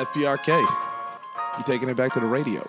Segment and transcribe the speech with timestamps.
[0.00, 0.60] FPRK.
[1.58, 2.66] You taking it back to the radio.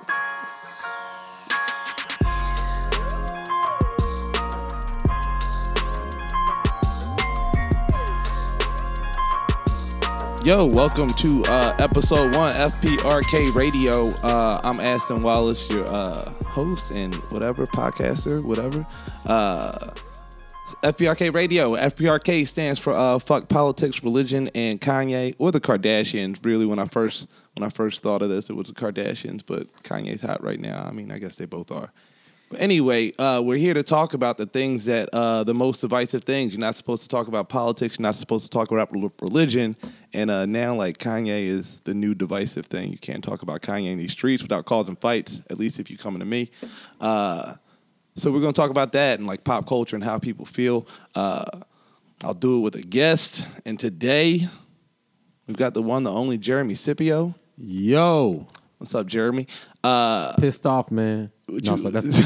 [10.44, 14.08] Yo, welcome to uh, episode one FPRK Radio.
[14.24, 18.86] Uh, I'm Aston Wallace, your uh, host and whatever podcaster, whatever.
[19.26, 19.92] Uh,
[20.84, 21.76] FPRK Radio.
[21.76, 26.44] FPRK stands for uh, fuck politics, religion, and Kanye or the Kardashians.
[26.44, 29.68] Really, when I first when I first thought of this, it was the Kardashians, but
[29.84, 30.84] Kanye's hot right now.
[30.84, 31.92] I mean, I guess they both are.
[32.50, 36.24] But anyway, uh, we're here to talk about the things that uh, the most divisive
[36.24, 36.52] things.
[36.52, 38.00] You're not supposed to talk about politics.
[38.00, 39.78] You're not supposed to talk about religion.
[40.14, 42.92] And uh, now, like Kanye is the new divisive thing.
[42.92, 45.42] You can't talk about Kanye in these streets without causing fights.
[45.52, 46.50] At least if you're coming to me.
[48.16, 50.88] So we're gonna talk about that and like pop culture and how people feel.
[51.16, 51.46] Uh,
[52.24, 53.48] I'll do it with a guest.
[53.66, 54.48] And today,
[55.48, 57.34] we've got the one, the only Jeremy Scipio.
[57.58, 59.46] Yo, What's up, Jeremy?
[59.84, 61.32] Uh, pissed off, man.
[61.48, 62.08] No, you- that's,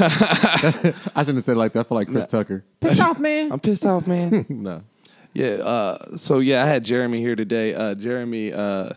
[1.14, 1.86] I shouldn't have said it like that.
[1.88, 2.64] for like Chris Tucker.
[2.80, 3.52] Pissed off, man.
[3.52, 4.46] I'm pissed off, man.
[4.48, 4.82] no.
[5.34, 5.48] Yeah.
[5.56, 7.74] Uh, so yeah, I had Jeremy here today.
[7.74, 8.90] Uh, Jeremy uh,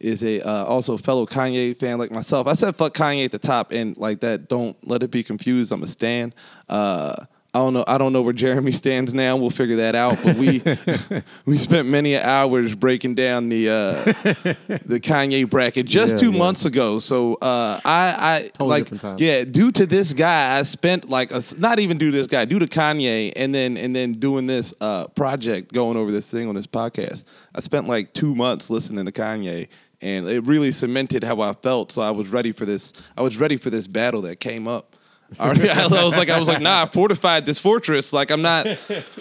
[0.00, 2.46] is a uh, also fellow Kanye fan like myself.
[2.46, 4.48] I said fuck Kanye at the top, and like that.
[4.48, 5.72] Don't let it be confused.
[5.72, 6.32] I'm a stan.
[6.68, 7.82] Uh, I don't know.
[7.88, 9.36] I don't know where Jeremy stands now.
[9.36, 10.22] We'll figure that out.
[10.22, 10.62] But we
[11.46, 14.04] we spent many hours breaking down the uh,
[14.86, 16.38] the Kanye bracket just Yeah, two yeah.
[16.38, 17.00] months ago.
[17.00, 19.42] So uh, I I Totally like yeah.
[19.44, 22.60] Due to this guy, I spent like a not even due to this guy, due
[22.60, 26.54] to Kanye, and then and then doing this uh, project, going over this thing on
[26.54, 27.24] this podcast.
[27.52, 29.66] I spent like two months listening to Kanye,
[30.02, 31.92] and it really cemented how I felt.
[31.92, 32.92] So I was ready for this.
[33.16, 34.96] I was ready for this battle that came up.
[35.38, 38.12] I already- I was like, I was like, nah, I fortified this fortress.
[38.12, 38.66] Like, I'm not,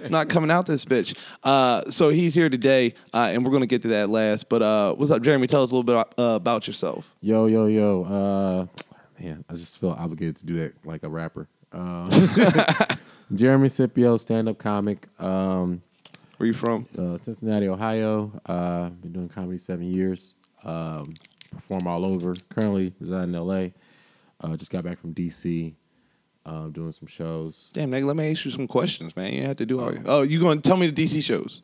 [0.09, 1.15] not coming out this bitch.
[1.43, 4.49] Uh, so he's here today, uh, and we're gonna get to that last.
[4.49, 5.45] But uh, what's up, Jeremy?
[5.45, 7.05] Tell us a little bit uh, about yourself.
[7.21, 8.03] Yo, yo, yo.
[8.05, 8.81] Uh,
[9.21, 11.47] man, I just feel obligated to do that like a rapper.
[11.71, 12.95] Uh,
[13.35, 15.83] Jeremy Scipio, stand up comic, um,
[16.37, 16.87] Where you from?
[16.97, 18.31] uh, Cincinnati, Ohio.
[18.47, 20.33] Uh, been doing comedy seven years.
[20.63, 21.13] Um,
[21.51, 22.35] perform all over.
[22.49, 23.67] Currently reside in LA.
[24.41, 25.73] Uh, just got back from DC.
[26.45, 27.69] Uh, doing some shows.
[27.73, 29.33] Damn, nigga, let me ask you some questions, man.
[29.33, 29.93] You have to do all.
[29.93, 31.61] Your, Oh, you going to tell me the DC shows?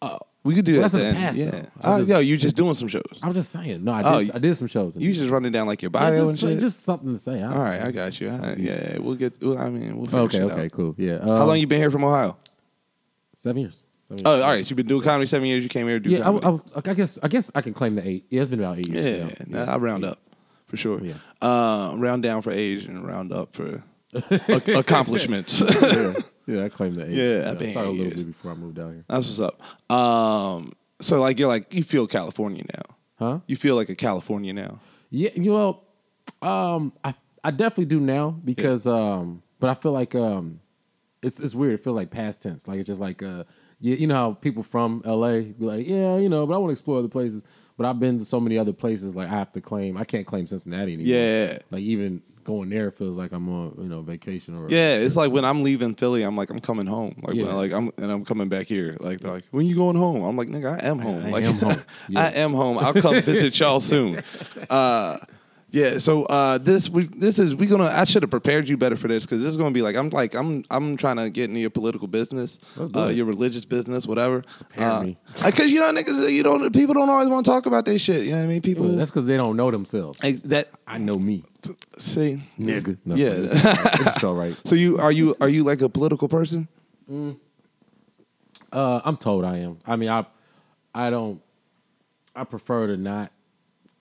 [0.00, 1.70] Oh, we could do Well, that that's in the past, yeah.
[1.82, 3.18] Oh, just- yo, you just doing some shows.
[3.22, 3.82] I'm just saying.
[3.82, 4.08] No, I did.
[4.08, 4.30] Oh, did.
[4.36, 4.94] I did some shows.
[4.96, 6.60] You just running down like your Yeah, bio just, and shit.
[6.60, 7.42] just something to say.
[7.42, 8.30] I all right, I got you.
[8.30, 9.42] Right, yeah, yeah, we'll get.
[9.42, 10.72] Well, I mean, we'll Okay, okay, out.
[10.72, 10.94] cool.
[10.96, 11.18] Yeah.
[11.22, 12.36] How um, long you been here from Ohio?
[13.34, 13.82] Seven years.
[14.24, 14.64] Oh, all right.
[14.64, 15.62] So you've been doing comedy seven years.
[15.64, 16.62] You came here to do Yeah, I, comedy.
[16.76, 18.26] I, I guess I guess I can claim the eight.
[18.30, 19.32] Yeah, it's been about eight yeah, years.
[19.48, 20.20] yeah, nah, I round up
[20.68, 21.00] for sure.
[21.02, 21.14] Yeah.
[21.42, 23.82] Uh, round down for age and round up for
[24.48, 25.60] ac- accomplishments.
[25.82, 26.12] yeah,
[26.46, 27.10] yeah, I claim the eight.
[27.14, 28.24] Yeah, I've I been started a little years.
[28.24, 29.04] bit before I moved out here.
[29.08, 29.92] That's what's up.
[29.92, 32.96] Um, so like you're like you feel California now.
[33.18, 33.38] Huh?
[33.46, 34.78] You feel like a California now.
[35.10, 35.80] Yeah, you know,
[36.42, 40.60] um, I I definitely do now because um, but I feel like um,
[41.22, 41.74] it's it's weird.
[41.74, 42.68] It feels like past tense.
[42.68, 43.44] Like it's just like uh,
[43.80, 46.70] you, you know how people from LA be like, yeah, you know, but I want
[46.70, 47.42] to explore other places.
[47.76, 49.14] But I've been to so many other places.
[49.14, 51.14] Like I have to claim, I can't claim Cincinnati anymore.
[51.14, 51.58] Yeah.
[51.70, 55.32] Like even going there feels like I'm on you know vacation or Yeah, it's like
[55.32, 57.16] when I'm leaving Philly, I'm like I'm coming home.
[57.18, 57.48] Like when Yeah.
[57.50, 58.96] I, like I'm and I'm coming back here.
[59.00, 60.22] Like they're like when you going home?
[60.22, 61.26] I'm like nigga, I am home.
[61.26, 61.76] I like am home.
[62.08, 62.20] Yeah.
[62.24, 62.78] I am home.
[62.78, 64.22] I'll come visit y'all soon.
[64.70, 65.18] Uh,
[65.70, 65.98] yeah.
[65.98, 67.84] So uh, this we this is we gonna.
[67.86, 70.08] I should have prepared you better for this because this is gonna be like I'm
[70.10, 74.42] like I'm I'm trying to get into your political business, uh, your religious business, whatever.
[74.70, 75.06] Prepare uh.
[75.44, 78.24] Because you know niggas, you don't people don't always want to talk about this shit.
[78.24, 78.62] You know what I mean?
[78.62, 80.22] People that's because they don't know themselves.
[80.22, 81.44] Like, that I know me,
[81.98, 82.96] see nigga.
[83.04, 83.28] No, Yeah.
[83.30, 84.56] it's just- it just felt right.
[84.66, 86.68] So you are you are you like a political person?
[88.72, 89.78] Uh, I'm told I am.
[89.86, 90.26] I mean, I,
[90.94, 91.40] I don't.
[92.34, 93.32] I prefer to not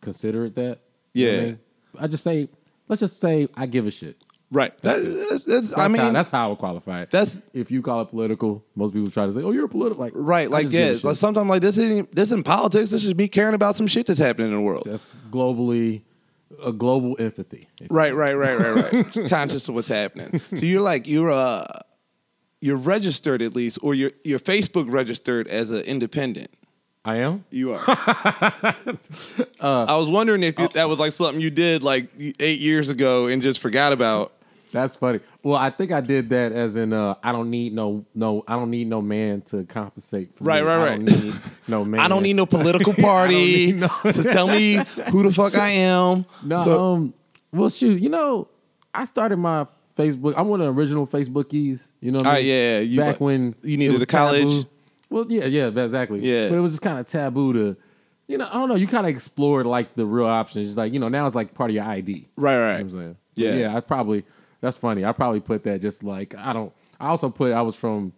[0.01, 0.79] consider it that.
[1.15, 1.37] You know Yeah.
[1.39, 1.59] I, mean?
[2.01, 2.49] I just say,
[2.87, 4.17] let's just say I give a shit.
[4.51, 4.73] Right.
[4.83, 7.09] That's, that's, that's- I That's mean, how, that's how I would qualify it.
[7.11, 8.63] that's- if you call it political.
[8.75, 10.49] Most people try to say, "Oh, you're a political." Like right.
[10.51, 12.91] Like just give a yeah, like sometimes like this isn't this isn't politics.
[12.91, 14.83] This is me caring about some shit that's happening in the world.
[14.85, 16.03] that's globally
[16.63, 17.67] a global empathy.
[17.89, 18.13] Right.
[18.15, 18.35] Right.
[18.35, 18.55] Right.
[18.59, 18.93] Right.
[19.15, 19.29] Right.
[19.29, 20.39] Conscious of what's happening.
[20.51, 21.65] So you're like you're uh
[22.61, 26.51] you're registered at least, or you're you're Facebook registered as an independent.
[27.05, 27.45] I am.
[27.51, 27.83] You are.
[29.61, 32.09] I was wondering if you, that was like something you did like
[32.39, 34.31] eight years ago and just forgot about.
[34.71, 35.19] That's funny.
[35.41, 38.55] Well, I think I did that as in uh, I don't need no no I
[38.55, 40.67] don't need no man to compensate for Right, me.
[40.67, 41.05] right, I right.
[41.05, 41.33] don't need
[41.69, 42.01] no man.
[42.01, 44.79] I don't need no political party no- to tell me
[45.11, 46.25] who the fuck I am.
[46.43, 47.13] No, So- um,
[47.53, 48.49] well, shoot, you know,
[48.93, 49.65] I started my
[49.97, 50.33] Facebook.
[50.35, 51.83] I'm one of the original Facebookies.
[52.01, 52.45] You know, what I Ah, mean?
[52.47, 54.41] yeah, you- back when you it needed was a college.
[54.41, 54.69] taboo.
[55.09, 56.19] Well, yeah, yeah, exactly.
[56.19, 56.49] Yeah.
[56.49, 57.77] but it was just kind of taboo to
[58.27, 58.75] you know, I don't know.
[58.75, 60.69] You kind of explored like the real options.
[60.69, 62.27] It's like you know, now it's like part of your ID.
[62.35, 62.71] Right, You know right.
[62.73, 63.17] what I'm saying?
[63.35, 63.55] Yeah.
[63.55, 63.75] yeah.
[63.77, 64.25] I probably
[64.61, 65.05] that's funny.
[65.05, 66.73] I probably put that just like I don't.
[66.99, 68.13] I also put I was from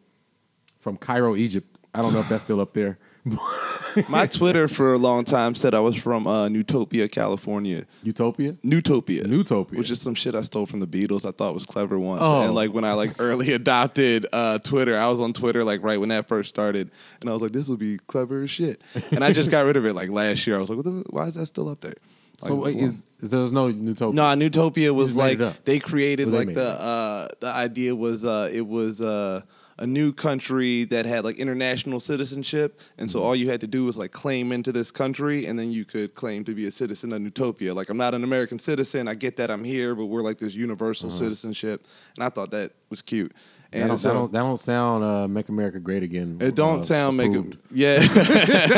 [0.80, 1.68] from Cairo, Egypt.
[1.94, 2.98] I don't know if that's still up there.
[4.10, 7.86] My Twitter for a long time said I was from uh, Newtopia, California.
[8.04, 9.26] Utopia, Newtopia.
[9.26, 9.78] Newtopia.
[9.78, 11.26] Which is some shit I stole from the Beatles.
[11.26, 12.22] I thought was clever once.
[12.24, 12.42] Oh.
[12.42, 16.00] And like when I like early adopted uh, Twitter, I was on Twitter like right
[16.00, 16.92] when that first started,
[17.22, 18.82] and I was like, this will be clever as shit.
[19.12, 20.56] And I just got rid of it like last year.
[20.56, 21.96] I was like, what the, why is that still up there?
[22.42, 24.14] Like, so wait, is, is there's no Newtopia?
[24.14, 28.50] No, Newtopia was like they created Well, they like the uh, the idea was uh,
[28.52, 29.42] it was uh,
[29.80, 33.18] a new country that had like international citizenship, and Mm-hmm.
[33.18, 35.86] so all you had to do was like claim into this country, and then you
[35.86, 37.74] could claim to be a citizen of Newtopia.
[37.76, 40.54] Like I'm not an American citizen, I get that I'm here, but we're like this
[40.56, 41.86] universal citizenship,
[42.16, 43.32] and I thought that was cute.
[43.34, 43.42] Uh-huh.
[43.72, 46.38] That And don't, so that don't that don't sound uh, make America great again.
[46.40, 47.98] it don't uh, sound make it, yeah.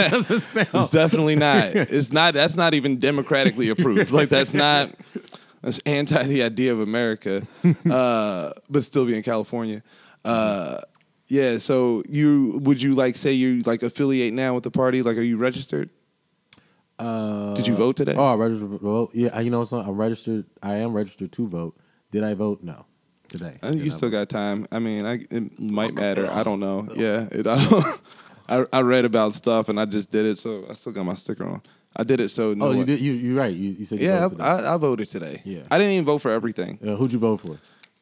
[0.09, 0.67] doesn't sound.
[0.73, 1.75] It's definitely not.
[1.75, 2.33] It's not.
[2.33, 4.11] That's not even democratically approved.
[4.11, 4.89] Like that's not.
[5.61, 7.45] That's anti the idea of America,
[7.89, 9.83] uh, but still be in California.
[10.25, 10.79] Uh,
[11.27, 11.57] yeah.
[11.59, 15.01] So you would you like say you like affiliate now with the party?
[15.01, 15.89] Like, are you registered?
[16.97, 18.13] Uh, Did you vote today?
[18.17, 19.11] Oh, I registered to vote.
[19.13, 20.45] Yeah, you know I'm registered.
[20.61, 21.77] I am registered to vote.
[22.11, 22.61] Did I vote?
[22.61, 22.85] No,
[23.29, 23.57] today.
[23.63, 24.17] I think Did you not still vote.
[24.17, 24.67] got time.
[24.71, 26.29] I mean, I, it might matter.
[26.29, 26.87] I don't know.
[26.95, 27.93] Yeah, it, I,
[28.49, 31.13] I I read about stuff and I just did it, so I still got my
[31.13, 31.61] sticker on.
[31.95, 32.53] I did it so.
[32.53, 32.99] No Oh, you one- did.
[32.99, 33.55] You you right.
[33.55, 34.67] You, you said you Yeah, voted I, today.
[34.67, 35.41] I, I voted today.
[35.45, 35.61] Yeah.
[35.71, 36.79] I didn't even vote for everything.
[36.85, 37.59] Uh, who'd you vote for?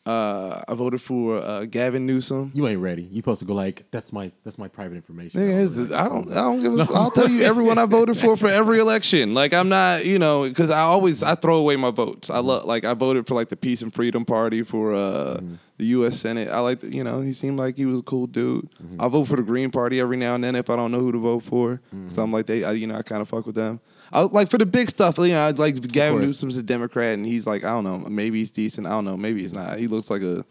[0.07, 2.51] Uh, I voted for uh, Gavin Newsom.
[2.53, 3.03] You ain't ready.
[3.03, 5.41] You supposed to go like that's my that's my private information.
[5.41, 6.31] Nigga, it's- I don't.
[6.31, 6.79] I don't give.
[6.79, 9.33] A, I'll tell you everyone I voted for for every election.
[9.33, 12.29] Like I'm not, you know, because I always I throw away my votes.
[12.29, 15.41] I love like I voted for like the Peace and Freedom Party for uh,
[15.77, 16.19] the U.S.
[16.19, 16.47] Senate.
[16.49, 18.69] I like, you know, he seemed like he was a cool dude.
[18.99, 21.11] I vote for the Green Party every now and then if I don't know who
[21.11, 21.81] to vote for.
[22.15, 23.81] So I'm like they, I, you know, I kind of fuck with them.
[24.13, 25.17] I like for the big stuff.
[25.17, 26.21] You know, like Gavin.
[26.21, 28.87] Newsom's a Democrat and he's like I don't know, maybe he's decent.
[28.87, 29.79] I don't know, maybe he's not.
[29.79, 30.45] He looks like a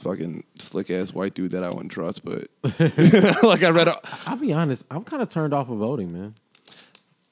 [0.00, 2.24] fucking slick ass white dude that I wouldn't trust.
[2.24, 2.48] But
[3.42, 3.88] like I read.
[4.26, 4.84] I'll be honest.
[4.90, 6.34] I'm kind of turned off of voting, man.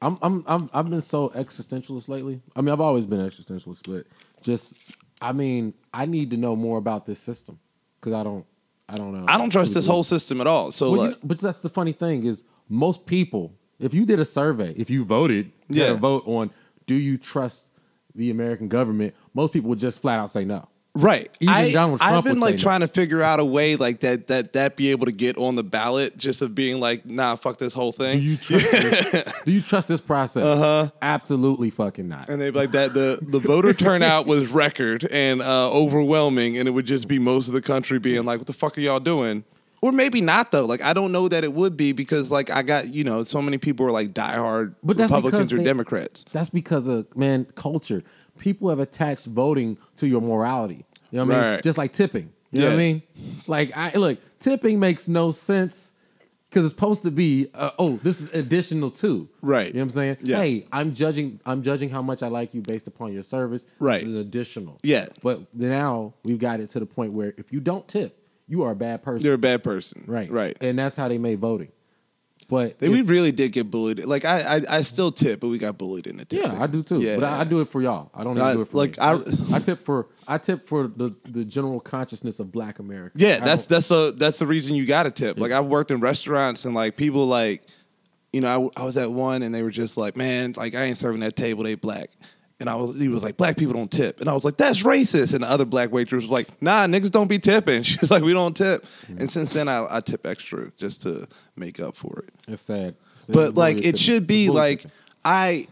[0.00, 2.40] I'm I'm I'm I've been so existentialist lately.
[2.56, 4.06] I mean, I've always been existentialist, but
[4.42, 4.74] just
[5.20, 7.58] I mean, I need to know more about this system
[8.00, 8.44] because I don't
[8.88, 9.24] I don't know.
[9.28, 10.72] I don't trust this whole system at all.
[10.72, 14.20] So Well, like, you- but that's the funny thing is most people, if you did
[14.20, 15.94] a survey, if you voted, you had Yeah.
[15.94, 16.50] a vote on
[16.86, 17.66] do you trust
[18.14, 20.68] the American government, most people would just flat out say no.
[20.94, 21.34] right?
[21.40, 22.62] Even I, Donald I've been like say no.
[22.62, 25.54] trying to figure out a way like that that that be able to get on
[25.54, 28.18] the ballot, just of being like, nah, fuck this whole thing.
[28.18, 29.32] Do you trust this?
[29.46, 30.44] do you trust this process?
[30.44, 30.90] Uh-huh.
[31.00, 32.28] Absolutely fucking not.
[32.28, 32.92] and they'd be like that.
[32.92, 37.48] The the voter turnout was record and uh, overwhelming, and it would just be most
[37.48, 39.44] of the country being like, "What the fuck are y'all doing?"
[39.82, 40.64] Or maybe not though.
[40.64, 43.42] Like I don't know that it would be because like I got you know so
[43.42, 46.24] many people are like diehard But Republicans or they- Democrats.
[46.32, 48.02] That's because of man culture.
[48.38, 50.86] People have attached voting to your morality.
[51.10, 51.62] You know what I mean?
[51.62, 52.32] Just like tipping.
[52.52, 53.02] You know what I mean?
[53.46, 55.90] Like I look, tipping makes no sense
[56.48, 59.68] because it's supposed to be uh, oh, this is additional too Right.
[59.68, 60.16] You know what I'm saying?
[60.22, 60.36] Yeah.
[60.36, 63.64] Hey, I'm judging I'm judging how much I like you based upon your service.
[63.80, 64.00] Right.
[64.00, 64.78] This is additional.
[64.84, 65.06] Yeah.
[65.22, 68.18] But now we've got it to the point where if you don't tip,
[68.48, 69.24] you are a bad person.
[69.24, 70.04] You're a bad person.
[70.06, 70.30] right.
[70.30, 70.56] Right.
[70.60, 71.68] And that's how they made voting.
[72.48, 74.04] But They, if- we really did get bullied.
[74.04, 76.30] Like I, I, I still tip, but we got bullied in it.
[76.32, 77.00] Yeah, I do too.
[77.00, 77.14] Yeah.
[77.14, 78.10] But I, I do it for y'all.
[78.14, 78.98] I don't even I- do it for like.
[78.98, 79.22] I-
[79.52, 83.14] I, tip for I tip for the, the general consciousness of Black America.
[83.16, 85.38] Yeah, I that's that's a that's the reason you got to tip.
[85.38, 87.62] Like I've worked in restaurants and like people like,
[88.34, 90.82] you know, I, I was at one and they were just like, man, like I
[90.82, 91.64] ain't serving that table.
[91.64, 92.10] They black.
[92.62, 94.20] And I was, he was like, black people don't tip.
[94.20, 95.34] And I was like, that's racist.
[95.34, 97.82] And the other black waitress was like, nah, niggas don't be tipping.
[97.92, 98.84] She was like, we don't tip.
[98.84, 99.18] Mm-hmm.
[99.20, 101.26] And since then, I, I tip extra just to
[101.56, 102.34] make up for it.
[102.48, 102.94] it's sad.
[103.22, 104.86] It's But like, it should be like.
[105.24, 105.68] I,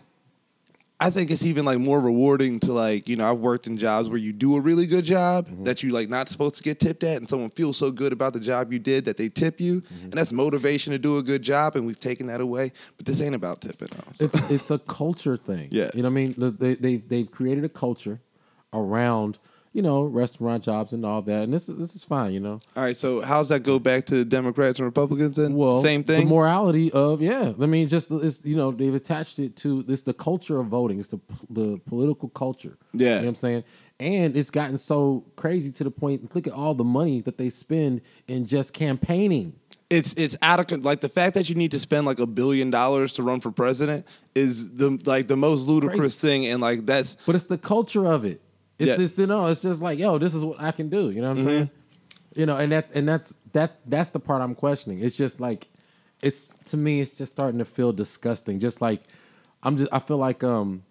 [1.02, 4.10] I think it's even like more rewarding to like, you know, I've worked in jobs
[4.10, 5.64] where you do a really good job Mm-hmm.
[5.64, 8.34] that you like not supposed to get tipped at, and someone feels so good about
[8.34, 10.04] the job you did that they tip you, Mm-hmm.
[10.04, 12.72] and that's motivation to do a good job, and we've taken that away.
[12.98, 13.88] But this ain't about tipping.
[14.20, 15.68] It's it's a culture thing.
[15.72, 15.90] Yeah.
[15.94, 16.34] you know what I mean.
[16.36, 18.20] The- They they they've created a culture
[18.74, 19.38] around
[19.72, 22.32] you know restaurant jobs and all that, and this is this is fine.
[22.32, 25.82] You know, All right, so how's that go back to Democrats and Republicans And well,
[25.82, 26.24] Same thing.
[26.24, 27.52] The morality of yeah.
[27.60, 30.98] I mean, just it's you know they've attached it to this the culture of voting.
[30.98, 32.76] It's the the political culture.
[32.92, 33.06] Yeah.
[33.06, 33.64] you know what I'm saying.
[34.00, 36.34] And it's gotten so crazy to the point.
[36.34, 39.52] Look at all the money that they spend in just campaigning.
[39.90, 42.70] it's it's out of like the fact that you need to spend like a billion
[42.70, 47.16] dollars to run for president is the like the most ludicrous thing, and like that's
[47.26, 48.40] But it's the culture of it.
[48.80, 48.96] It's Yeah.
[48.96, 51.10] just you know, it's just like, yo, this is what I can do.
[51.10, 51.46] You know what I'm Mm-hmm.
[51.48, 51.70] saying?
[52.34, 54.98] You know, and that and that's that that's the part I'm questioning.
[55.00, 55.68] It's just like
[56.22, 58.58] it's to me, it's just starting to feel disgusting.
[58.60, 59.02] Just like
[59.62, 60.82] I'm just, I feel like um,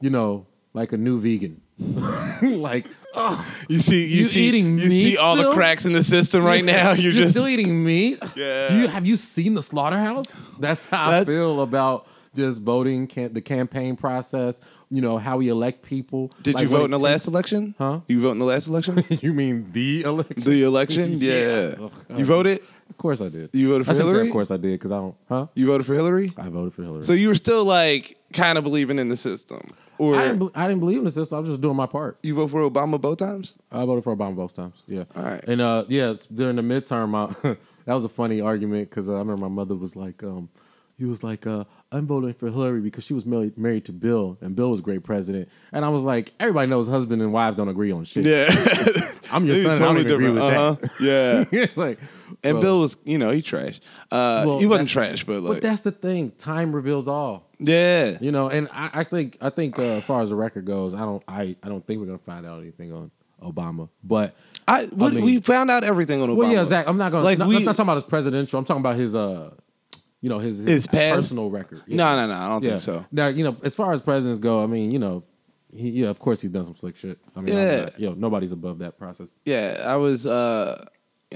[0.00, 1.60] you know, like a new vegan.
[2.42, 6.04] like, oh, You see, you, You see, eating you see all the cracks in the
[6.04, 6.92] system right now.
[6.92, 8.22] You're, just still eating meat.
[8.36, 8.68] Yeah.
[8.68, 10.38] Do you have you seen the slaughterhouse?
[10.60, 14.60] That's how That's- I feel about just voting, can, the campaign process.
[14.90, 16.30] You know how we elect people.
[16.42, 17.74] Did Like, you vote in the last election?
[17.78, 18.00] Huh?
[18.06, 19.04] You vote in the last election?
[19.08, 20.42] you mean the election?
[20.42, 21.18] the election?
[21.20, 21.32] Yeah.
[21.32, 21.74] Yeah.
[21.78, 22.60] Oh, You voted?
[22.90, 23.50] Of course I did.
[23.52, 24.28] You voted for I shouldn't say Hillary?
[24.28, 25.14] Of course I did because I don't.
[25.28, 25.46] Huh?
[25.54, 26.32] You voted for Hillary?
[26.36, 27.02] I voted for Hillary.
[27.04, 29.60] So you were still like kind of believing in the system,
[29.98, 30.38] or I didn't.
[30.40, 31.36] be- I didn't believe in the system.
[31.36, 32.18] I was just doing my part.
[32.22, 33.56] you voted for Obama both times?
[33.72, 34.82] I voted for Obama both times.
[34.86, 35.04] Yeah.
[35.16, 35.42] All right.
[35.48, 39.18] And uh, yeah, during the midterm, I, that was a funny argument because uh, I
[39.18, 40.48] remember my mother was like, um,
[40.96, 44.38] he was like, uh, I'm voting for Hillary because she was married, married to Bill,
[44.40, 45.48] and Bill was a great president.
[45.72, 48.24] And I was like, everybody knows husband and wives don't agree on shit.
[48.24, 48.46] Yeah,
[49.32, 49.76] I'm your son.
[49.76, 50.76] I don't agree with Uh-huh.
[51.00, 51.44] Yeah.
[51.76, 51.98] like,
[52.44, 53.80] And so- Bill was, you know, he trash.
[54.12, 56.30] Uh, Well, he wasn't trash, but But that's the thing.
[56.32, 57.48] Time reveals all.
[57.58, 60.64] yeah, You know, and I, I think I think uh, as far as the record
[60.64, 63.10] goes, I don't I, I don't think we're gonna find out anything on
[63.42, 63.88] Obama.
[64.02, 64.34] But
[64.66, 66.36] I, what, mean- we found out everything on Obama.
[66.36, 66.86] Well, yeah, Zach.
[66.88, 67.24] I'm not gonna.
[67.24, 68.58] Like, Like we- I'm not talking about his presidential.
[68.58, 69.50] I'm talking about his, uh,
[70.24, 71.82] you know, his his, His personal record.
[71.86, 71.96] Yeah.
[71.98, 72.70] No, no, no, I don't yeah.
[72.70, 73.04] think so.
[73.12, 75.22] Now, you know, as far as presidents go, I mean, you know,
[75.70, 77.18] he, yeah, of course he's done some slick shit.
[77.36, 77.80] I mean, Yeah.
[77.82, 79.28] not- you know, nobody's above that process.
[79.44, 80.24] Yeah, I was.
[80.26, 80.86] Uh,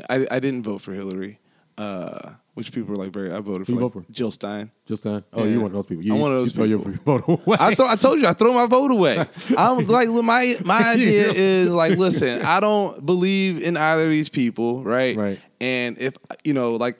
[0.08, 1.38] I I didn't vote for Hillary,
[1.76, 3.30] uh, which people were like very.
[3.32, 4.04] I voted for, like, vote for?
[4.10, 4.70] Jill Stein.
[4.86, 5.22] Just saying.
[5.34, 5.50] Oh, Yeah.
[5.50, 6.04] you one of those people.
[6.04, 7.18] You, I'm one of those you throw your people.
[7.18, 7.56] vote away.
[7.60, 9.26] I throw, I told you I throw my vote away.
[9.56, 14.28] I'm like my my idea is like listen, I don't believe in either of these
[14.30, 15.14] people, right?
[15.16, 15.40] Right.
[15.60, 16.14] And if
[16.44, 16.96] you know, like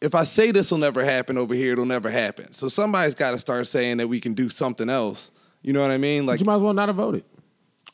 [0.00, 2.52] if I say this will never happen over here, it'll never happen.
[2.52, 5.30] So somebody's got to start saying that we can do something else.
[5.62, 6.24] You know what I mean?
[6.26, 7.24] Like you might as well not have voted.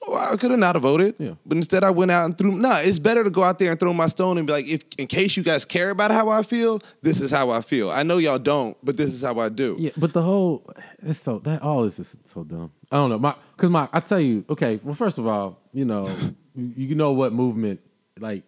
[0.06, 1.32] oh, I could have not have voted, Yeah.
[1.44, 2.52] but instead I went out and threw.
[2.52, 4.82] No, it's better to go out there and throw my stone and be like, if
[4.98, 7.90] in case you guys care about how I feel, this is how I feel.
[7.90, 9.74] I know y'all don't, but this is how I do.
[9.78, 10.70] Yeah, but the whole
[11.02, 12.70] it's so that all this is so dumb.
[12.92, 14.78] I don't know my because my I tell you okay.
[14.84, 16.06] Well, first of all, you know
[16.54, 17.80] you, you know what movement
[18.20, 18.44] like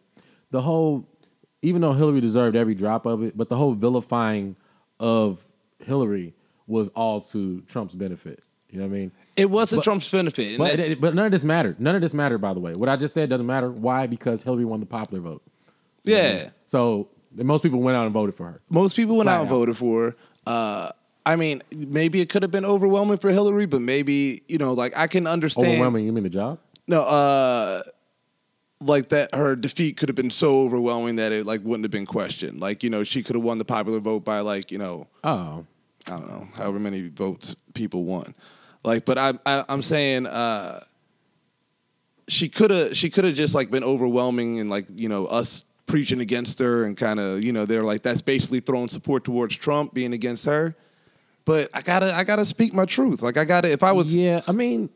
[0.52, 1.08] the whole
[1.62, 4.56] even though Hillary deserved every drop of it, but the whole vilifying
[5.00, 5.44] of
[5.80, 6.34] Hillary
[6.66, 8.42] was all to Trump's benefit.
[8.70, 9.12] You know what I mean?
[9.36, 10.58] It wasn't But- Trump's benefit.
[10.58, 11.80] But, but none of this mattered.
[11.80, 12.74] None of this mattered, by the way.
[12.74, 13.70] What I just said doesn't matter.
[13.70, 14.06] Why?
[14.06, 15.42] Because Hillary won the popular vote.
[16.04, 16.50] yeah.
[16.66, 18.60] So most people went out and voted for her.
[18.68, 19.54] Most people went Flat out and out.
[19.54, 20.02] voted for.
[20.04, 20.16] her.
[20.46, 20.90] Uh,
[21.24, 24.96] I mean, maybe it could have been overwhelming for Hillary, but maybe you know, like
[24.96, 25.66] I can understand.
[25.68, 26.04] Overwhelming.
[26.06, 26.58] You mean the job?
[26.86, 27.82] No, uh,
[28.80, 32.06] like that her defeat could have been so overwhelming that it like wouldn't have been
[32.06, 32.60] questioned.
[32.60, 35.66] Like you know, she could have won the popular vote by like you know, Oh,
[36.06, 38.34] I don't know, however many votes people won.
[38.84, 40.26] Like, but I, I I'm saying.
[40.26, 40.84] Uh,
[42.28, 45.64] she could have she could have just like been overwhelming and like you know us
[45.86, 49.56] preaching against her and kind of you know they're like that's basically throwing support towards
[49.56, 50.76] Trump being against her.
[51.46, 53.22] But I gotta I gotta speak my truth.
[53.22, 54.90] Like I gotta if I was Yeah, I mean,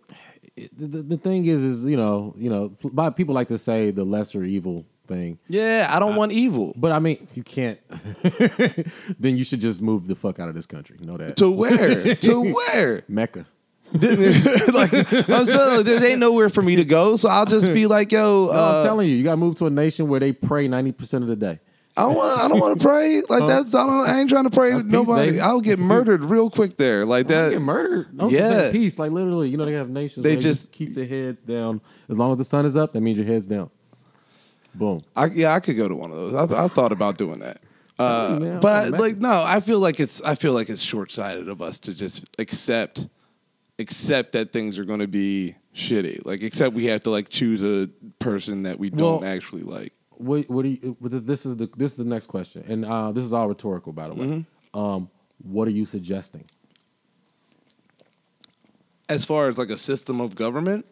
[0.56, 4.04] the, the thing is, is you know, you know, by people like to say the
[4.04, 6.72] lesser evil thing, yeah I don't want evil.
[6.76, 7.78] but I mean, if you can't,
[9.18, 10.98] then you should just move the fuck out of this country.
[11.02, 12.14] Know that To where?
[12.16, 13.02] to where?
[13.08, 13.46] Mecca.
[13.92, 14.92] like
[15.28, 18.46] I'm saying, there ain't nowhere for me to go, so I'll just be like, yo,
[18.46, 20.66] No, uh, I'm telling you, you got to move to a nation where they pray
[20.66, 21.60] ninety percent of the day.
[21.96, 22.40] I don't want.
[22.40, 23.22] I don't want to pray.
[23.28, 23.74] Like that's.
[23.74, 24.08] I don't.
[24.08, 25.26] I ain't trying to pray That's with peace, nobody.
[25.32, 25.40] baby.
[25.40, 27.04] I'll get murdered real quick there.
[27.04, 27.50] Like They that.
[27.50, 28.14] get murdered.
[28.16, 28.50] No, Yeah.
[28.66, 28.98] yeah, peace.
[28.98, 30.24] Like literally, you know, they have nations.
[30.24, 31.80] They where just, just- keep their heads down.
[32.08, 33.70] As long as the sun is up, that means your head's down.
[34.74, 35.02] Boom.
[35.14, 36.34] I, yeah, I could go to one of those.
[36.34, 37.60] I've, I've thought about doing that.
[37.98, 40.22] Uh, man, but I'm like, no, I feel like it's.
[40.22, 43.06] I feel like it's short sighted of us to just accept,
[43.78, 46.24] accept that things are going to be shitty.
[46.24, 49.92] Like, except we have to like choose a person that we don't Well- actually like.
[50.22, 50.96] What, what do you?
[51.00, 54.08] This is the this is the next question, and uh, this is all rhetorical, by
[54.08, 54.26] the way.
[54.26, 54.78] Mm-hmm.
[54.78, 55.10] Um,
[55.42, 56.44] what are you suggesting?
[59.08, 60.86] As far as like a system of government,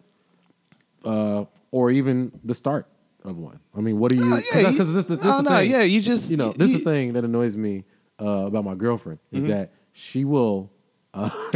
[1.04, 2.86] uh, or even the start
[3.24, 3.60] of one.
[3.76, 4.24] I mean, what do you?
[4.24, 5.70] No, yeah, this, this, this no, the no, thing.
[5.70, 7.84] yeah, you just- you know you- this is the thing that annoys me
[8.20, 9.50] uh, about my girlfriend is Mm-hmm.
[9.52, 10.70] that she will.
[11.14, 11.30] Uh,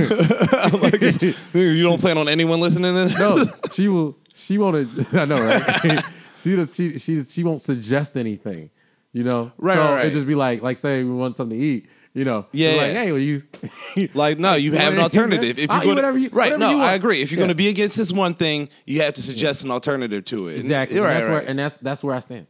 [1.55, 3.19] you don't plan on anyone listening to this.
[3.19, 4.17] no, she will.
[4.35, 4.89] She won't.
[5.15, 6.05] I know, right?
[6.45, 6.75] She does.
[6.75, 8.71] She she she won't suggest anything.
[9.13, 10.07] You know, Right, So right, right.
[10.07, 11.87] it just be like like say we want something to eat.
[12.15, 12.75] You know, Yeah.
[12.77, 13.43] We're like hey, will you?
[14.15, 15.59] Like, no, you have an alternative.
[15.59, 16.57] If you're gonna, whatever you- right?
[16.59, 16.79] no.
[16.81, 17.23] I agree.
[17.23, 17.43] If you're Yeah.
[17.47, 20.59] going to be against this one thing, you have to suggest an alternative to it.
[20.61, 20.97] Exactly.
[20.99, 21.33] And right, that's right.
[21.33, 22.47] where and that's that's where I stand.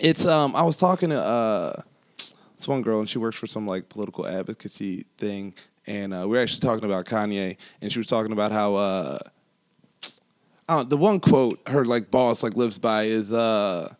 [0.00, 1.82] It's um I was talking to uh
[2.56, 5.54] this one girl and she works for some like political advocacy thing
[5.86, 9.18] and uh, we were actually talking about Kanye and she was talking about how uh
[10.68, 13.92] uh, the one quote her like boss like lives by is uh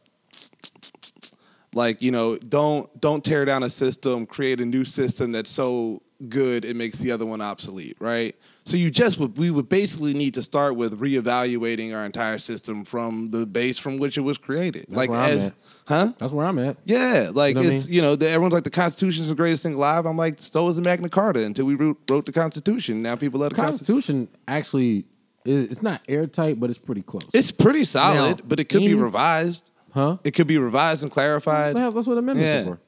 [1.75, 6.03] Like you know, don't don't tear down a system, create a new system that's so
[6.29, 8.37] good it makes the other one obsolete, right?
[8.65, 12.85] So you just would we would basically need to start with reevaluating our entire system
[12.85, 14.87] from the base from which it was created.
[14.89, 15.53] like where I'm as
[15.87, 16.13] huh?
[16.19, 16.77] That's where I'm at.
[16.85, 17.95] Yeah, like know what I it's mean?
[17.95, 20.07] you know the, everyone's like the Constitution's the greatest thing alive.
[20.07, 23.03] I'm like so is the Magna Carta until we wrote, wrote the Constitution.
[23.03, 24.29] Now people love the Constitution.
[24.29, 25.05] Constitution actually is
[25.45, 27.23] it's not airtight, but it's pretty close.
[27.33, 29.71] It's pretty solid, Now, but it could be revised.
[29.93, 30.17] huh?
[30.25, 31.75] It could be revised and clarified.
[31.75, 32.61] Well, that's what amendments Yeah.
[32.61, 32.81] are for.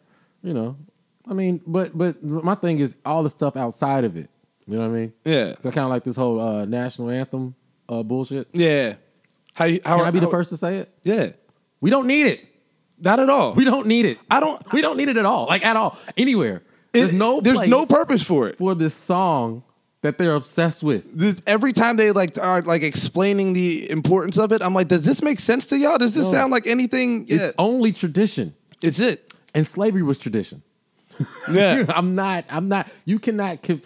[0.42, 0.76] You know,
[1.28, 4.30] I mean, but but my thing is all the stuff outside of it.
[4.68, 5.12] You know what I mean?
[5.24, 7.54] Yeah, So kind of like this whole uh, national anthem
[7.88, 8.48] uh, bullshit.
[8.52, 8.94] yeah.
[9.54, 10.90] How you- how Can I be the first to say it?
[11.04, 11.30] Yeah,
[11.80, 12.40] We don't need it.
[13.00, 13.54] not at all.
[13.54, 14.18] We don't need it.
[14.30, 14.60] I don't.
[14.72, 15.46] We don't need it at all.
[15.46, 15.96] Like at all.
[16.16, 16.62] Anywhere.
[16.92, 18.56] There's no There's no purpose for it.
[18.58, 19.62] for this song
[20.02, 21.04] that they're obsessed with.
[21.18, 25.04] This, every time they like are like explaining the importance of it, I'm like, does
[25.04, 25.98] this make sense to y'all?
[25.98, 26.32] Does this No.
[26.32, 27.26] sound like anything?
[27.28, 28.54] Yeah, It's only tradition.
[28.82, 29.32] it's it.
[29.54, 30.62] And slavery was tradition.
[31.50, 32.44] Yeah, I'm not.
[32.50, 32.88] I'm not.
[33.06, 33.62] You cannot.
[33.62, 33.80] Con-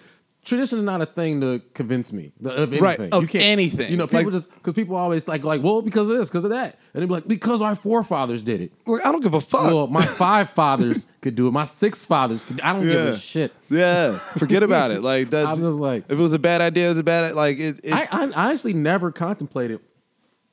[0.51, 2.83] tradition is not a thing to convince me of anything.
[2.83, 3.91] Right, of you can't, anything.
[3.91, 6.45] You know, people Like- just because people always like like well because of this because
[6.45, 8.73] of that, and they be like because our forefathers did it.
[8.87, 9.67] Like, I don't give a fuck.
[9.69, 11.53] Well, my five fathers could do it.
[11.53, 12.61] My six fathers could.
[12.61, 13.53] I don't give a shit.
[13.71, 15.01] yeah, forget about it.
[15.01, 17.35] Like that's I'm just like if it was a bad idea, it was a bad
[17.35, 17.81] like it.
[17.83, 19.81] it I, I, actually never contemplated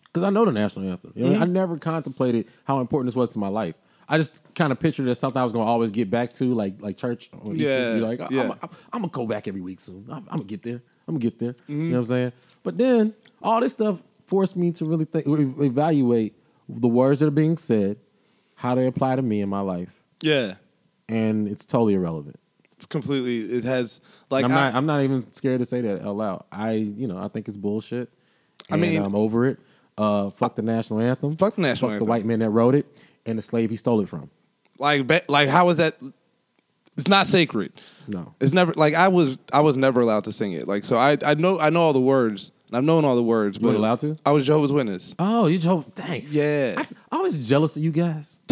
[0.06, 1.12] because I know the national anthem.
[1.16, 1.44] You know, Mm-hmm.
[1.44, 3.76] I never contemplated how important this was to my life.
[4.10, 6.34] I just kind of pictured it as something I was going to always get back
[6.34, 7.30] to, like like church.
[7.34, 7.56] Easter.
[7.56, 8.42] Yeah, Be like, yeah.
[8.44, 8.60] I'm, I'm,
[8.94, 10.06] I'm gonna go back every week soon.
[10.10, 10.82] I'm, I'm gonna get there.
[11.08, 11.54] I'm gonna get there.
[11.54, 11.72] Mm-hmm.
[11.74, 12.32] You know what I'm saying?
[12.64, 16.36] But then all this stuff forced me to really think, evaluate
[16.70, 17.98] the words that are being said,
[18.56, 19.90] how they apply to me in my life,
[20.22, 20.56] yeah,
[21.08, 22.40] and it's totally irrelevant.
[22.76, 23.58] it's completely.
[23.58, 24.76] It has like I'm I- not.
[24.76, 26.44] I'm not even scared to say that out loud.
[26.52, 28.10] I, you know, I think it's bullshit.
[28.70, 29.60] I mean- I'm over it.
[29.98, 31.36] Uh, fuck the national anthem.
[31.38, 32.06] Fuck the national Fuck anthem.
[32.06, 32.86] the white man that wrote it
[33.28, 34.30] and the slave he stole it from.
[34.80, 35.98] like be- like how is that?
[36.98, 37.74] It's not sacred.
[38.08, 38.34] No.
[38.40, 39.38] It's never like I was.
[39.54, 40.68] I was never allowed to sing it.
[40.68, 42.52] Like so, I I know I know all the words.
[42.70, 43.60] and I've known all the words.
[43.60, 44.18] but weren't allowed to?
[44.26, 45.14] I was Jehovah's Witness.
[45.20, 45.90] Oh, you Jehovah.
[45.94, 46.26] Dang.
[46.30, 46.74] Yeah.
[47.12, 48.40] I, I was jealous of you guys.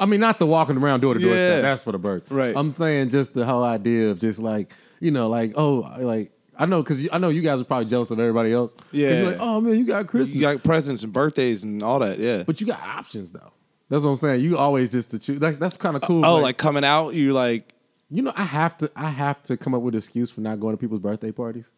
[0.00, 1.52] I mean, not the walking around door to door Yeah.
[1.52, 1.62] stuff.
[1.62, 2.30] That's for the birds.
[2.30, 2.54] Right.
[2.56, 6.66] I'm saying just the whole idea of just like, you know, like, oh, like, I
[6.66, 8.74] know, because I know you guys are probably jealous of everybody else.
[8.90, 9.10] Yeah.
[9.10, 10.34] You're like, oh, man, you got Christmas.
[10.34, 12.18] You got presents and birthdays and all that.
[12.18, 12.42] Yeah.
[12.42, 13.52] but you got options, though.
[13.88, 14.40] That's what I'm saying.
[14.42, 15.38] You always just to choose.
[15.38, 16.24] That's, that's kind of cool.
[16.26, 17.72] oh, like, coming out, you like
[18.10, 20.60] You know, I have to I have to come up with an excuse for not
[20.60, 21.70] going to people's birthday parties.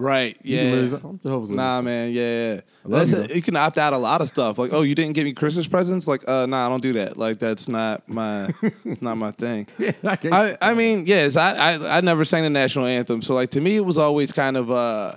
[0.00, 0.36] Right.
[0.42, 0.58] Yeah.
[0.62, 2.12] can literally say, I'm Jehovah's Nah, man.
[2.12, 2.54] Yeah.
[2.54, 2.60] yeah.
[2.84, 4.58] love you, a- you can opt out a lot of stuff.
[4.58, 6.06] Like, oh, you didn't give me Christmas presents.
[6.06, 7.16] Like, uh, nah, I don't do that.
[7.16, 8.52] Like, that's not my.
[8.84, 9.66] it's not my thing.
[9.78, 13.34] Yeah, I I, I mean, yes, I, I I never sang the national anthem, so
[13.34, 15.16] like to me, it was always kind of uh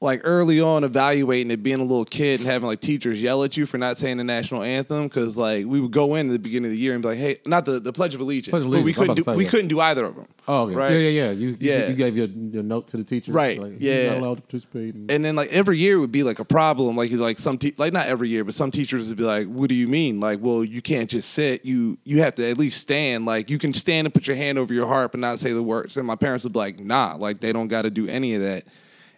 [0.00, 3.56] like early on evaluating it, being a little kid and having like teachers yell at
[3.56, 6.38] you for not saying the national anthem because like we would go in at the
[6.38, 8.62] beginning of the year and be like, hey, not the, the Pledge of Allegiance, Pledge
[8.64, 9.50] of but we Allegiance, I'm couldn't about to do say we that.
[9.50, 10.28] couldn't do either of them.
[10.46, 10.74] oh, okay.
[10.76, 10.92] right?
[10.92, 11.30] yeah, yeah, yeah.
[11.32, 11.88] You, you- Yeah.
[11.88, 14.02] you, gave your, your note to the teacher, Right, Like, yeah.
[14.02, 14.94] you're not allowed to participate.
[14.94, 16.94] in- And then like every year would be like a problem.
[16.96, 19.68] Like like some te- like not every year, but some teachers would be like, "What
[19.68, 20.20] do you mean?
[20.20, 21.64] Like, well, you can't just sit.
[21.64, 23.24] You you have to at least stand.
[23.26, 25.62] Like you can stand and put your hand over your heart, but not say the
[25.62, 28.36] words." And my parents would be like, "Nah, like they don't got to do any
[28.36, 28.62] of that."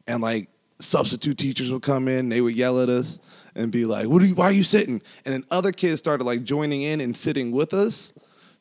[0.06, 0.48] And like
[0.80, 3.18] substitute teachers would come in, they would yell at us
[3.54, 4.34] and be like, "What are you?
[4.34, 7.74] Why are you sitting?" And then other kids started like joining in and sitting with
[7.74, 8.12] us.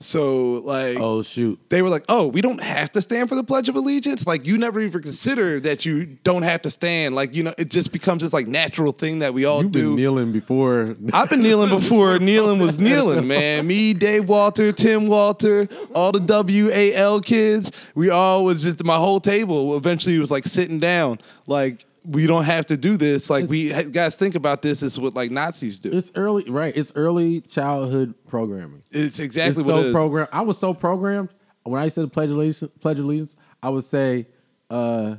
[0.01, 1.59] So like oh shoot!
[1.67, 4.47] they were like, "Oh, we don't have to stand for the Pledge of Allegiance." Like
[4.47, 7.15] you never even consider that you don't have to stand.
[7.15, 9.81] Like you know, it just becomes this like natural thing that we all You've been
[9.81, 9.95] do.
[9.97, 10.95] kneeling before.
[11.11, 13.67] I've been kneeling before kneeling was kneeling, man.
[13.67, 17.69] Me, Dave Walter, Tim Walter, all the WAL kids.
[17.93, 19.75] We all was just my whole table.
[19.75, 21.19] Eventually, was like sitting down.
[21.45, 23.29] Like we don't have to do this.
[23.29, 24.81] Like we guys think about this.
[24.83, 25.91] Is what like Nazis do.
[25.91, 26.75] it's early, right?
[26.75, 28.83] It's early childhood programming.
[28.91, 29.93] It's exactly it's what so it is.
[29.93, 30.29] programmed.
[30.31, 31.29] I was so programmed
[31.63, 33.35] when I used to pledge allegiance, pledge allegiance.
[33.61, 34.27] I would say,
[34.69, 35.17] uh,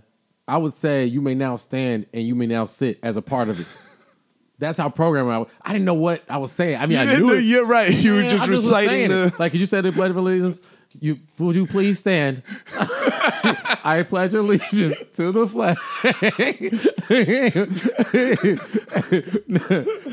[0.49, 3.49] I would say, you may now stand and you may now sit as a part
[3.49, 3.67] of it.
[4.59, 5.49] That's how programmed I was.
[5.63, 6.77] I didn't know what I was saying.
[6.77, 7.45] I mean, You I knew know- it.
[7.45, 7.91] You're right.
[7.93, 9.27] You were Man, just reciting the.
[9.27, 9.39] it.
[9.39, 10.61] like you said the pledge of allegiance.
[10.99, 12.43] You would you please stand?
[12.77, 15.79] I pledge allegiance to the flag.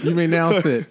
[0.03, 0.85] you may now sit.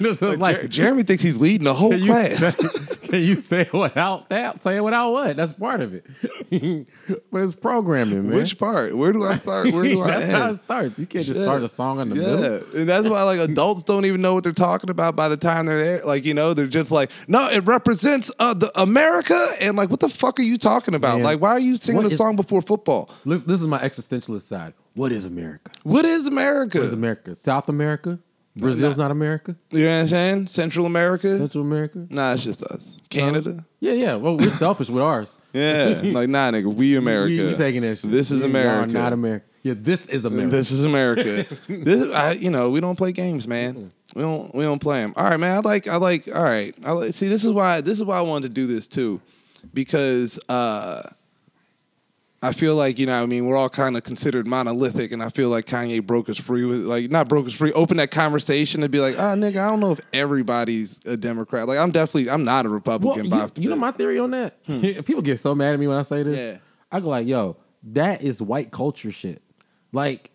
[0.00, 2.38] Was like, Jer- Jeremy thinks he's leading the whole can you, class.
[2.56, 2.68] say,
[3.08, 4.62] can you say it without that?
[4.62, 5.36] Say it without what?
[5.36, 6.06] That's part of it.
[7.30, 8.36] but it's programming, man.
[8.36, 8.96] Which part?
[8.96, 9.72] Where do I start?
[9.72, 10.98] Where do I That's how it starts.
[10.98, 11.44] You can't just Yeah.
[11.46, 12.76] start a song in the middle.
[12.76, 15.66] And that's why like adults don't even know what they're talking about by the time
[15.66, 16.04] they're there.
[16.04, 20.00] Like you know, they're just like, no, it represents uh, the America, and like, what
[20.00, 21.16] the fuck are you talking about?
[21.16, 23.10] Man, like, why are you singing what a song before football?
[23.24, 24.74] This, is my existentialist side.
[24.94, 25.70] what is America?
[25.82, 26.78] What is America?
[26.78, 27.36] What is America?
[27.36, 28.18] South America?
[28.56, 29.56] Brazil's not America?
[29.70, 30.46] You know what I'm saying?
[30.48, 31.38] Central America?
[31.38, 32.06] Central America?
[32.10, 32.98] Nah, it's just us.
[33.08, 33.64] Canada?
[33.78, 34.14] Yeah, yeah.
[34.16, 35.34] Well, we're selfish with ours.
[35.52, 36.02] Yeah.
[36.04, 37.48] like, nah, nigga, we America.
[37.48, 38.12] We, taking that shit.
[38.12, 38.92] This is America.
[38.92, 39.44] Not America.
[39.64, 40.56] Yeah, this is America.
[40.56, 41.46] This is America.
[41.68, 43.90] this, I, you know, we don't play games, man.
[44.14, 45.14] We don't, we don't play them.
[45.16, 45.56] All right, man.
[45.56, 46.28] I like, I like.
[46.34, 47.14] All right, I like.
[47.14, 49.20] See, this is why, this is why I wanted to do this too,
[49.72, 51.02] because uh,
[52.42, 55.28] I feel like you know, I mean, we're all kind of considered monolithic, and I
[55.28, 58.82] feel like Kanye broke us free with, like, not broke us free, open that conversation
[58.82, 61.68] and be like, oh, nigga, I don't know if everybody's a Democrat.
[61.68, 63.26] Like, I'm definitely, I'm not a well, Republican.
[63.26, 64.64] you, by you know my theory on that?
[65.04, 66.52] People get so mad at me when I say this.
[66.52, 66.58] Yeah.
[66.90, 67.56] I go like, yo,
[67.92, 69.42] that is white culture shit.
[69.92, 70.30] Like,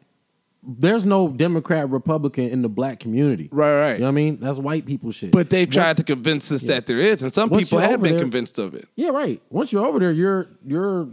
[0.68, 3.50] there's no Democrat, Republican in the black community.
[3.52, 3.94] Right, right.
[3.94, 4.40] You know what I mean?
[4.40, 5.32] That's white people shit.
[5.32, 8.02] But they've tried Once- to convince us that there is, and some Once people have
[8.02, 8.88] been there- convinced of it.
[8.96, 9.42] Yeah, right.
[9.50, 11.08] Once you're over there, you're you're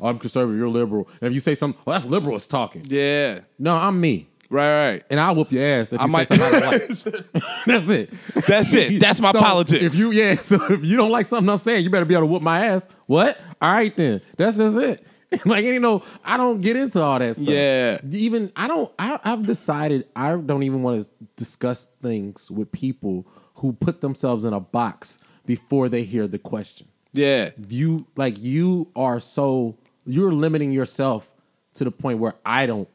[0.00, 1.08] I'm conservative, you're liberal.
[1.20, 2.84] And if you say something, oh, that's liberals talking.
[2.88, 3.40] Yeah.
[3.58, 4.28] No, I'm me.
[4.50, 5.02] Right, right.
[5.10, 6.88] And I'll whoop your ass if I you might- say something I like.
[7.66, 8.10] That's it.
[8.46, 9.00] That's it.
[9.00, 9.82] That's my So, politics.
[9.82, 12.22] If you yeah, so if you don't like something I'm saying, you better be able
[12.22, 12.86] to whoop my ass.
[13.06, 13.38] What?
[13.60, 14.20] All right then.
[14.36, 15.06] That's just it.
[15.44, 17.48] like you know, I don't get into all that stuff.
[17.48, 17.98] Yeah.
[18.10, 18.92] Even I don't.
[18.98, 24.44] I, I've decided I don't even want to discuss things with people who put themselves
[24.44, 26.88] in a box before they hear the question.
[27.12, 27.50] yeah.
[27.68, 31.28] You like you are so you're limiting yourself
[31.74, 32.88] to the point where I don't.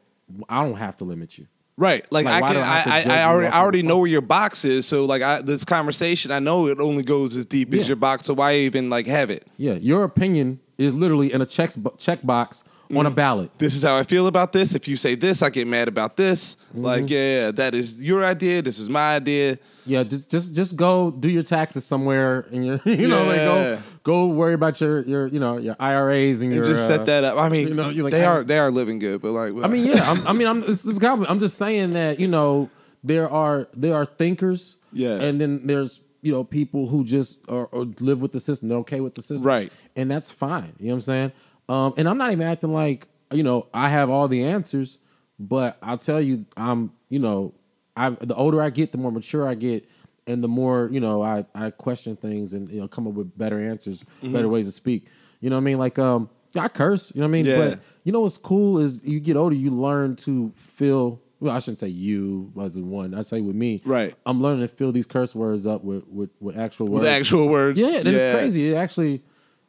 [0.48, 1.46] I don't have to limit you.
[1.76, 2.04] Right.
[2.12, 2.82] Like, Like, I can I
[3.14, 4.86] I, I, already I already know where your box is.
[4.86, 7.80] So like I this conversation, I know it only goes as deep Yeah.
[7.80, 8.26] as your box.
[8.26, 9.46] So why even like have it?
[9.56, 13.06] Yeah, your opinion is literally in a check check box on Mm.
[13.06, 13.50] a ballot.
[13.58, 14.74] This is how I feel about this.
[14.74, 16.56] If you say this, I get mad about this.
[16.56, 16.84] Mm-hmm.
[16.84, 18.62] Like, yeah, yeah, that is your idea.
[18.62, 19.58] This is my idea.
[19.86, 23.78] Yeah, just just just go do your taxes somewhere, and your you know like go
[24.02, 27.06] go worry about your your you know your IRAs and, And your just uh, set
[27.06, 27.38] that up.
[27.38, 29.86] I mean, you know, like they are they are living good, but like, I mean,
[29.86, 31.02] yeah, I'm, I mean, I'm it's, it's.
[31.02, 32.70] I'm just saying that you know
[33.04, 35.22] there are there are thinkers, Yeah.
[35.22, 38.68] and then there's you know people who just are, or live with the system.
[38.68, 39.72] They're okay with the system, Right.
[39.96, 40.72] And that's fine.
[40.78, 41.32] You know what I'm saying?
[41.68, 44.98] Um, and I'm not even acting like you know I have all the answers,
[45.38, 47.54] but I'll tell you, I'm you know,
[47.96, 49.88] I the older I get, the more mature I get.
[50.26, 53.36] And the more you know, I, I question things and you know come up with
[53.36, 54.32] better answers, Mm-hmm.
[54.32, 55.06] better ways to speak.
[55.40, 55.78] You know what I mean?
[55.78, 57.10] Like um, I curse.
[57.14, 57.46] You know what I mean?
[57.46, 57.56] Yeah.
[57.56, 61.20] But you know what's cool is you get older, you learn to feel.
[61.40, 63.14] Well, I shouldn't say you as one.
[63.14, 63.80] I say with me.
[63.84, 64.14] Right.
[64.26, 67.00] I'm learning to fill these curse words up with with, with actual words.
[67.00, 67.80] with actual words.
[67.80, 68.70] yeah, then it's crazy.
[68.70, 69.22] It actually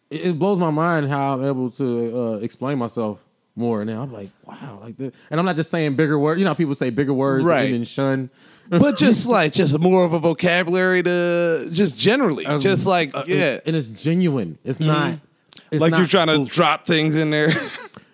[0.09, 3.23] it, it blows my mind how I'm able to uh, explain myself
[3.55, 3.85] more.
[3.85, 5.13] Now I'm like, wow, like this.
[5.29, 6.39] And I'm not just saying bigger words.
[6.39, 7.73] You know, how people say bigger words Right.
[7.73, 8.29] and shun.
[8.69, 13.35] but just like just more of a vocabulary to just generally, just like Uh, yeah,
[13.35, 13.41] Mm-hmm.
[13.43, 14.57] it's- and it's genuine.
[14.65, 15.19] It's not.
[15.71, 16.49] It's like not you're trying to spoof.
[16.49, 17.53] drop things in there.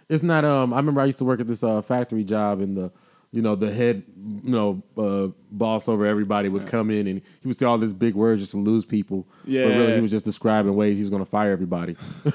[0.10, 0.46] It's not.
[0.46, 2.92] Um, I remember I used to work at this uh, factory job, in the,
[3.32, 4.04] you know, the head,
[4.44, 7.94] you know, uh, boss over everybody would come in, and he would say all these
[7.94, 9.28] big words just to lose people.
[9.46, 9.64] Yeah.
[9.66, 11.96] but really he was just describing ways he was going to fire everybody.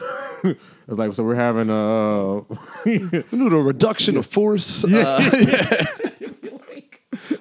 [0.45, 2.39] I was like, so we're having a.
[2.39, 2.43] Uh,
[2.85, 4.85] We need a reduction of force.
[4.85, 5.21] Uh,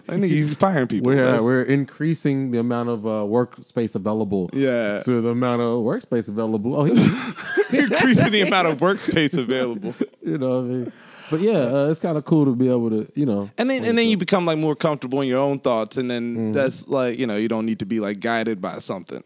[0.09, 1.07] I think you firing people.
[1.11, 4.49] we're uh, we're increasing the amount of uh, workspace available.
[4.53, 5.01] Yeah.
[5.03, 6.75] To the amount of workspace available.
[6.75, 9.95] Oh, he, increasing the amount of workspace available.
[10.21, 10.93] you know what I mean.
[11.31, 13.49] But yeah, uh, it's kind of cool to be able to, you know.
[13.57, 16.35] And then and then you become like more comfortable in your own thoughts, and then
[16.35, 16.51] Mm-hmm.
[16.51, 19.23] that's like you know you don't need to be like guided by something.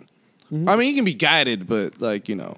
[0.54, 0.70] Mm-hmm.
[0.70, 2.58] I mean, you can be guided, but like you know,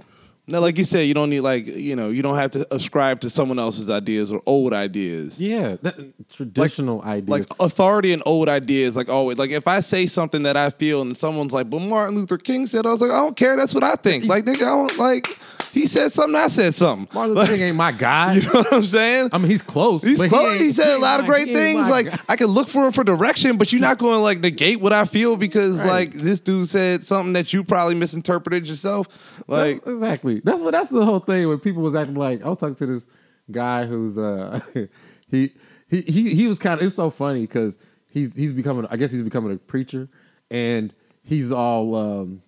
[0.49, 3.21] no, like you said, you don't need like you know you don't have to ascribe
[3.21, 5.39] to someone else's ideas or old ideas.
[5.39, 7.29] Yeah, that, traditional ideas.
[7.29, 9.37] Like authority and old ideas, like always.
[9.37, 12.67] Like if I say something that I feel, and someone's like, "But Martin Luther King
[12.67, 13.55] said," I was like, "I don't care.
[13.55, 15.37] That's what I think." Like nigga, I don't like.
[15.77, 16.35] He said something.
[16.35, 17.07] I said something.
[17.13, 18.33] Martin Luther King ain't my guy.
[18.37, 19.29] You know what I'm saying?
[19.31, 20.03] I mean, he's close.
[20.03, 20.33] He's close.
[20.53, 21.87] ain't- He, said a ain't lot of great things.
[21.87, 22.19] Like guy.
[22.29, 24.93] I can look for him for direction, but you're not going to like negate what
[24.93, 25.87] I feel because Right.
[25.87, 29.07] like this dude said something that you probably misinterpreted yourself.
[29.47, 30.41] Like That's- exactly.
[30.43, 30.71] That's what.
[30.71, 31.47] That's the whole thing.
[31.47, 33.05] When people was acting like I was talking to this
[33.51, 34.59] guy who's uh
[35.29, 35.51] he
[35.89, 36.85] he he he was kind of.
[36.85, 37.77] It's so funny because
[38.09, 38.85] he's he's becoming.
[38.89, 40.07] I guess he's becoming a preacher,
[40.51, 41.95] and he's all.
[41.95, 42.41] um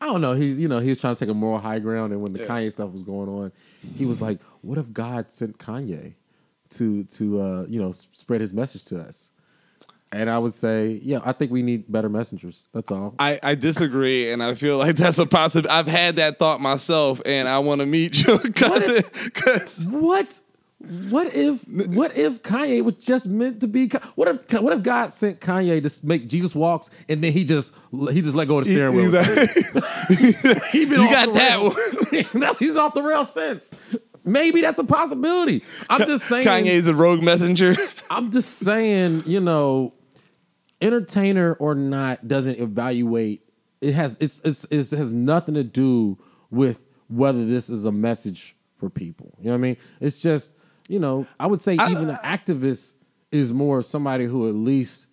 [0.00, 0.34] I don't know.
[0.34, 2.40] He's you know he was trying to take a moral high ground, and when the
[2.40, 2.46] Yeah.
[2.46, 3.52] Kanye stuff was going on,
[3.96, 6.12] he was like, "What if God sent Kanye
[6.76, 9.30] to to uh, you know spread His message to us?"
[10.10, 12.64] And I would say, yeah, I think we need better messengers.
[12.72, 13.14] That's all.
[13.18, 15.70] I, I disagree, and I feel like that's a possible.
[15.70, 19.84] I've had that thought myself, and I want to meet you because What?
[19.90, 20.40] What
[20.80, 21.68] if?
[21.68, 23.88] What if Kanye was just meant to be?
[24.14, 24.60] What if?
[24.60, 27.72] What if God sent Kanye to make Jesus walks, and then he just
[28.12, 29.10] he just let go of the steering wheel?
[30.70, 32.26] He been You got that.
[32.32, 33.70] That's- he's off the rail since.
[34.24, 35.62] maybe that's a possibility.
[35.90, 36.46] I'm just saying.
[36.46, 37.76] Kanye's a rogue messenger.
[38.10, 39.94] I'm just saying, you know,
[40.80, 43.42] entertainer or not doesn't evaluate.
[43.80, 46.18] It has it's, it's it's it has nothing to do
[46.50, 49.34] with whether this is a message for people.
[49.40, 49.76] You know what I mean?
[50.00, 50.52] It's just
[50.88, 52.92] you know I would say even an activist
[53.30, 55.06] is more somebody who at least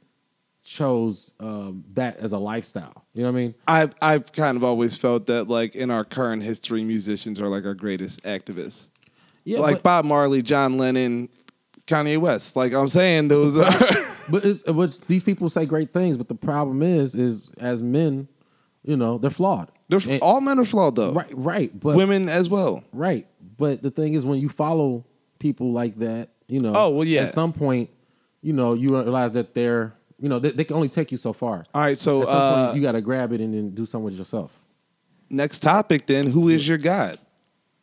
[0.63, 3.05] chose um, that as a lifestyle.
[3.13, 3.55] You know what I mean?
[3.67, 7.65] I've I've kind of always felt that like in our current history, musicians are like
[7.65, 8.87] our greatest activists.
[9.43, 11.29] Yeah, like but, Bob Marley, John Lennon,
[11.85, 12.55] Kanye West.
[12.55, 13.69] Like I'm saying, those are
[14.29, 16.17] but it's, but these people say great things.
[16.17, 18.27] But the problem is, is as men,
[18.83, 19.71] you know, they're flawed.
[19.87, 21.13] they're And- all men are flawed though.
[21.13, 21.79] right, right.
[21.79, 22.83] But Women as well.
[22.91, 23.27] Right.
[23.57, 25.05] But the thing is, when you follow
[25.45, 27.21] people like that, you know, Oh, well, yeah.
[27.23, 27.89] at some point,
[28.41, 31.33] you know, you realize that they're, you know, they, they can only take you so
[31.33, 31.57] far.
[31.73, 33.85] All right, so At some uh, point, you got to grab it and then do
[33.85, 34.51] something with yourself.
[35.29, 37.19] next topic then, who is your God?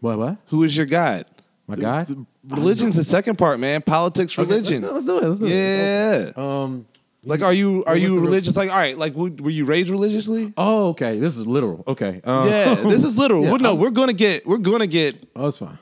[0.01, 0.19] What?
[0.19, 0.37] What?
[0.47, 1.27] Who is your God?
[1.69, 2.05] My guy?
[2.49, 3.83] Religion's the second part, man.
[3.83, 4.83] Politics, religion.
[4.83, 5.25] Let's, let's do it.
[5.29, 5.53] Let's do it.
[5.55, 6.33] Yeah.
[6.37, 6.87] Um.
[7.25, 8.57] Like, are you are you religious?
[8.57, 10.53] Like, all right, like, were you raised religiously?
[10.57, 11.21] Oh, okay.
[11.21, 11.85] This is literal.
[11.87, 12.21] Okay.
[12.25, 13.43] Um, Yeah, this is literal.
[13.45, 15.79] Yeah, well, no, I'm- we're gonna get we're gonna get Oh, it's fine.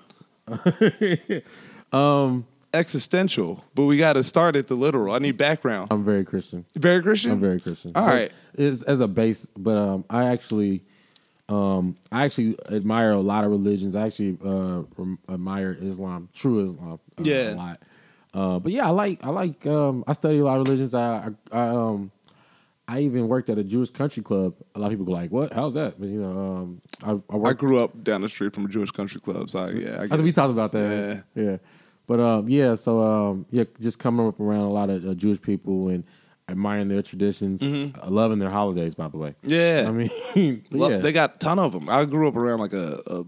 [1.92, 5.14] um, existential, but we got to start at the literal.
[5.14, 5.88] I need background.
[5.92, 6.64] I'm very Christian.
[6.76, 7.32] Very Christian.
[7.32, 7.92] I'm very Christian.
[7.94, 8.32] All right.
[8.54, 10.82] It's as a base, but um, I actually,
[11.48, 13.96] um, I actually admire a lot of religions.
[13.96, 14.82] I actually uh,
[15.32, 17.54] admire Islam, true Islam, uh, Yeah.
[17.54, 17.82] a lot.
[18.32, 20.94] Uh, but yeah, I like, I like, um, I study a lot of religions.
[20.94, 22.12] I, I, I, um,
[22.86, 24.54] I even worked at a Jewish country club.
[24.74, 25.52] A lot of people go like, "What?
[25.52, 28.64] How's that?" But you know, um, I, I I grew up down the street from
[28.64, 31.22] a Jewish country club, so I, yeah, I I we talked about that.
[31.36, 31.56] Yeah, Yeah.
[32.10, 35.40] But um, yeah, so um, yeah, just coming up around a lot of uh, Jewish
[35.40, 36.02] people and
[36.48, 38.96] admiring their traditions, uh, loving their holidays.
[38.96, 39.48] By the way, Mm-hmm.
[39.48, 39.88] Yeah.
[39.88, 41.88] I mean, yeah, They got a ton of them.
[41.88, 43.24] I grew up around like a, a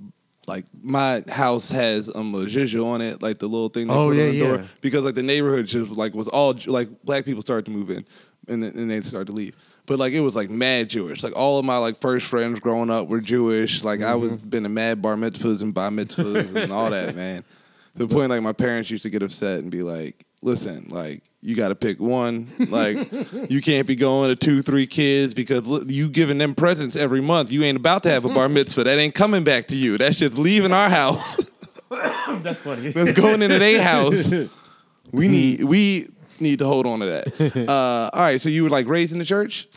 [0.48, 4.08] like my house has um a zhuzh on it, like the little thing they Oh,
[4.08, 4.64] put yeah, on the door yeah.
[4.80, 8.04] because like the neighborhood just like was all like black people started to move in
[8.48, 9.54] and then and they started to leave.
[9.86, 11.22] But like it was like mad Jewish.
[11.22, 13.84] Like all of my like first friends growing up were Jewish.
[13.84, 14.48] Like I was Mm-hmm.
[14.48, 17.44] been a mad bar mitzvahs and bar mitzvahs and all that, man.
[17.94, 21.54] The point like my parents used to get upset and be like, "Listen, like you
[21.54, 22.50] got to pick one.
[22.58, 23.12] Like
[23.50, 27.20] you can't be going to two, three kids because look, you giving them presents every
[27.20, 27.50] month.
[27.50, 28.84] You ain't about to have a bar mitzvah.
[28.84, 29.98] That ain't coming back to you.
[29.98, 31.36] That's just leaving our house.
[31.90, 32.90] that's funny.
[32.90, 34.32] That's going into their house.
[35.10, 36.08] We need we
[36.40, 37.68] need to hold on to that.
[37.68, 39.68] Uh, all right, so you were like raised in the church,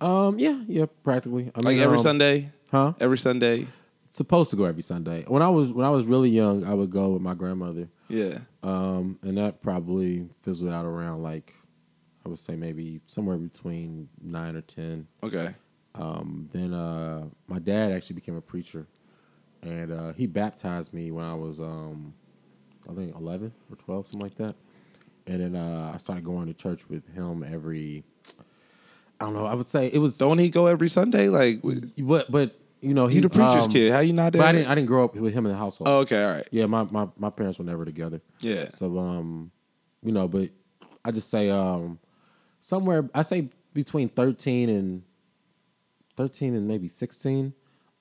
[0.00, 1.50] um, yeah, yeah, practically.
[1.54, 2.92] I like every um, Sunday, huh?
[3.00, 3.66] every Sunday.
[4.14, 5.24] Supposed to go every Sunday.
[5.26, 8.38] When I was when I was really young, I would go with my grandmother, Yeah,
[8.62, 11.52] um, and that probably fizzled out around like
[12.24, 15.08] I would say maybe somewhere between nine or ten.
[15.24, 15.56] okay.
[15.96, 18.86] Um, then uh, my dad actually became a preacher,
[19.62, 22.14] and uh, he baptized me when I was, um,
[22.88, 24.54] I think, eleven or twelve, something like that.
[25.26, 28.04] And then uh, I started going to church with him every.
[29.20, 29.46] I don't know.
[29.46, 31.28] I would say it was, Don't he go every Sunday?
[31.30, 33.92] Like was- but but you know he the preacher's um, kid.
[33.92, 34.42] How you not there?
[34.42, 34.66] But I didn't.
[34.68, 35.88] I didn't grow up with him in the household.
[35.88, 36.48] oh, okay, all right.
[36.50, 38.20] Yeah, my, my my parents were never together.
[38.40, 38.68] Yeah.
[38.68, 39.50] So um,
[40.02, 40.50] you know, but
[41.04, 41.98] I just say um,
[42.60, 45.02] somewhere I say between thirteen and
[46.16, 47.54] thirteen and maybe sixteen,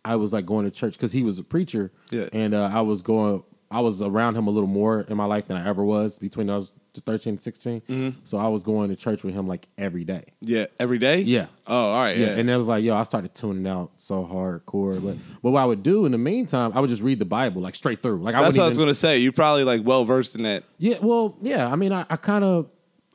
[0.04, 1.92] I was like going to church because he was a preacher.
[2.12, 2.28] Yeah.
[2.34, 3.44] And uh, I was going.
[3.72, 6.48] I was around him a little more in my life than I ever was between
[6.48, 7.82] those 13 and 16.
[7.82, 8.20] Mm-hmm.
[8.24, 10.26] So I was going to church with him like every day.
[10.42, 11.22] Yeah, every day.
[11.22, 11.48] Yeah.
[11.66, 12.18] Oh, all right.
[12.18, 12.32] Yeah, Yeah.
[12.38, 15.04] and it was like, yo, I started tuning out so hardcore.
[15.04, 17.62] But but what I would do in the meantime, I would just read the Bible
[17.62, 18.22] like straight through.
[18.22, 19.18] Like I That's wouldn't what I was gonna say.
[19.20, 20.64] You're probably like well versed in that.
[20.78, 21.68] yeah, well, yeah.
[21.72, 22.68] I mean, I kind of,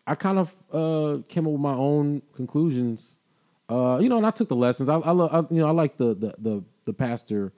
[0.06, 3.16] I kind of uh, came up with my own conclusions.
[3.70, 4.88] Uh, you know, and I took the lessons.
[4.88, 7.52] I, I, lo- I you know, I like the the the, the pastor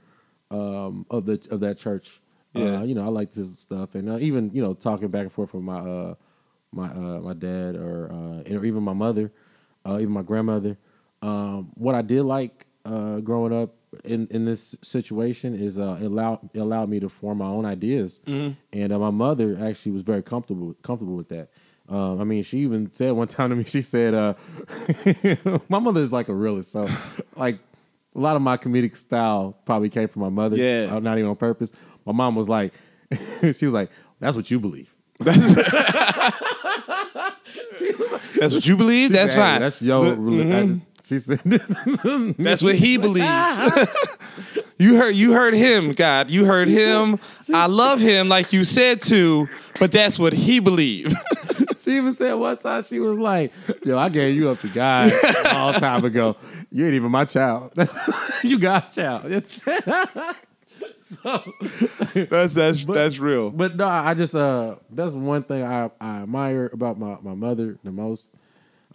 [0.50, 2.20] um, of the of that church.
[2.52, 2.80] Yeah.
[2.80, 5.32] Uh, you know, I like this stuff, and uh, even you know, talking back and
[5.32, 6.14] forth with my uh,
[6.72, 9.32] my uh, my dad or uh, or even my mother,
[9.86, 10.76] uh, even my grandmother.
[11.22, 16.06] Um, what I did like uh, growing up in, in this situation is uh, it
[16.06, 20.02] allowed it allowed me to form my own ideas, and uh, my mother actually was
[20.02, 21.50] very comfortable comfortable with that.
[21.88, 24.34] Um, I mean, she even said one time to me, she said, uh,
[25.68, 26.88] "My mother is like a realist, so
[27.36, 27.58] like
[28.14, 30.56] a lot of my comedic style probably came from my mother.
[30.56, 30.94] Yeah.
[30.94, 31.70] uh, not even on purpose.
[32.12, 32.72] My mom was like,
[33.40, 34.92] she was like, "That's what you believe."
[38.38, 39.12] That's what you believe.
[39.12, 39.60] That's Hey, fine.
[39.60, 40.02] That's your.
[40.16, 40.80] Mhm.
[41.04, 41.40] She said,
[42.38, 43.26] That's what he believes.
[44.78, 46.30] you heard you heard him, God.
[46.30, 47.18] You heard him.
[47.52, 49.48] I love him like you said to,
[49.80, 51.16] but that's what he believed.
[51.82, 53.52] She even said one time she was like,
[53.84, 56.36] "Yo, I gave you up to God a long time ago.
[56.70, 57.72] You ain't even my child.
[57.74, 57.98] That's
[58.44, 59.24] you God's child."
[61.22, 61.42] So,
[62.14, 63.50] That's that's that's real.
[63.50, 67.78] but no, I just uh, that's one thing I, I admire about my, my mother
[67.82, 68.30] the most,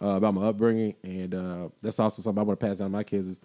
[0.00, 2.92] uh, about my upbringing, and uh, that's also something I want to pass down to
[2.92, 3.38] my kids is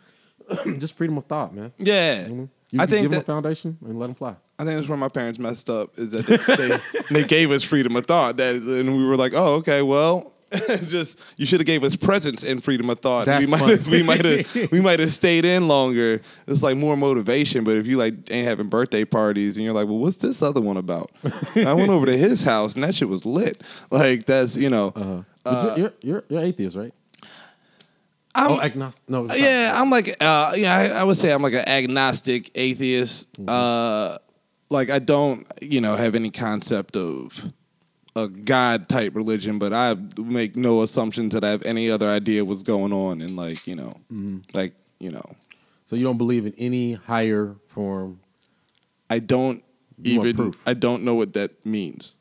[0.80, 1.74] just freedom of thought, man.
[1.78, 4.36] Yeah, You, I you think give them a foundation and let them fly.
[4.58, 6.80] I think that's where my parents messed up is that they, they,
[7.12, 8.38] they gave us freedom of thought.
[8.38, 10.31] That and we were like, oh, okay, well,
[10.88, 13.28] just you should have gave us presents and freedom of thought.
[13.28, 16.22] we might have, we might have we might have stayed in longer.
[16.48, 17.64] It's like more motivation.
[17.64, 20.62] But if you like ain't having birthday parties and you're like, well, what's this other
[20.62, 21.12] one about?
[21.56, 23.62] I went over to his house and that shit was lit.
[23.90, 24.94] Like that's you know.
[24.96, 25.22] Uh-huh.
[25.44, 26.94] But you're, you're you're atheist, right?
[28.34, 29.04] I'm, oh, agnostic.
[29.10, 29.28] No.
[29.34, 33.28] Yeah, I'm like, uh, yeah, I, I would say I'm like an agnostic atheist.
[33.46, 34.18] Uh,
[34.70, 37.52] like I don't, you know, have any concept of
[38.16, 42.44] a God type religion, but I make no assumptions that I have any other idea
[42.44, 43.96] what's going on, and like, you know,
[44.54, 45.36] like, you know,
[45.86, 48.20] So you don't believe in any higher form.
[49.10, 49.64] I don't
[50.04, 50.54] even.
[50.66, 52.16] I don't know what that means.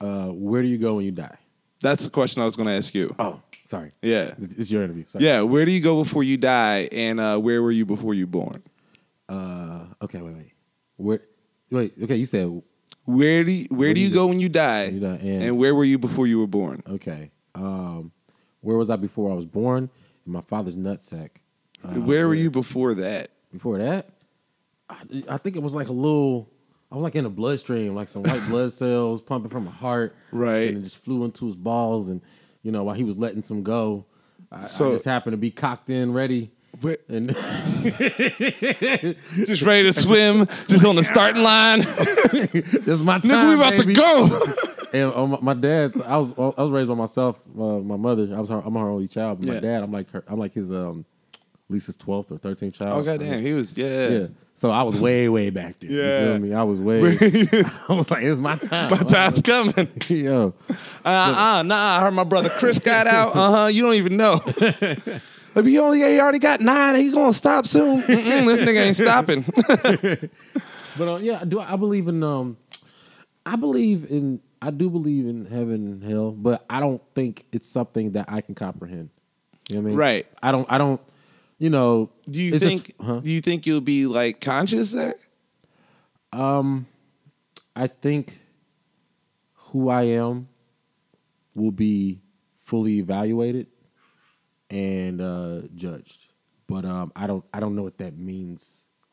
[0.00, 1.36] Uh, where do you go when you die?
[1.80, 3.14] That's the question I was going to ask you.
[3.18, 3.92] Oh, sorry.
[4.02, 5.04] Yeah, It's it's your interview.
[5.08, 5.24] Sorry.
[5.24, 5.42] yeah.
[5.42, 8.62] Where do you go before you die, and uh, where were you before you born?
[9.28, 10.52] Uh, okay, wait, wait.
[10.96, 11.20] Where?
[11.70, 11.92] Wait.
[12.02, 12.62] Okay, you said
[13.08, 15.42] Where do you, where, do do you you go when you die, you die, and-
[15.42, 16.82] and where were you before you were born?
[16.86, 17.30] okay.
[17.54, 18.12] Um,
[18.60, 19.88] where was I before I was born?
[20.26, 21.30] In my father's nutsack.
[21.82, 23.30] Uh, Where were you before that?
[23.52, 24.10] before that?
[24.90, 24.96] I,
[25.28, 26.50] I think it was like a little.
[26.92, 30.14] I was like in a bloodstream, like some white blood cells pumping from my heart,
[30.32, 30.68] Right.
[30.68, 32.20] And it just flew into his balls, and
[32.62, 34.04] you know while he was letting some go,
[34.52, 36.50] I, So- I just happened to be cocked in, ready,
[36.80, 37.28] Where, and
[39.34, 41.80] just ready to swim, just on the starting line.
[42.32, 43.30] this is my time.
[43.30, 43.94] Nigga, we about baby.
[43.94, 44.54] to go.
[44.90, 47.36] And uh, my, my dad, I was I was raised by myself.
[47.54, 49.38] Uh, my mother, I was her, I'm her only child.
[49.40, 49.54] But Yeah.
[49.54, 51.04] My dad, I'm like her, I'm like his um,
[51.34, 52.98] at least his twelfth or thirteenth child.
[52.98, 54.08] oh goddamn, he was yeah.
[54.08, 54.26] Yeah.
[54.54, 55.90] So I was way way back there.
[55.90, 56.24] You Yeah.
[56.24, 56.54] feel me?
[56.54, 57.00] I was way.
[57.86, 58.90] I was like, it's my time.
[58.90, 59.90] My time's coming.
[60.08, 60.54] Yo,
[61.04, 61.98] Uh, uh, nah.
[61.98, 63.36] I heard my brother Chris got out.
[63.36, 63.66] Uh huh.
[63.66, 64.40] You don't even know.
[65.54, 66.94] Like, he only he already got nine.
[66.96, 68.02] He's gonna stop soon.
[68.02, 69.44] Mm-mm, this nigga ain't stopping.
[70.98, 72.56] but uh, yeah, do I, I believe in um,
[73.46, 77.68] I believe in I do believe in heaven and hell, but I don't think it's
[77.68, 79.10] something that I can comprehend.
[79.68, 79.98] You know what I mean?
[79.98, 80.26] Right.
[80.42, 80.70] I don't.
[80.70, 81.00] I don't.
[81.58, 82.10] You know.
[82.30, 82.94] Do you it's just- think?
[83.00, 83.20] huh?
[83.20, 85.16] Do you think you'll be like conscious there?
[86.32, 86.86] Um,
[87.74, 88.38] I think
[89.54, 90.48] who I am
[91.54, 92.20] will be
[92.62, 93.66] fully evaluated
[94.70, 96.18] and uh, judged,
[96.66, 97.44] but um, I don't.
[97.52, 98.64] I don't know what that means.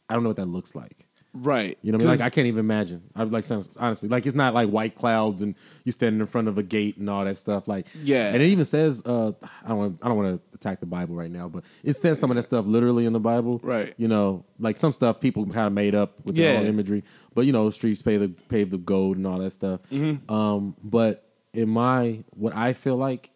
[0.09, 1.07] I don't know what that looks like.
[1.37, 1.77] Right.
[1.81, 2.19] You know, what I mean?
[2.19, 3.01] like I can't even imagine.
[3.13, 6.47] I like sounds- honestly, like it's not like white clouds and you standing in front
[6.47, 7.67] of a gate and all that stuff.
[7.67, 8.27] Like, Yeah.
[8.33, 11.13] and it even says, uh, I don't, want, I don't want to attack the Bible
[11.13, 13.59] right now, but it says some of that stuff literally in the Bible.
[13.63, 13.93] Right.
[13.97, 16.59] You know, like some stuff people kind of made up with their Yeah.
[16.61, 19.81] own imagery, but you know, streets pave the pave the gold and all that stuff.
[19.91, 20.31] Mm-hmm.
[20.33, 23.29] Um, but in my what I feel like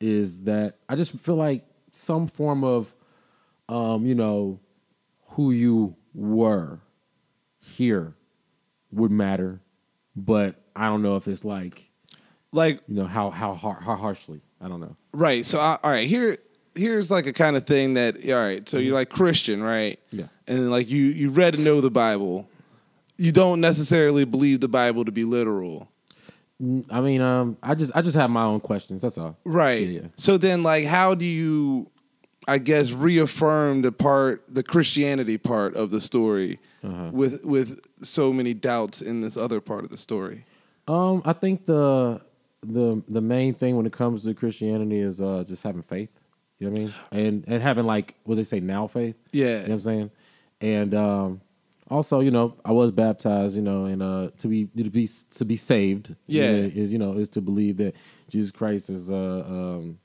[0.00, 2.92] is that I just feel like some form of,
[3.68, 4.60] um, you know,
[5.28, 6.80] who you were
[7.60, 8.14] here
[8.92, 9.60] would matter,
[10.14, 11.90] but I don't know if it's like
[12.52, 14.40] like you know how how har- how harshly.
[14.60, 14.96] I don't know.
[15.12, 15.44] Right.
[15.44, 16.38] So, I, all right, here,
[16.74, 18.66] here's like a kind of thing that, all right.
[18.66, 20.00] So you're like Christian, right?
[20.10, 20.28] Yeah.
[20.46, 22.48] And like you, you read and know the Bible.
[23.18, 25.88] You don't necessarily believe the Bible to be literal,
[26.90, 29.02] I mean, um, I just I just have my own questions.
[29.02, 29.36] That's all.
[29.44, 29.86] right?
[29.86, 30.06] Yeah, yeah.
[30.16, 31.90] So then, like, how do you,
[32.46, 37.10] I guess, reaffirm the part, the Christianity part of the story, Uh-huh.
[37.12, 40.44] with with so many doubts in this other part of the story?
[40.86, 42.20] Um, I think the
[42.62, 46.10] the the main thing when it comes to Christianity is uh just having faith.
[46.60, 46.94] You know what I mean?
[47.26, 49.16] And and having like what they say now faith.
[49.32, 49.46] Yeah.
[49.46, 50.10] You know what I'm saying?
[50.60, 51.40] And um
[51.90, 55.44] also, you know, I was baptized, you know, and uh to be to be to
[55.44, 56.44] be saved, Yeah.
[56.44, 57.94] you know, is you know, is to believe that
[58.28, 59.98] Jesus Christ is uh um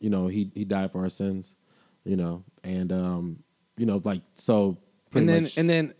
[0.00, 1.56] you know, he he died for our sins,
[2.04, 3.42] you know, and um
[3.76, 4.76] you know, like so
[5.14, 5.94] And then, much and then,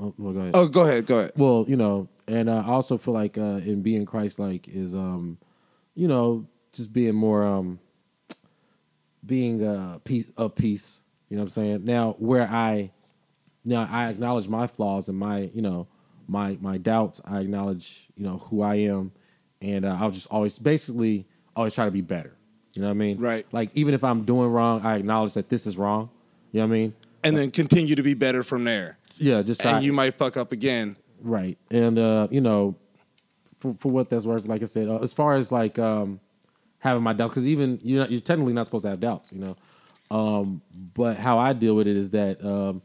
[0.00, 0.50] oh, well, go ahead.
[0.54, 1.32] oh, go ahead, go ahead.
[1.36, 5.36] Well, you know, and uh, I also feel like uh, in being Christ-like is, um,
[5.94, 7.78] you know, just being more, um,
[9.24, 11.00] being uh, peace of peace.
[11.28, 11.84] You know what I'm saying?
[11.84, 12.90] Now, where I,
[13.64, 15.86] now I acknowledge my flaws and my, you know,
[16.28, 17.20] my my doubts.
[17.24, 19.12] I acknowledge, you know, who I am,
[19.60, 22.36] and uh, I'll just always, basically, always try to be better.
[22.74, 23.18] You know what I mean?
[23.18, 23.46] Right.
[23.52, 26.10] Like even if I'm doing wrong, I acknowledge that this is wrong.
[26.52, 26.94] You know what I mean?
[27.22, 28.96] And then continue to be better from there.
[29.16, 29.72] Yeah, just try.
[29.72, 30.96] And you might fuck up again.
[31.20, 31.58] Right.
[31.70, 32.76] And uh, you know,
[33.58, 36.20] for for what that's worth, like I said, uh, as far as like um
[36.78, 39.38] having my doubts, because even you're not, you're technically not supposed to have doubts, you
[39.38, 39.56] know.
[40.10, 40.62] Um,
[40.94, 42.82] but how I deal with it is that um,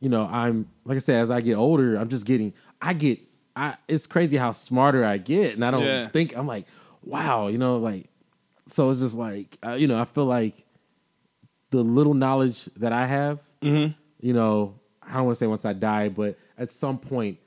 [0.00, 3.20] you know, I'm like I said, as I get older, I'm just getting, I get,
[3.54, 3.76] I.
[3.88, 6.08] It's crazy how smarter I get, and I don't Yeah.
[6.08, 6.66] think I'm like,
[7.04, 8.06] wow, you know, like,
[8.72, 10.64] so it's just like, uh, you know, I feel like
[11.70, 13.92] the little knowledge that I have, Mm-hmm.
[14.26, 17.38] you know, I don't want to say once I die, but at some point,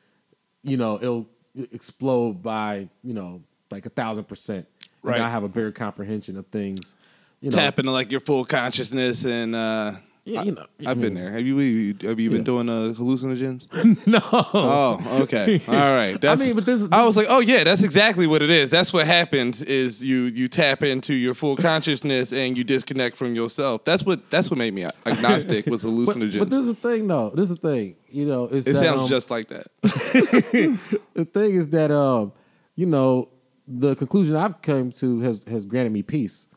[0.64, 1.28] you know, it'll
[1.72, 3.42] explode by, you know,
[3.72, 4.68] like a thousand percent.
[5.04, 5.22] And Right.
[5.22, 6.96] I have a bigger comprehension of things.
[7.42, 9.94] You know, Tap into like your full consciousness and uh
[10.26, 11.32] Yeah, you know, I've been there.
[11.32, 11.58] Have you
[12.04, 12.44] have you been Yeah.
[12.44, 13.68] doing uh, hallucinogens?
[14.08, 14.22] no.
[14.32, 15.62] Oh, okay.
[15.68, 16.20] All right.
[16.20, 18.70] That's, mean, but this is- I was like, oh yeah, that's exactly what it is.
[18.70, 23.36] That's what happens is you you tap into your full consciousness and you disconnect from
[23.36, 23.84] yourself.
[23.84, 26.40] That's what that's what made me agnostic was but, hallucinogens.
[26.40, 27.32] but this is the thing, though.
[27.32, 27.96] This is the thing.
[28.10, 29.68] You know, it's it that, sounds um, just like that.
[29.82, 32.32] the thing is that um,
[32.76, 33.28] you know,
[33.68, 36.48] the conclusion I've come to has has granted me peace.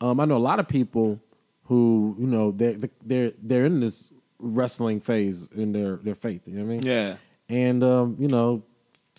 [0.00, 1.20] Um, I know a lot of people
[1.64, 6.42] who you know they're they're they're in this wrestling phase in their their faith.
[6.46, 6.82] You know what I mean?
[6.82, 7.16] Yeah.
[7.48, 8.62] And um, you know,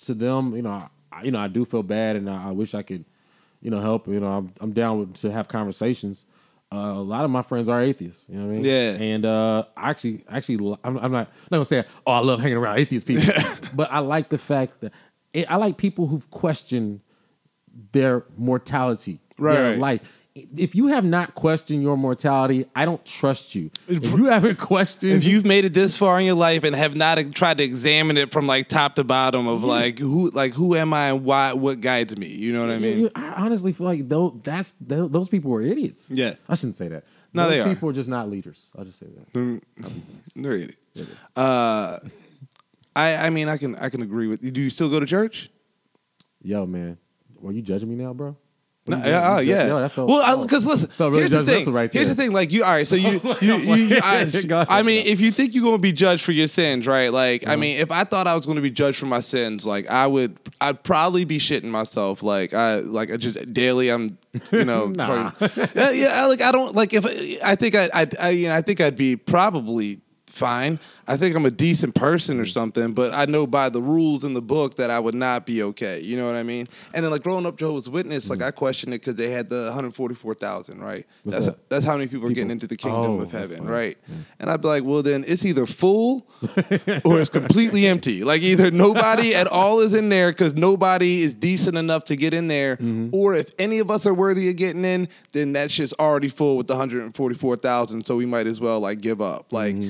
[0.06, 2.74] to them, you know, I, you know, I do feel bad, and I, I wish
[2.74, 3.06] I could,
[3.62, 4.08] you know, help.
[4.08, 6.26] You know, I'm I'm down with, to have conversations.
[6.74, 8.26] Uh, a lot of my friends are atheists.
[8.28, 8.66] You know what I mean?
[8.66, 8.92] Yeah.
[8.94, 12.40] And uh, I actually, actually, I'm, I'm not, I'm not gonna say, oh, I love
[12.42, 13.32] hanging around atheist people,
[13.76, 14.92] but I like the fact that
[15.32, 17.02] it, I like people who've questioned
[17.92, 19.78] their mortality, their Right.
[19.80, 20.02] life.
[20.36, 23.72] If you have not questioned your mortality, I don't trust you.
[23.88, 26.94] If you haven't questioned, If you've made it this far in your life and have
[26.94, 30.76] not tried to examine it from like top to bottom of like who like who
[30.76, 33.10] am I and why what guides me, you know what I mean?
[33.16, 36.12] I honestly feel like those that's tho- those people are idiots.
[36.12, 36.36] Yeah.
[36.50, 37.06] I shouldn't say that.
[37.34, 37.70] No, those they are.
[37.70, 38.66] people are just not leaders.
[38.78, 39.62] I'll just say that.
[40.36, 40.78] They're idiots.
[41.34, 42.00] Uh,
[42.94, 44.44] I I mean I can I can agree with.
[44.44, 44.52] you.
[44.52, 45.50] Do you still go to church?
[46.42, 46.98] Yo, man,
[47.42, 48.36] are you judging me now, bro?
[48.88, 50.44] Uh, no, What yeah, oh, yo, that felt- well, oh.
[50.44, 51.74] because listen, Felt really here's the thing.
[51.74, 52.32] right Here's the thing.
[52.32, 52.88] Like you, all right.
[52.88, 55.92] So you, you, you, you I, I mean, if you think you're going to be
[55.92, 57.12] judged for your sins, right?
[57.12, 59.66] Like, I mean, if I thought I was going to be judged for my sins,
[59.66, 62.22] like I would, I'd probably be shitting myself.
[62.22, 64.20] Like I, like I just daily, I'm,
[64.52, 65.32] you know, Nah.
[65.74, 66.22] yeah, yeah.
[66.22, 67.06] I, like I don't like if
[67.44, 70.00] I think I, I, I, you know, I think I'd be probably
[70.36, 70.80] fine.
[71.08, 74.34] I think I'm a decent person or something, but I know by the rules in
[74.34, 76.02] the book that I would not be okay.
[76.02, 76.66] You know what I mean?
[76.96, 79.66] And then like growing up Jehovah's Witness, like I questioned it because they had the
[79.66, 81.06] 144,000, right?
[81.24, 81.70] What's that's that?
[81.70, 83.98] that's how many people, are getting into the kingdom Oh, of heaven, right?
[84.40, 86.28] And I'd be like, well, then it's either full
[87.06, 88.24] or it's completely empty.
[88.24, 92.34] Like either nobody at all is in there because nobody is decent enough to get
[92.34, 93.10] in there, Mm-hmm.
[93.16, 96.58] or if any of us are worthy of getting in, then that shit's already full
[96.58, 98.06] with the 144,000.
[98.06, 99.54] So we might as well like give up.
[99.54, 99.90] Like Mm-hmm.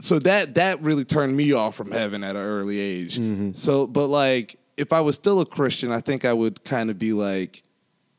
[0.00, 3.18] So that that really turned me off from heaven at an early age.
[3.18, 3.52] Mm-hmm.
[3.54, 6.98] So, but like, if I was still a Christian, I think I would kind of
[6.98, 7.62] be like,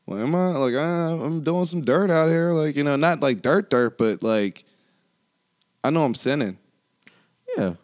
[0.06, 0.78] "Well, am I like uh,
[1.24, 2.52] I'm doing some dirt out here?
[2.52, 4.64] Like, you know, not like dirt, dirt, but like,
[5.84, 6.58] I know I'm sinning.
[7.56, 7.74] Yeah,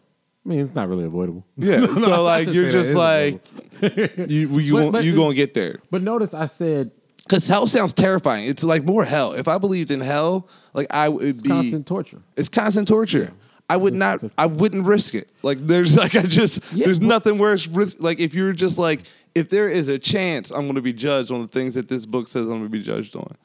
[0.45, 1.45] I mean, it's not really avoidable.
[1.57, 1.79] Yeah.
[1.85, 3.43] No, so like, you're just like,
[3.81, 5.79] you you But- but you gonna get there.
[5.91, 8.45] But notice I said Because hell sounds terrifying.
[8.45, 9.33] It's like more hell.
[9.33, 12.21] If I believed in hell, like I would it's be constant torture.
[12.37, 13.31] It's constant torture.
[13.69, 14.23] I would not.
[14.37, 15.31] I wouldn't risk it.
[15.43, 17.67] Like there's like I just Yeah, there's nothing worse.
[17.67, 19.01] Risk, like if you're just like
[19.35, 22.05] if there is a chance I'm going to be judged on the things that this
[22.05, 23.35] book says I'm going to be judged on.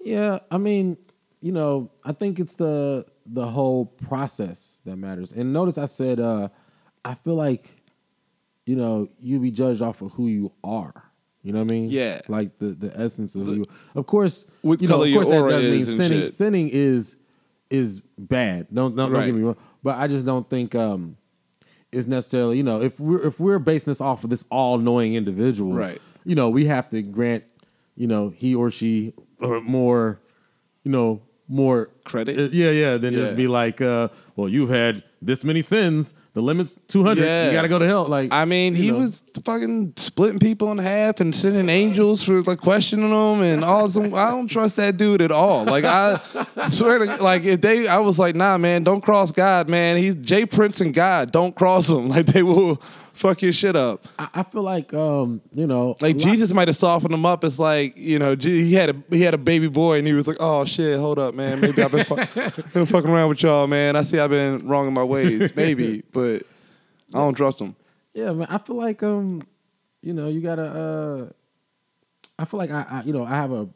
[0.00, 0.96] Yeah, I mean,
[1.40, 5.32] you know, I think it's the the whole process that matters.
[5.32, 6.48] And notice I said, uh,
[7.04, 7.70] I feel like,
[8.66, 10.92] you know, you be judged off of who you are.
[11.42, 11.90] You know what I mean?
[11.90, 12.20] Yeah.
[12.28, 13.64] Like the the essence of who you.
[13.94, 15.96] Of course, What you know, color of your course, that aura doesn't mean is and
[15.98, 16.20] sinning.
[16.20, 16.32] shit.
[16.34, 17.16] Sinning is
[17.74, 18.68] is bad.
[18.72, 19.56] Don't don't, don't get me wrong.
[19.82, 21.16] But I just don't think um
[21.92, 25.14] is necessarily you know if we're if we're basing this off of this all knowing
[25.14, 26.00] individual, Right.
[26.24, 27.44] You know, we have to grant
[27.96, 30.20] you know he or she more
[30.84, 32.38] you know more Credit?
[32.38, 32.96] Uh, yeah, yeah.
[32.96, 33.20] Then Yeah.
[33.20, 36.14] just be like, uh, well, you've had this many sins.
[36.34, 37.24] The limit's two hundred.
[37.24, 37.46] Yeah.
[37.46, 38.06] You got to go to hell.
[38.06, 38.98] Like I mean, he know.
[38.98, 43.88] was fucking splitting people in half and sending angels for like questioning them and all
[43.88, 44.14] some.
[44.14, 45.64] I don't trust that dude at all.
[45.64, 46.20] Like I
[46.68, 49.96] swear to like if they, I was like, nah, man, don't cross God, man.
[49.96, 51.32] He's Jay Prince and God.
[51.32, 52.08] Don't cross him.
[52.14, 52.80] Like they will
[53.14, 54.06] fuck your shit up.
[54.18, 57.42] I, I feel like um, you know, Like Jesus might have softened him up.
[57.44, 60.12] It's like you know, G- he had a he had a baby boy, and he
[60.12, 61.60] was like, "Oh shit, hold up, man.
[61.60, 62.14] Maybe I've been, fu-
[62.74, 63.96] been fucking around with y'all, man.
[63.96, 66.42] I see I've been wrong in my ways, maybe, but
[67.14, 67.74] I don't trust him."
[68.12, 68.46] Yeah, man.
[68.50, 69.42] I feel like um,
[70.02, 70.62] you know, you gotta.
[70.62, 71.32] uh
[72.38, 73.68] I feel like I, I, you know, I have a.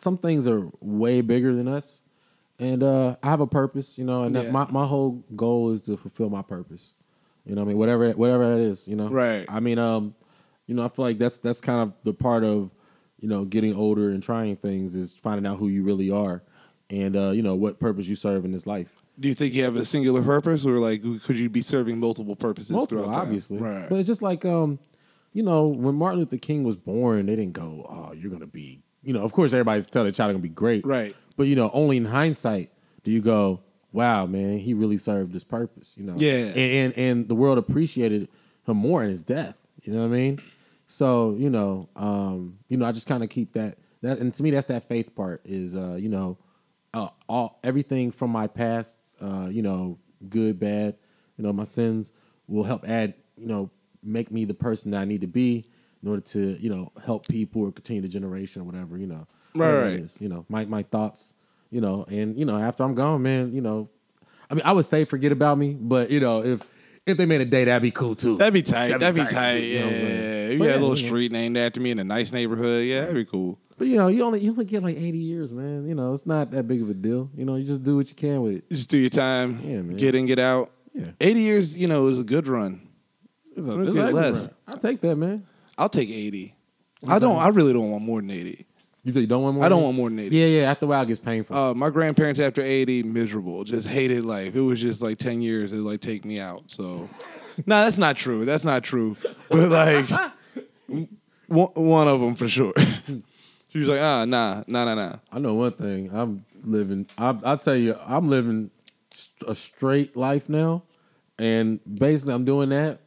[0.00, 2.00] Some things are way bigger than us,
[2.58, 4.50] and uh I have a purpose, you know, and Yeah.
[4.50, 6.92] my my whole goal is to fulfill my purpose.
[7.46, 9.08] You know, what I mean, whatever whatever that is, you know.
[9.08, 9.46] Right.
[9.48, 10.14] I mean, um,
[10.66, 12.70] you know, I feel like that's that's kind of the part of,
[13.20, 16.42] you know, getting older and trying things is finding out who you really are,
[16.90, 18.88] and uh, you know what purpose you serve in this life.
[19.18, 22.36] Do you think you have a singular purpose, or like could you be serving multiple
[22.36, 23.58] purposes multiple, obviously.
[23.58, 23.88] Right.
[23.88, 24.78] But it's just like um,
[25.32, 28.82] you know, when Martin Luther King was born, they didn't go, "Oh, you're gonna be,"
[29.02, 29.22] you know.
[29.22, 31.14] Of course, everybody's telling their child gonna be great, Right.
[31.36, 32.72] But you know, only in hindsight
[33.04, 33.60] do you go,
[33.96, 36.14] "Wow, man, he really served his purpose," you know.
[36.18, 36.34] Yeah.
[36.34, 38.28] And and, and the world appreciated
[38.66, 39.56] him more in his death.
[39.82, 40.40] You know what I mean?
[40.86, 43.78] So you know, um, you know, I just kind of keep that.
[44.02, 45.40] That and to me, that's that faith part.
[45.44, 46.36] Is uh, you know,
[46.94, 50.96] uh, all everything from my past, uh, you know, good, bad,
[51.36, 52.12] you know, my sins
[52.46, 53.70] will help add, you know,
[54.02, 55.64] make me the person that I need to be
[56.02, 59.26] in order to, you know, help people or continue the generation or whatever, you know,
[59.54, 59.92] Right, right.
[59.94, 61.32] is, you know, my my thoughts,
[61.70, 63.88] you know, and you know, after I'm gone, man, you know,
[64.50, 66.60] I mean, I would say forget about me, but you know, if
[67.06, 68.36] if they made a day, that'd be cool too.
[68.36, 68.88] That'd be tight.
[68.88, 69.52] That'd That'd be be tight, tight.
[69.60, 70.52] too, you know what I'm Yeah, saying?
[70.52, 71.08] you But had yeah, a little you know.
[71.08, 72.84] street named after me in a nice neighborhood.
[72.86, 73.58] Yeah, that'd be cool.
[73.78, 75.86] but you know, you only you only get like 80 years, man.
[75.88, 77.30] You know, it's not that big of a deal.
[77.36, 78.70] You know, you just do what you can with it.
[78.70, 79.60] Just do your time.
[79.64, 79.96] Yeah, man.
[79.96, 80.70] Get in, get out.
[80.94, 81.10] Yeah.
[81.20, 82.80] Eighty years, you know, is a good run.
[83.56, 84.34] It's a, Let's it's get a less.
[84.42, 84.48] less.
[84.66, 85.46] I'll take that, man.
[85.78, 86.54] I'll take eighty.
[87.06, 87.36] I don't.
[87.36, 88.66] I really don't want more than eighty.
[89.06, 89.64] You say you don't want more?
[89.64, 90.36] I don't want more than eighty.
[90.36, 90.70] Yeah, yeah.
[90.70, 91.56] After a while, it gets painful.
[91.56, 93.62] Uh, my grandparents after 80, miserable.
[93.62, 94.56] Just hated life.
[94.56, 95.70] It was just like 10 years.
[95.70, 96.64] It like take me out.
[96.72, 97.08] So,
[97.66, 98.44] no, that's not true.
[98.44, 99.16] That's not true.
[99.48, 100.08] But like,
[101.46, 102.72] one, one of them for sure.
[103.68, 105.16] she was like, ah, nah, nah, nah, nah.
[105.30, 106.10] I know one thing.
[106.12, 107.06] I'm living.
[107.16, 108.72] I, I'll tell you, I'm living
[109.46, 110.82] a straight life now,
[111.38, 112.98] and basically, I'm doing that.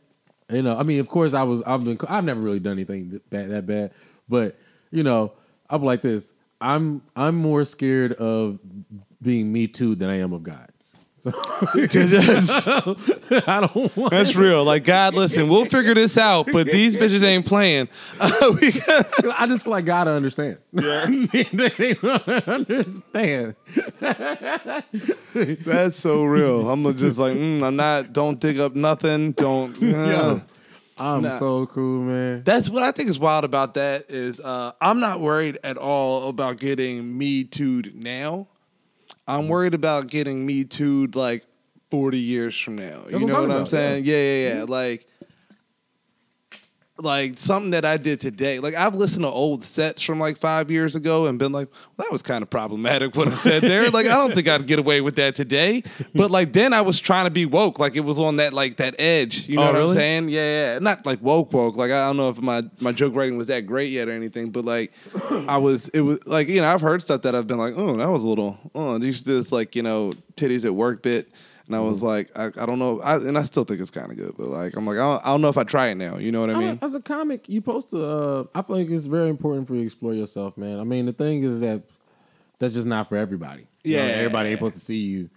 [0.49, 1.61] You know, I mean, of course, I was.
[1.63, 1.99] I've been.
[2.07, 3.91] I've never really done anything that bad, that bad,
[4.29, 4.57] but
[4.91, 5.33] you know,
[5.69, 6.33] I'm like this.
[6.61, 7.01] I'm.
[7.15, 8.59] I'm more scared of
[9.21, 10.69] being me too than I am of God.
[11.19, 11.31] So
[13.45, 14.11] I don't want.
[14.11, 14.63] that's real.
[14.63, 17.89] Like, God, listen, we'll figure this out, but these bitches ain't playing.
[18.21, 20.59] I just feel like God to understand.
[20.71, 23.55] Yeah, they don't understand.
[25.65, 26.69] that's so real.
[26.69, 29.33] I'm just like, mm, I'm not, don't dig up nothing.
[29.33, 29.75] Don't.
[29.83, 29.85] uh.
[29.85, 30.41] Yo,
[30.99, 31.39] I'm Nah.
[31.39, 32.43] so cool, man.
[32.43, 36.29] That's what I think is wild about that is uh, I'm not worried at all
[36.29, 38.47] about getting me too'd now.
[39.27, 41.45] I'm worried about getting me too'd like
[41.91, 43.01] 40 years from now.
[43.01, 44.05] what you I'm know what I'm about, saying?
[44.05, 44.63] Yeah, yeah, yeah.
[44.67, 45.07] Like,
[47.01, 48.59] like something that I did today.
[48.59, 52.05] Like I've listened to old sets from like five years ago and been like, well,
[52.05, 53.89] that was kind of problematic what I said there.
[53.89, 55.83] like I don't think I'd get away with that today.
[56.13, 57.79] But like then I was trying to be woke.
[57.79, 59.47] Like it was on that like that edge.
[59.47, 59.91] You know Oh, what really?
[59.91, 60.29] I'm saying?
[60.29, 60.79] Yeah, yeah.
[60.79, 61.77] Not like woke woke.
[61.77, 64.49] Like I don't know if my my joke writing was that great yet or anything.
[64.51, 64.91] But like
[65.47, 67.95] I was it was like, you know, I've heard stuff that I've been like, oh,
[67.97, 71.29] that was a little oh, these this like, you know, titties at work bit.
[71.69, 71.87] And I Mm-hmm.
[71.87, 74.33] was like, I, I don't know, I, and I still think it's kind of good,
[74.35, 76.17] but like, I'm like, I don't, I don't know if I try it now.
[76.17, 76.79] You know what I mean?
[76.81, 78.03] as a comic, you supposed to.
[78.03, 80.79] Uh, I feel like it's very important for you to explore yourself, man.
[80.79, 81.83] I mean, the thing is that
[82.57, 83.67] that's just not for everybody.
[83.83, 84.13] You know, Yeah.
[84.15, 85.19] everybody ain't supposed to see you.
[85.19, 85.29] You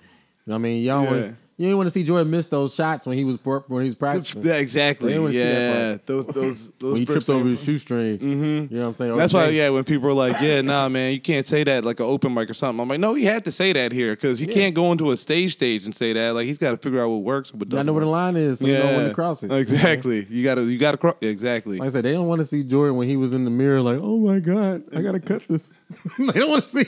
[0.46, 0.82] know what I mean?
[0.82, 1.32] Y'all Yeah.
[1.58, 3.94] You ain't want to see Jordan miss those shots when he was when he was
[3.94, 4.42] practicing.
[4.42, 5.12] Yeah, exactly.
[5.12, 6.92] They see that Yeah, those those those.
[6.92, 8.18] when he tripped over his shoestring.
[8.18, 8.42] Mm-hmm.
[8.42, 9.16] You know what I'm saying?
[9.16, 12.00] That's why, yeah, when people are like, yeah, nah, man, you can't say that like
[12.00, 12.80] an open mic or something.
[12.80, 14.52] I'm like, no, he had to say that here because he Yeah.
[14.54, 16.34] can't go into a stage stage and say that.
[16.34, 17.52] Like, he's got to figure out what works.
[17.52, 19.52] What I know where the line is, so you know when to cross it.
[19.62, 20.26] Exactly.
[20.30, 21.16] You gotta, you gotta cross.
[21.20, 21.78] Exactly.
[21.78, 23.80] Like I said, they don't want to see Jordan when he was in the mirror,
[23.80, 25.72] like, oh my god, I gotta cut this.
[26.18, 26.84] they don't want to see.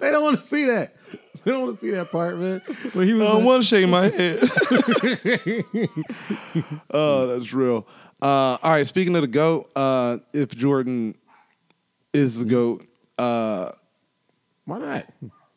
[0.00, 0.94] They don't want to see that.
[1.44, 2.62] They don't want to see that part, man.
[2.92, 4.40] When he was, I like- want to shake my head.
[6.90, 7.86] oh, that's real.
[8.20, 8.86] Uh, all right.
[8.86, 11.14] Speaking of the goat, uh, if Jordan
[12.12, 12.86] is the goat,
[13.18, 13.72] uh,
[14.64, 15.06] why not?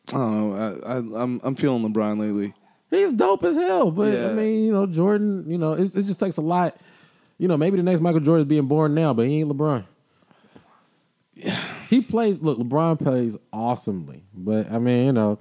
[0.08, 0.80] I don't know.
[0.84, 2.54] I, I, I'm I'm feeling LeBron lately.
[2.90, 4.30] He's dope as hell, but Yeah.
[4.30, 6.76] I mean, you know, Jordan, you know, it's, it just takes a lot.
[7.38, 9.84] You know, maybe the next Michael Jordan is being born now, but he ain't LeBron.
[11.88, 12.40] He plays.
[12.40, 15.38] Look, LeBron plays awesomely, but I mean, you know,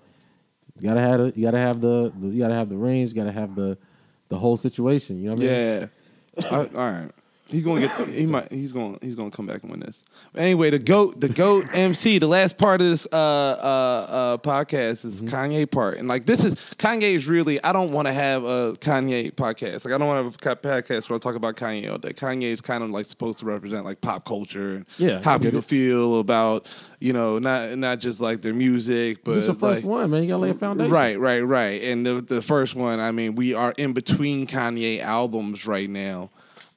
[0.82, 3.16] you gotta have the, you gotta have the, the you gotta have the range, you
[3.16, 3.78] gotta have the
[4.30, 5.22] the whole situation.
[5.22, 5.90] You know what I mean?
[6.42, 6.58] Yeah.
[6.58, 7.12] right, all right.
[7.52, 8.08] He's gonna get.
[8.10, 8.52] He might.
[8.52, 8.98] He's gonna.
[9.02, 10.02] He's gonna come back and win this.
[10.34, 11.20] But anyway, the goat.
[11.20, 12.18] The goat MC.
[12.18, 13.18] The last part of this uh, uh,
[14.10, 17.62] uh, podcast is Kanye part, and like this is Kanye is really.
[17.64, 19.84] I don't want to have a Kanye podcast.
[19.86, 22.14] Like I don't want to have a podcast where I talk about Kanye all day.
[22.14, 25.60] Kanye is kind of like supposed to represent like pop culture and Yeah, how people
[25.60, 25.66] it.
[25.66, 26.68] feel about
[27.00, 30.24] you know not not just like their music, but is the first like, one, man.
[30.24, 30.92] You gotta lay a foundation.
[30.92, 31.82] Right, right, right.
[31.84, 36.30] And the the first one, I mean, we are in between Kanye albums right now,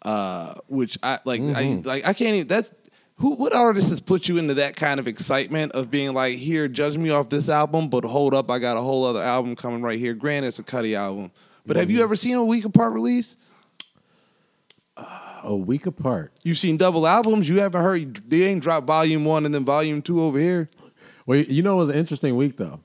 [0.04, 1.40] uh, which I like.
[1.40, 1.86] I Mm-hmm.
[1.88, 2.06] like.
[2.06, 2.48] I can't even.
[2.48, 2.70] That's
[3.16, 3.30] who.
[3.34, 6.96] What artist has put you into that kind of excitement of being like, here, judge
[6.96, 9.98] me off this album, but hold up, I got a whole other album coming right
[9.98, 10.14] here.
[10.14, 11.30] Granted, it's a Cudi album,
[11.66, 12.02] but have you Mm-hmm.
[12.04, 13.36] ever seen a week apart release?
[15.46, 16.32] A week apart.
[16.42, 17.48] You've seen double albums.
[17.48, 18.16] You haven't heard.
[18.30, 20.70] They ain't dropped volume one and then volume two over here.
[21.26, 22.80] Well, you know, it was an interesting week though.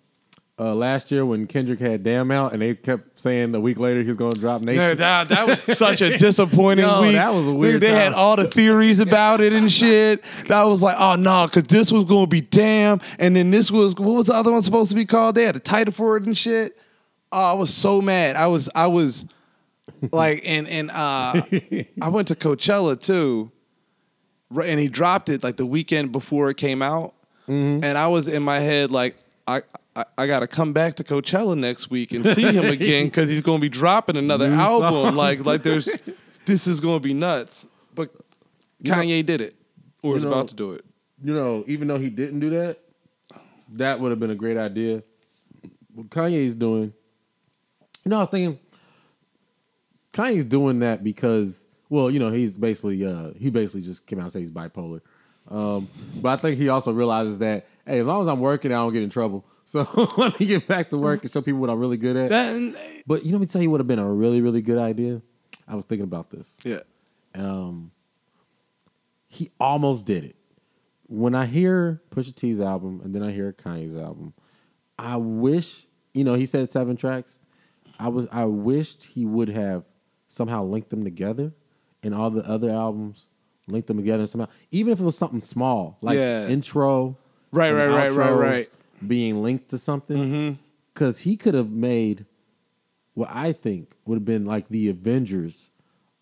[0.59, 4.01] Uh, last year when Kendrick had Damn out, and they kept saying a week later
[4.01, 4.97] he was going to drop Nation.
[4.97, 7.13] That, that was such a disappointing Yo, week.
[7.13, 10.21] that was a weird They had all the theories about it and shit.
[10.47, 13.71] That was like, oh no, because this was going to be damn, and then this
[13.71, 15.35] was what was the other one supposed to be called?
[15.35, 16.77] They had a title for it and shit.
[17.31, 18.35] Oh, I was so mad.
[18.35, 19.23] I was, I was
[20.11, 21.41] like, and and uh,
[22.01, 23.51] I went to Coachella too,
[24.61, 27.13] and he dropped it like the weekend before it came out,
[27.47, 27.83] Mm-hmm.
[27.83, 29.15] and I was in my head like,
[29.47, 29.61] I.
[29.95, 33.29] I, I got to come back to Coachella next week and see him again because
[33.29, 34.91] he's going to be dropping another New album.
[34.93, 35.15] songs.
[35.15, 35.89] Like, like there's,
[36.45, 37.65] this is going to be nuts.
[37.95, 38.11] But
[38.83, 39.55] Kanye did it,
[40.03, 40.85] or is you know- about to do it.
[41.23, 42.79] you know, even though he didn't do that,
[43.73, 45.03] that would have been a great idea.
[45.93, 46.93] What Kanye's doing,
[48.05, 48.59] you know, I was thinking
[50.13, 54.23] Kanye's doing that because, well, you know, he's basically uh he basically just came out
[54.23, 55.01] and said he's bipolar.
[55.49, 58.75] Um, but I think he also realizes that hey, as long as I'm working, I
[58.75, 59.45] don't get in trouble.
[59.69, 62.29] So let me get back to work and show people what I'm really good at.
[62.29, 64.63] That, but you know, let me tell you what would have been a really, really
[64.63, 65.21] good idea.
[65.67, 66.79] I was thinking about this yeah,
[67.35, 67.91] um,
[69.27, 70.35] he almost did it.
[71.05, 74.33] When I hear Pusha T's album and then I hear Kanye's album,
[74.97, 77.37] I wish you know he said seven tracks.
[77.99, 79.83] I was I wished he would have
[80.29, 81.53] somehow linked them together,
[82.01, 83.27] and all the other albums
[83.67, 84.47] linked them together somehow.
[84.71, 86.47] Even if it was something small like Yeah.
[86.47, 87.17] intro,
[87.51, 88.69] Right, right, right, right, right.
[89.07, 90.59] Being linked to something,
[90.93, 92.25] because he could have made
[93.13, 95.71] what I think would have been like the Avengers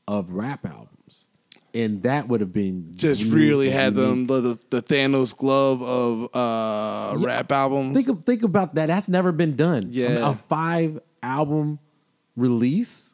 [0.08, 1.28] of rap albums,
[1.74, 7.18] and that would have been just really had them the, the Thanos glove of uh,
[7.20, 7.96] rap albums.
[7.96, 8.88] Think of, think about that.
[8.88, 9.90] That's never been done.
[9.92, 10.32] Yeah.
[10.32, 11.80] a five album
[12.36, 13.14] release.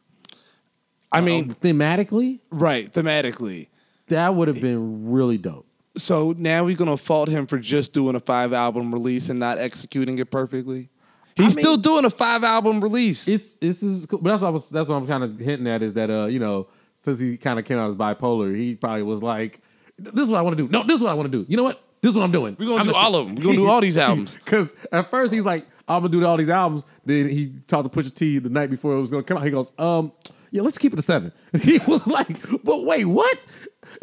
[1.11, 3.67] I mean, uh, thematically, right, thematically.
[4.07, 5.67] that would have been really dope.
[5.95, 9.57] So now we're gonna fault him for just doing a five album release and not
[9.59, 10.89] executing it perfectly.
[11.35, 13.27] He's I mean- still doing a five album release.
[13.27, 14.19] It's this is cool.
[14.19, 16.25] but that's what I was that's what I'm kind of hinting at is that uh
[16.25, 16.67] you know
[17.03, 19.59] since he kind of came out as bipolar, he probably was like,
[19.99, 20.71] this is what I want to do.
[20.71, 21.45] No, this is what I want to do.
[21.49, 21.83] You know what?
[22.01, 22.55] This is what I'm doing.
[22.59, 23.35] We're gonna do all of them.
[23.35, 24.35] We're gonna do all these albums.
[24.35, 26.85] Because at first he's like, I'm gonna do all these albums.
[27.05, 29.43] Then he talked to Pusha T the night before it was gonna come out.
[29.43, 30.11] He goes, um,
[30.51, 31.31] yeah, let's keep it a seven.
[31.53, 33.37] And he was like, but wait, what?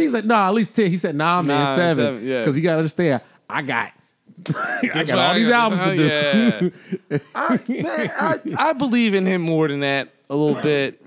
[0.00, 0.90] He said, nah, at least ten.
[0.90, 2.04] He said, nah, man, Nah, seven.
[2.04, 2.44] seven, yeah.
[2.44, 3.92] Because you gotta understand, I got,
[4.48, 6.70] I That's got all I these got albums to
[7.10, 7.20] do.
[7.34, 8.38] I, man, I,
[8.70, 10.08] I believe in him more than that.
[10.30, 11.04] A little bit.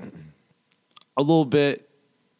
[1.17, 1.89] A little bit.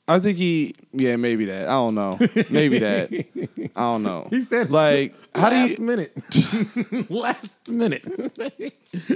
[0.07, 0.75] I think he.
[0.91, 1.67] Yeah, maybe that.
[1.69, 2.19] I don't know.
[2.49, 3.09] Maybe that.
[3.75, 4.27] I don't know.
[4.29, 5.85] He said, like, how do last you?
[5.85, 8.03] minute, last minute.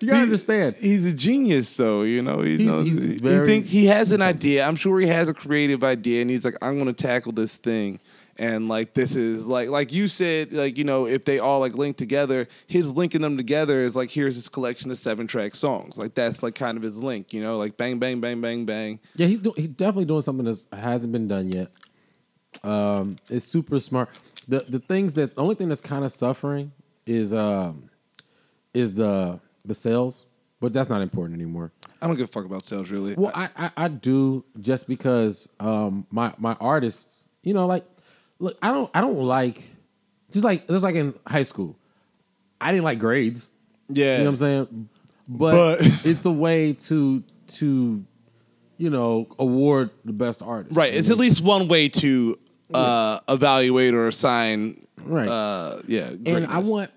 [0.00, 0.76] you gotta understand.
[0.76, 2.02] He's a genius, though.
[2.02, 2.88] You know, he He's- knows.
[2.88, 4.64] he's he very- thinks he has an idea.
[4.66, 7.56] I'm sure he has a creative idea, and he's like, I'm going to tackle this
[7.56, 7.98] thing.
[8.38, 11.74] And like this is like like you said, like you know, if they all like
[11.74, 15.96] link together, his linking them together is like here's his collection of seven track songs.
[15.96, 19.00] Like that's like kind of his link, you know, like bang bang bang bang bang.
[19.14, 21.70] Yeah, he's do- he's definitely doing something that hasn't been done yet.
[22.62, 24.10] Um, it's super smart.
[24.48, 26.72] The the things that the only thing that's kind of suffering
[27.06, 27.88] is um
[28.74, 30.26] is the the sales,
[30.60, 31.72] but that's not important anymore.
[32.02, 33.14] I don't give a fuck about sales really.
[33.14, 37.84] Well, I, I I do just because um my my artists, you know, like
[38.38, 39.62] look, I don't I don't like
[40.32, 41.76] just like just like in high school,
[42.60, 43.50] I didn't like grades.
[43.88, 44.36] yeah, You know what I'm
[44.68, 44.88] saying?
[45.28, 47.22] But, But- it's a way to
[47.58, 48.04] to
[48.78, 50.76] you know award the best artist.
[50.76, 50.92] right.
[50.94, 52.38] It's at least one way to
[52.74, 54.86] uh, evaluate or assign.
[55.02, 55.28] Right.
[55.28, 56.10] Uh, yeah.
[56.26, 56.90] and I want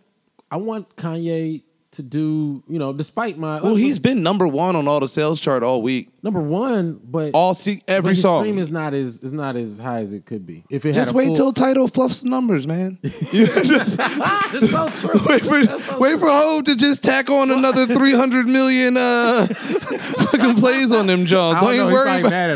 [0.52, 1.62] I want Kanye
[1.92, 5.40] to do you know despite my Well, he's been number one on all the sales
[5.40, 6.10] chart all week.
[6.22, 8.44] Number one, but All see but every his song.
[8.44, 10.66] stream is not as is not as high as it could be.
[10.70, 13.00] If it had Just a wait full, till Tidal fluffs the numbers, man.
[13.32, 15.20] You just It's so true.
[15.28, 20.56] wait for wait for Hov to just tack on another three hundred million uh fucking
[20.56, 21.56] plays on them Johns.
[21.56, 21.84] I Don't, don't know.
[21.84, 22.30] even worry probably about.
[22.32, 22.50] mad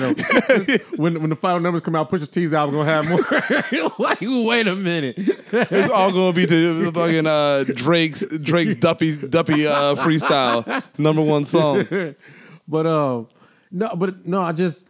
[0.68, 0.80] at him.
[0.98, 3.92] when when the final numbers come out, Pusha T's album gonna have more.
[4.00, 5.16] like, wait a minute.
[5.18, 11.46] It's all gonna be to fucking uh, Drake's Drake's Duppy Duppy uh, freestyle number one
[11.46, 11.88] song.
[12.68, 13.28] but um,
[13.74, 14.86] no, but no, I just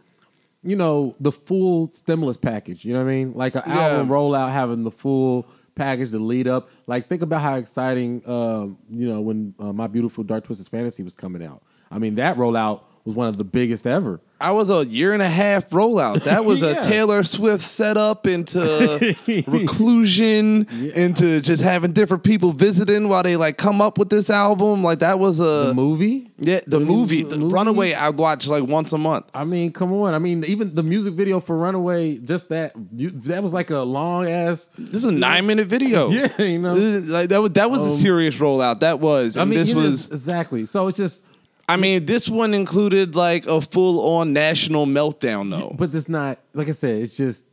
[0.62, 2.84] you know the full stimulus package.
[2.84, 3.32] You know what I mean?
[3.34, 3.80] Like an Yeah.
[3.88, 6.68] album rollout, having the full package to lead up.
[6.86, 11.02] Like think about how exciting um, you know when uh, my beautiful dark twisted fantasy
[11.02, 11.62] was coming out.
[11.90, 14.20] I mean that rollout was one of the biggest ever.
[14.44, 16.24] I was a year and a half rollout.
[16.24, 19.16] That was a Taylor Swift setup into
[19.46, 24.82] reclusion, into just having different people visiting while they like come up with this album.
[24.82, 26.30] Like that was a The movie.
[26.38, 27.54] yeah, the the movie, the movie?
[27.54, 27.92] Runaway.
[27.94, 29.26] I watch like once a month.
[29.34, 30.12] I mean, come on.
[30.14, 34.28] I mean, even the music video for Runaway, just that that was like a long
[34.28, 34.68] ass.
[34.76, 36.10] This is a nine minute video.
[36.14, 36.76] Yeah, you know.
[36.76, 38.80] Is- like that was that was a Um, serious rollout.
[38.80, 39.36] That was.
[39.36, 40.06] I mean, this was.
[40.10, 40.66] exactly.
[40.66, 41.22] So it's just,
[41.68, 45.74] I mean, this one included like a full on national meltdown though.
[45.78, 47.02] but it's not like I said.
[47.02, 47.44] It's just,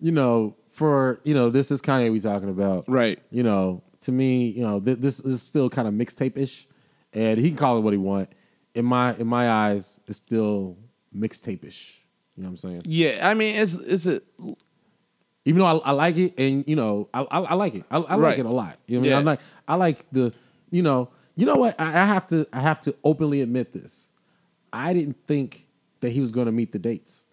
[0.00, 3.18] you know, for you know, this is Kanye we talking about, Right.
[3.30, 6.66] You know, to me, you know, th- this is still kind of mixtape ish,
[7.12, 8.30] and he can call it what he want.
[8.74, 10.78] In my in my eyes, it's still
[11.14, 11.98] mixtape ish.
[12.36, 12.82] You know what I'm saying?
[12.86, 14.22] Yeah, I mean, it's it's a
[15.44, 17.84] even though I, I like it, and you know, I I, I like it.
[17.90, 18.38] I, I like Right.
[18.38, 18.78] it a lot.
[18.86, 19.18] You know, what I Yeah.
[19.18, 20.32] mean, I like I like the,
[20.70, 21.80] you know, you know what?
[21.80, 24.08] I, I have to I have to openly admit this.
[24.72, 25.66] I didn't think
[26.00, 27.24] that he was going to meet the dates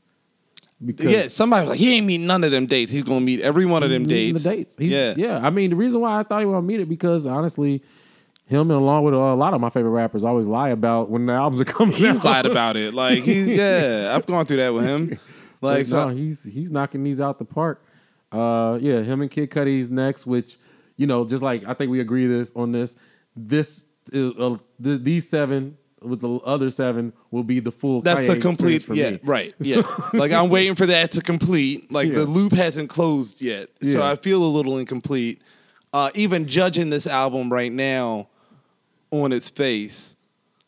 [0.83, 1.27] because yeah.
[1.27, 2.91] Somebody was like, he ain't meet none of them dates.
[2.91, 4.43] He's gonna meet every one of them dates.
[4.43, 4.75] The dates.
[4.77, 5.45] He's, yeah, yeah.
[5.45, 7.83] I mean, the reason why I thought he would meet it because honestly,
[8.45, 11.33] him and along with a lot of my favorite rappers always lie about when the
[11.33, 12.23] albums are coming He's out.
[12.23, 12.93] lied about it.
[12.93, 15.19] Like he's yeah, I've gone through that with him.
[15.61, 17.83] Like so, no, he's he's knocking these out the park.
[18.31, 20.57] Uh, yeah, him and Kid Cudi's next, which
[20.95, 22.95] you know, just like I think we agree this on this.
[23.35, 23.83] This
[24.13, 28.01] uh, th- these seven with the other seven will be the full.
[28.01, 28.83] that's Kanye the complete.
[28.83, 29.19] for Yeah, me.
[29.23, 29.53] right.
[29.59, 29.81] Yeah,
[30.13, 31.91] like I'm waiting for that to complete.
[31.91, 35.41] Like the loop hasn't closed yet, so I feel a little incomplete.
[35.91, 38.27] Uh, even judging this album right now
[39.11, 40.15] on its face,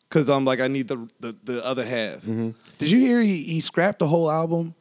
[0.08, 2.16] because I'm like, I need the the, the other half.
[2.18, 2.50] Mm-hmm.
[2.78, 4.74] Did you hear he, he scrapped the whole album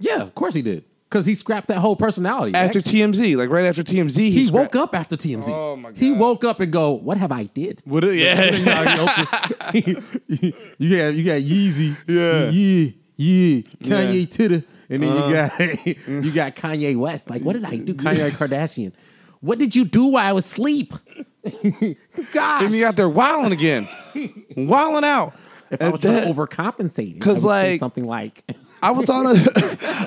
[0.00, 0.84] Yeah, of course he did.
[1.12, 2.54] Because he scrapped that whole personality.
[2.54, 3.00] after actually.
[3.00, 3.36] TMZ?
[3.36, 5.48] Like right after TMZ, he, he scrapped- woke up after TMZ.
[5.50, 5.98] Oh, my god!
[5.98, 8.02] He woke up and go, "What have I did?" What?
[8.04, 8.50] it- Yeah.
[9.74, 12.48] you got you got Yeezy, Yeah.
[12.48, 13.96] yeah, yeah, Kanye Yeah.
[14.22, 14.26] Uh-huh.
[14.30, 15.60] Titter, and then you got
[16.24, 17.28] you got Kanye West.
[17.28, 18.92] Like, what did I do, Kanye Kardashian?
[19.40, 20.94] What did you do while I was asleep?
[22.32, 23.88] Gosh, and you got there wilding again,
[24.56, 25.34] wilding out.
[25.70, 28.44] if I was And trying that- to overcompensate, 'Cause, I would say like- something like,
[28.82, 29.30] I was on a,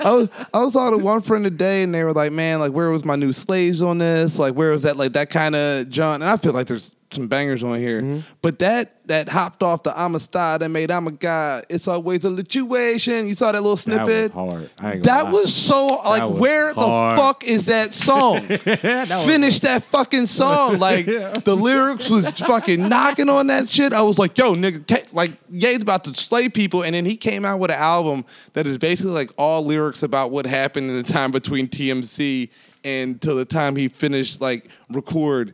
[0.04, 2.74] I was I was on to one friend today, and they were like, "Man, like,
[2.74, 4.38] where was my new slaves on this?
[4.38, 4.98] Like, where was that?
[4.98, 8.20] Like that kind of John?" And I feel like there's some bangers on here, Mm-hmm.
[8.42, 11.88] but that that hopped off the "I'm a star" that made "I'm a guy." It's
[11.88, 13.28] always a situation.
[13.28, 14.34] You saw that little snippet.
[14.34, 14.70] that was hard.
[14.80, 15.32] I ain't gonna That lie.
[15.32, 17.14] was so like, was where hard.
[17.18, 18.48] the fuck is that song?
[18.66, 20.78] That was- Finish that fucking song.
[20.86, 23.94] Like the lyrics was fucking knocking on that shit.
[23.94, 27.46] I was like, yo, nigga, like Ye's about to slay people, and then he came
[27.46, 31.04] out with an album that is basically like all lyrics about what happened in the
[31.04, 32.50] time between TMZ
[32.84, 35.54] and till the time he finished like record.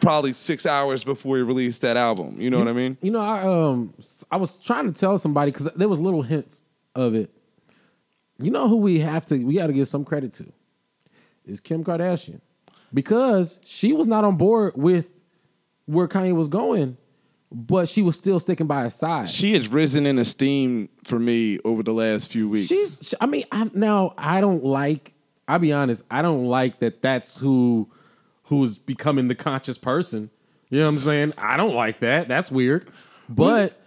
[0.00, 2.40] Probably six hours before he released that album.
[2.40, 2.98] You know what I mean?
[3.02, 3.94] You know, I um,
[4.30, 6.62] I was trying to tell somebody because there was little hints
[6.94, 7.30] of it.
[8.38, 10.52] You know who we have to, we got to give some credit to,
[11.46, 12.40] is Kim Kardashian,
[12.92, 15.06] because she was not on board with
[15.86, 16.98] where Kanye was going,
[17.50, 19.30] but she was still sticking by his side.
[19.30, 22.66] She has risen in esteem for me over the last few weeks.
[22.66, 25.14] She's, I mean, I'm, now I don't like.
[25.48, 26.02] I'll be honest.
[26.10, 27.00] I don't like that.
[27.00, 27.88] That's who,
[28.46, 30.30] who's becoming the conscious person.
[30.70, 31.32] You know what I'm saying?
[31.38, 32.26] I don't like that.
[32.28, 32.88] That's weird.
[33.28, 33.80] But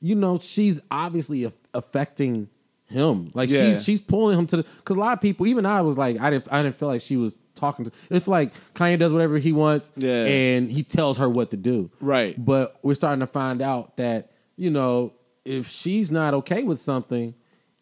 [0.00, 2.48] you know, she's obviously a- affecting
[2.86, 3.30] him.
[3.34, 3.74] Like Yeah.
[3.74, 4.62] she's she's pulling him to the.
[4.78, 7.00] Because a lot of people, even I was like, I didn't I didn't feel like
[7.02, 7.92] she was talking to.
[8.10, 10.24] It's like Kanye does whatever he wants, Yeah.
[10.24, 11.90] and he tells her what to do.
[12.00, 12.42] Right.
[12.42, 15.12] But we're starting to find out that you know
[15.44, 17.34] if she's not okay with something,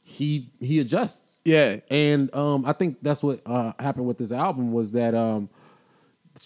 [0.03, 1.21] he he adjusts.
[1.45, 1.81] yeah.
[1.91, 5.49] And um, I think that's what uh, happened with this album was that um,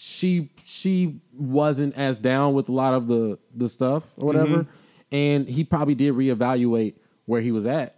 [0.01, 4.66] she she wasn't as down with a lot of the the stuff or whatever,
[5.12, 6.94] and he probably did reevaluate
[7.26, 7.96] where he was at,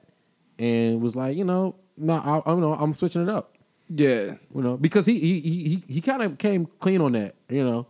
[0.59, 3.55] and was like, you know, no, I, I know I'm switching it up,
[3.89, 4.35] Yeah.
[4.55, 7.87] you know, because he he he he, kind of came clean on that, you know.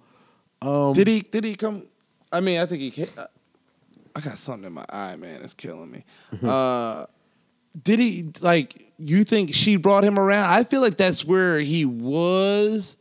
[0.62, 1.20] Um, Did he?
[1.20, 1.84] Did he come?
[2.32, 2.90] I mean, I think he.
[2.90, 3.08] Came,
[4.14, 5.40] I got something in my eye, man.
[5.42, 6.04] It's killing me.
[6.42, 7.06] uh,
[7.84, 8.86] did he like?
[8.98, 10.50] You think she brought him around?
[10.50, 12.96] I feel like that's where he was,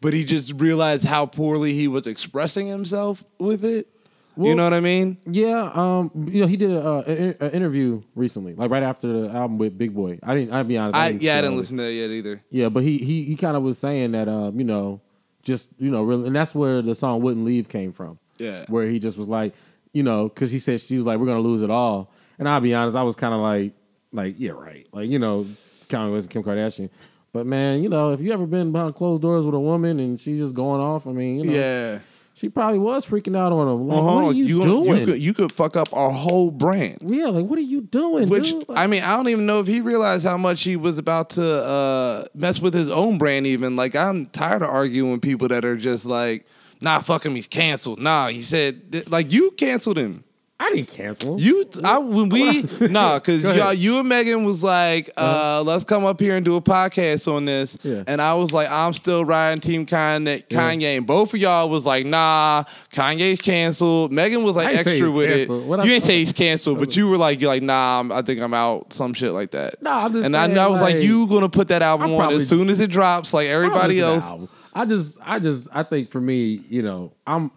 [0.00, 3.88] but he just realized how poorly he was expressing himself with it.
[4.36, 5.16] you know what I mean?
[5.26, 9.28] Yeah, um, you know, he did a, a, a interview recently, like right after the
[9.30, 10.18] album with Big Boy.
[10.22, 10.52] I didn't.
[10.52, 10.94] I'll be honest.
[10.96, 11.60] I, didn't yeah, I didn't of it.
[11.60, 12.42] listen to it yet either.
[12.50, 15.00] Yeah, but he he he kind of was saying that, um, you know,
[15.42, 18.18] just you know, really, and that's where the song "Wouldn't Leave" came from.
[18.38, 18.66] Yeah.
[18.68, 19.54] where he just was like,
[19.94, 22.60] you know, because he said she was like, "We're gonna lose it all," and I'll
[22.60, 23.72] be honest, I was kind of like,
[24.12, 25.46] like, yeah, right, like you know,
[25.88, 26.90] Kanye West and Kim Kardashian.
[27.32, 30.18] But man, you know, if you ever been behind closed doors with a woman and
[30.20, 31.98] she's just going off, I mean, you know, Yeah,
[32.34, 33.88] She probably was freaking out on him.
[33.88, 35.00] Like, Uh-huh, what are you, you, doing?
[35.00, 36.98] You could, you could fuck up our whole brand.
[37.02, 38.28] yeah, like what are you doing?
[38.30, 38.68] Which dude?
[38.68, 41.30] Like, I mean, I don't even know if he realized how much he was about
[41.30, 43.46] to uh, mess with his own brand.
[43.46, 46.46] Even like, I'm tired of arguing with people that are just like,
[46.80, 50.24] "Nah, fuck him, he's canceled." Nah, he said th- like you canceled him.
[50.58, 51.38] I didn't cancel.
[51.38, 53.44] You, I when we nah, because.
[53.44, 53.58] Uh-huh.
[53.58, 57.30] y'all, you and Megan was like, uh, let's come up here and do a podcast
[57.30, 57.76] on this.
[57.82, 58.04] Yeah.
[58.06, 60.96] And I was like, I'm still riding Team Kanye, Kanye.
[60.96, 64.12] And both of y'all was like, nah, Kanye's canceled.
[64.12, 65.62] Megan was like I extra with canceled.
[65.64, 65.66] it.
[65.66, 68.10] What I- you ain't say he's canceled, but you were like, you're like, nah, I'm,
[68.10, 68.94] I think I'm out.
[68.94, 69.82] Some shit like that.
[69.82, 72.12] No, I'm just and I, saying, I was like, like, you gonna put that album
[72.12, 74.24] I on as soon as it drops, like everybody else.
[74.24, 74.48] listen to album.
[74.74, 77.50] I just, I just, I think for me, you know, I'm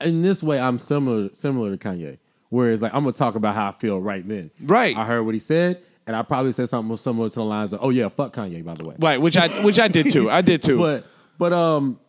[0.00, 0.58] in this way.
[0.58, 2.18] I'm similar, similar to Kanye.
[2.50, 4.50] Whereas, like, I'm gonna talk about how I feel right then.
[4.62, 4.96] Right.
[4.96, 7.80] I heard what he said, and I probably said something similar to the lines of,
[7.82, 10.30] "Oh yeah, fuck Kanye." By the way, Right, which I which I did too.
[10.30, 10.78] I did too.
[10.78, 11.06] but,
[11.38, 12.00] but, um,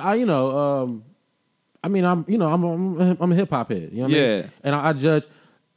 [0.00, 1.04] I, you know, um,
[1.82, 3.90] I mean, I'm, you know, I'm, I'm, I'm a hip hop head.
[3.92, 4.22] You know what I mean?
[4.22, 4.46] Yeah.
[4.62, 5.24] And I, I judge.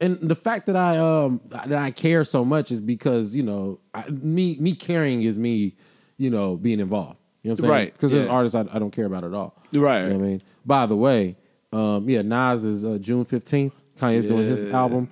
[0.00, 3.78] And the fact that I um that I care so much is because you know
[3.94, 5.76] I, me me caring is me
[6.16, 7.18] you know being involved.
[7.42, 7.70] You know what I'm saying?
[7.72, 9.56] Right, Because there's artists I, I don't care about at all.
[9.72, 10.02] Right.
[10.02, 10.42] You know what I mean?
[10.64, 11.36] By the way,
[11.72, 13.72] um, yeah, Nas is uh, June 15th.
[13.98, 15.08] Kanye's doing his album.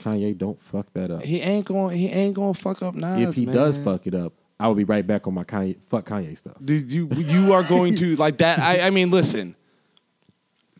[0.00, 1.22] Kanye, don't fuck that up.
[1.22, 1.96] he ain't going.
[1.96, 3.18] He ain't going to fuck up Nas.
[3.28, 3.54] if he man.
[3.54, 6.56] does fuck it up, I will be right back on my Kanye fuck Kanye stuff.
[6.64, 8.58] Dude, you you are going to like that.
[8.60, 9.56] I, I mean, listen.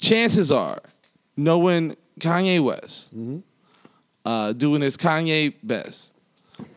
[0.00, 0.80] Chances are,
[1.36, 3.38] knowing Kanye West, Mm-hmm.
[4.24, 6.14] uh, doing his Kanye best.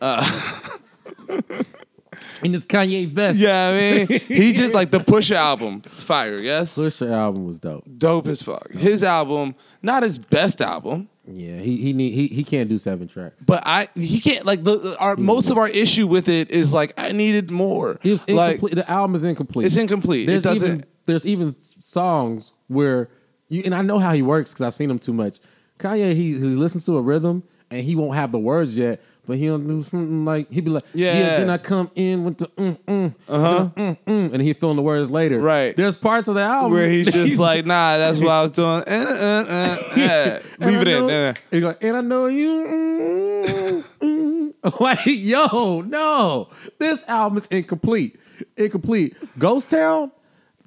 [2.44, 3.38] And it's Kanye best.
[3.38, 6.40] Yeah, I mean, he just like the Pusha album, fire.
[6.40, 7.84] Yes, Pusha album was dope.
[7.98, 8.70] dope as fuck.
[8.72, 13.06] His album, not his best album, Yeah, he he need he he can't do seven
[13.08, 13.36] tracks.
[13.46, 16.92] but I he can't like the our most of our issue with it is like
[16.98, 17.98] I needed more.
[18.02, 18.74] It was like incomplete.
[18.74, 19.66] the album is incomplete.
[19.66, 20.26] it's incomplete.
[20.26, 20.62] There's it doesn't.
[20.68, 23.08] even there's even songs where
[23.48, 25.38] you and I know how he works because I've seen him too much.
[25.78, 29.36] Kanye he, he listens to a rhythm and he won't have the words yet, but
[29.38, 31.16] he'll do something like he'd be like, yeah.
[31.18, 31.36] Yeah.
[31.38, 33.70] then I come in with the mm mm, uh-huh.
[33.76, 35.38] mm mm, and he fill in the words later.
[35.38, 35.76] Right.
[35.76, 38.82] There's parts of the album where he's just like, nah, that's what I was doing.
[38.86, 40.40] Uh, uh, uh, uh.
[40.66, 41.06] Leave it in.
[41.06, 41.34] know- Uh.
[41.50, 42.50] He's like, and I know you.
[42.50, 44.22] mm, mm."
[44.80, 46.48] Like, yo, no,
[46.78, 48.16] this album is incomplete.
[48.56, 49.16] Incomplete.
[49.38, 50.12] Ghost Town,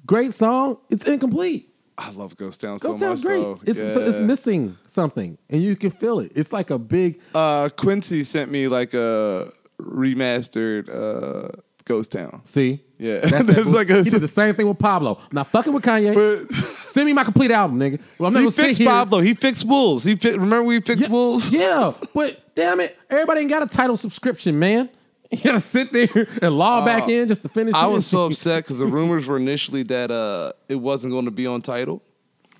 [0.04, 0.76] great song.
[0.90, 1.74] It's incomplete.
[1.98, 3.08] I love Ghost Town so Ghost much.
[3.08, 3.40] Town's great.
[3.42, 3.60] though.
[3.64, 4.08] It's Yeah.
[4.08, 6.32] it's missing something, and you can feel it.
[6.34, 7.20] It's like a big.
[7.34, 11.48] Uh, Quincy sent me like a remastered uh,
[11.84, 12.40] Ghost Town.
[12.44, 14.02] See, Yeah, That's that like a.
[14.04, 15.18] he did the same thing with Pablo.
[15.20, 16.14] I'm Not fucking with Kanye.
[16.14, 16.54] But
[16.86, 18.00] Send me my complete album, nigga.
[18.18, 18.82] Well, I'm not he fixed.
[18.82, 19.20] Pablo.
[19.20, 20.02] He fixed Wolves.
[20.04, 21.52] He fi- remember we fixed Yeah, Wolves.
[21.52, 24.88] Yeah, but damn it, everybody ain't got a Tidal subscription, man.
[25.30, 27.74] You gotta sit there and log back in just to finish.
[27.74, 27.92] Uh, I it.
[27.92, 31.46] was so upset because the rumors were initially that uh, it wasn't going to be
[31.46, 32.00] on Tidal.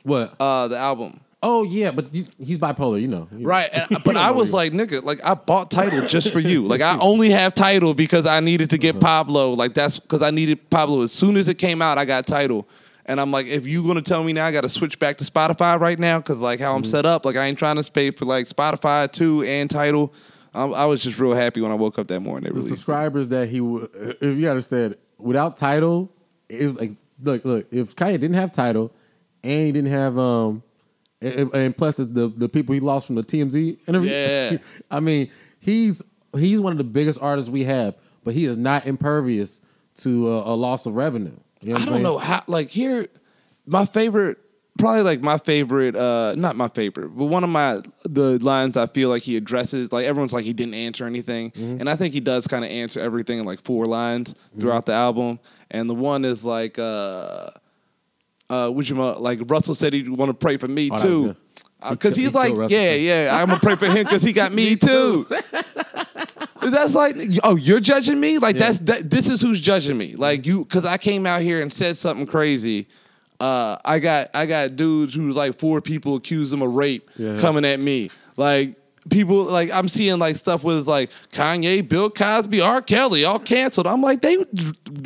[0.02, 0.34] what?
[0.40, 1.20] Uh, the album.
[1.42, 3.28] oh yeah, but he's bipolar, you know.
[3.36, 6.66] You- Right, and- but I was like, nigga, like I bought Tidal just for you.
[6.66, 8.82] Like I only have Tidal because I needed to Uh-huh.
[8.92, 9.52] get Pablo.
[9.52, 11.98] Like that's because I needed Pablo as soon as it came out.
[11.98, 12.66] I got Tidal,
[13.04, 15.24] and I'm like, if you gonna tell me now, I got to switch back to
[15.24, 16.90] Spotify right now because like how I'm Mm-hmm.
[16.90, 17.24] set up.
[17.24, 20.12] Like I ain't trying to pay for like Spotify too and Tidal.
[20.56, 22.48] I, I was just real happy when I woke up that morning.
[22.48, 22.72] The released.
[22.72, 22.76] it.
[22.76, 23.90] subscribers that he would.
[24.20, 26.10] If you understand, without Tidal,
[26.48, 26.92] it was like
[27.22, 27.66] look, look.
[27.70, 28.90] If Kanye didn't have Tidal,
[29.42, 30.62] and he didn't have um,
[31.20, 34.10] and, and plus the, the the people he lost from the TMZ interview.
[34.10, 34.58] Yeah.
[34.90, 35.30] I mean,
[35.60, 36.02] he's
[36.34, 37.94] he's one of the biggest artists we have,
[38.24, 39.60] but he is not impervious
[39.98, 41.36] to a, a loss of revenue.
[41.60, 42.02] You know I don't saying?
[42.02, 42.42] know how.
[42.46, 43.08] Like here,
[43.66, 44.38] my favorite,
[44.78, 48.86] probably like my favorite, uh, not my favorite, but one of my the lines I
[48.86, 49.92] feel like he addresses.
[49.92, 51.80] Like everyone's like he didn't answer anything, Mm-hmm.
[51.80, 54.92] and I think he does kind of answer everything in like four lines throughout the
[54.92, 55.38] album.
[55.70, 57.50] And the one is like, uh,
[58.48, 61.36] uh, which you like Russell said he want to pray for me Oh, too.
[61.90, 64.52] Because He he's killed like, yeah, yeah, I'm gonna pray for him because he got
[64.60, 65.26] me too.
[66.62, 68.38] That's like, oh, you're judging me?
[68.38, 68.66] Like Yeah.
[68.72, 69.10] that's that.
[69.10, 70.14] This is who's judging me.
[70.16, 72.88] Like you, because I came out here and said something crazy.
[73.40, 77.36] Uh, I got I got dudes who like four people accuse them of rape Yeah.
[77.38, 78.10] coming at me.
[78.36, 78.76] Like
[79.08, 82.80] people, like I'm seeing like stuff with like Kanye, Bill Cosby, R.
[82.82, 83.86] Kelly, all canceled.
[83.86, 84.38] I'm like they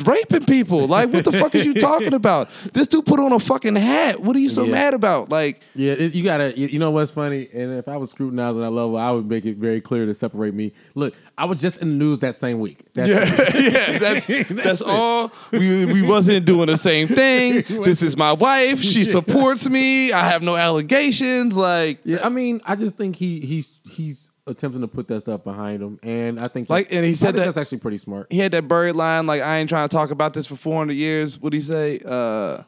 [0.05, 0.87] raping people.
[0.87, 2.49] Like what the fuck is you talking about?
[2.73, 4.21] This dude put on a fucking hat.
[4.21, 4.71] What are you so Yeah.
[4.71, 5.29] mad about?
[5.29, 6.57] Like Yeah, it, you gotta.
[6.57, 7.47] You know what's funny?
[7.53, 10.53] And if I was scrutinizing that level, I would make it very clear to separate
[10.53, 10.73] me.
[10.95, 12.85] Look, I was just in the news that same week.
[12.93, 13.19] That's Yeah,
[13.59, 15.31] yeah, that's That's that's all.
[15.51, 17.63] We we wasn't doing the same thing.
[17.83, 18.81] This is my wife.
[18.81, 20.11] She supports me.
[20.11, 21.53] I have no allegations.
[21.53, 25.43] Like Yeah, I mean, I just think he he's he's attempting to put that stuff
[25.43, 28.25] behind him, and I think Like, and he said that- that's actually pretty smart.
[28.31, 30.93] he had that buried line like I ain't trying to talk about this for 400
[30.93, 31.37] years.
[31.37, 31.99] What would he say?
[32.03, 32.63] Uh,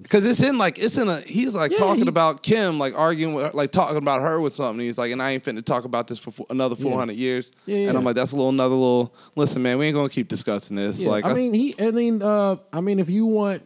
[0.00, 2.96] because it's in like it's in a he's like Yeah, talking he- about Kim like
[2.96, 4.84] arguing with like talking about her with something.
[4.86, 7.50] He's like, and I ain't finna talk about this for fo- another 400 years.
[7.66, 9.12] Yeah, And I'm like, that's a little another little.
[9.34, 11.00] Listen, man, we ain't gonna keep discussing this.
[11.00, 11.74] Yeah, like, I mean, he.
[11.80, 13.62] I mean, uh, I mean, if you want,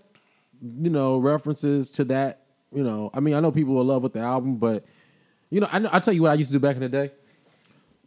[0.80, 2.40] you know, references to that,
[2.74, 4.84] you know, I mean, I know people will love with the album, but
[5.50, 6.88] you know, I know, I tell you what I used to do back in the
[6.88, 7.11] day.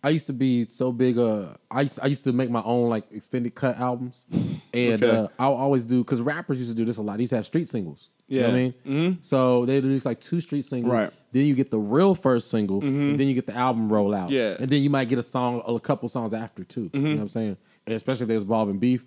[0.05, 1.17] I used to be so big.
[1.17, 4.25] Uh, I used, I used to make my own like extended cut albums,
[4.73, 5.09] and Okay.
[5.09, 7.17] uh, I'll always do because rappers used to do this a lot.
[7.17, 8.09] They used to have street singles.
[8.27, 8.71] You know what I Yeah.
[8.93, 9.19] mean?
[9.21, 10.91] So they do these like two street singles.
[10.93, 11.11] Right.
[11.31, 14.29] Then you get the real first single, and then you get the album roll out.
[14.31, 14.55] Yeah.
[14.59, 16.89] And then you might get a song, a couple songs after too.
[16.93, 17.57] You know what I'm saying?
[17.85, 19.03] And especially if there's involving beef.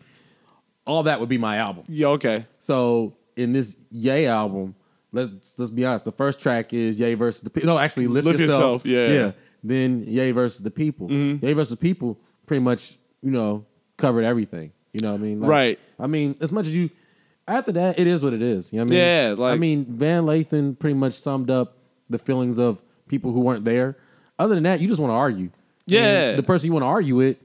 [0.87, 1.85] All that would be my album.
[1.89, 2.47] yeah, okay.
[2.61, 4.75] So in this Ye album,
[5.13, 6.05] let's let's be honest.
[6.07, 7.67] The first track is Ye versus the people.
[7.69, 8.85] No, actually, lift, Lift yourself.
[8.87, 9.33] Yourself, yeah.
[9.63, 11.09] Then Ye versus the people.
[11.09, 11.45] Mm-hmm.
[11.45, 13.65] Ye versus people pretty much you know
[13.97, 14.73] covered everything.
[14.93, 15.41] You know what I mean?
[15.41, 15.79] Like, Right.
[15.99, 16.91] I mean, as much as you.
[17.47, 18.71] After that, it is what it is.
[18.73, 18.99] You know what I mean?
[18.99, 21.79] Yeah, like- I mean, Van Lathan pretty much summed up
[22.11, 22.79] the feelings of
[23.09, 23.97] people who weren't there.
[24.39, 25.49] Other than that, you just want to argue.
[25.87, 26.31] Yeah.
[26.31, 27.39] And the person you want to argue with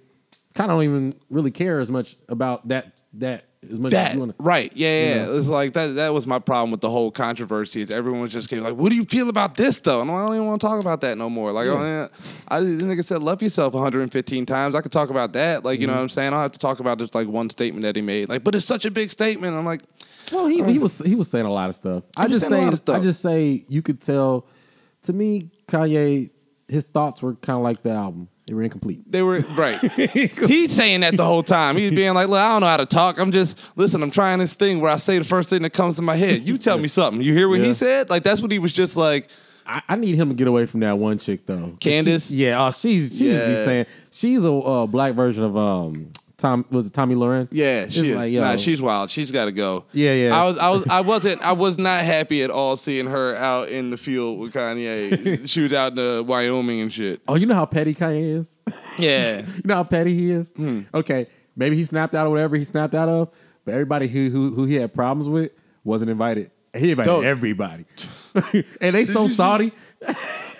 [0.55, 4.13] kind of don't even really care as much about that that as much as That
[4.13, 4.43] you want to.
[4.43, 5.25] right, yeah, yeah.
[5.25, 5.37] know?
[5.37, 5.95] It's like that.
[5.95, 7.81] That was my problem with the whole controversy.
[7.81, 10.19] Is everyone was just getting like, "What do you feel about this though?" And like,
[10.19, 11.51] I don't even want to talk about that no more.
[11.51, 12.07] Like, Yeah.
[12.47, 14.75] I, I, the nigga said, "Love yourself" 115 times.
[14.75, 15.63] I could talk about that.
[15.63, 15.99] Like, you know mm-hmm.
[15.99, 16.33] what I'm saying?
[16.33, 18.29] I have to talk about just like one statement that he made.
[18.29, 19.55] Like, but it's such a big statement.
[19.55, 19.81] I'm like,
[20.31, 22.03] Well, he, he was he was saying a lot of stuff.
[22.17, 22.99] I just say lot of stuff.
[22.99, 24.47] I just say you could tell.
[25.03, 26.29] To me, Kanye,
[26.67, 28.29] his thoughts were kind of like the album.
[28.45, 29.09] They were incomplete.
[29.09, 29.79] They were right.
[29.91, 31.77] He's saying that the whole time.
[31.77, 33.17] He's being like, "Look, I don't know how to talk.
[33.17, 34.03] I'm just listen.
[34.03, 36.43] I'm trying this thing where I say the first thing that comes to my head.
[36.43, 37.21] You tell me something.
[37.23, 37.67] You hear what Yeah.
[37.67, 38.09] he said?
[38.09, 39.29] Like that's what he was just like.
[39.65, 41.77] I, I need him to get away from that one chick though.
[41.79, 42.27] Candace?
[42.27, 45.55] She- yeah, oh, she's she used to be saying she's a uh, black version of
[45.55, 46.11] um
[46.43, 47.47] Tom was it Tomi Lahren?
[47.51, 48.15] Yeah, It's she is.
[48.17, 49.09] like, nah, she's wild.
[49.09, 49.85] She's got to go.
[49.93, 50.35] Yeah, yeah.
[50.37, 53.69] I was, I was, I wasn't, I was not happy at all seeing her out
[53.69, 55.47] in the field with Kanye.
[55.47, 57.21] she was out in uh, Wyoming and shit.
[57.29, 58.57] Oh, you know how petty Kanye is.
[58.99, 60.51] Yeah, You know how petty he is?
[60.51, 60.81] Hmm.
[60.93, 63.29] Okay, maybe he snapped out of whatever he snapped out of,
[63.63, 65.51] but everybody who who, who he had problems with
[65.85, 66.51] wasn't invited.
[66.75, 67.85] He invited Don't- everybody,
[68.81, 69.71] and they so salty.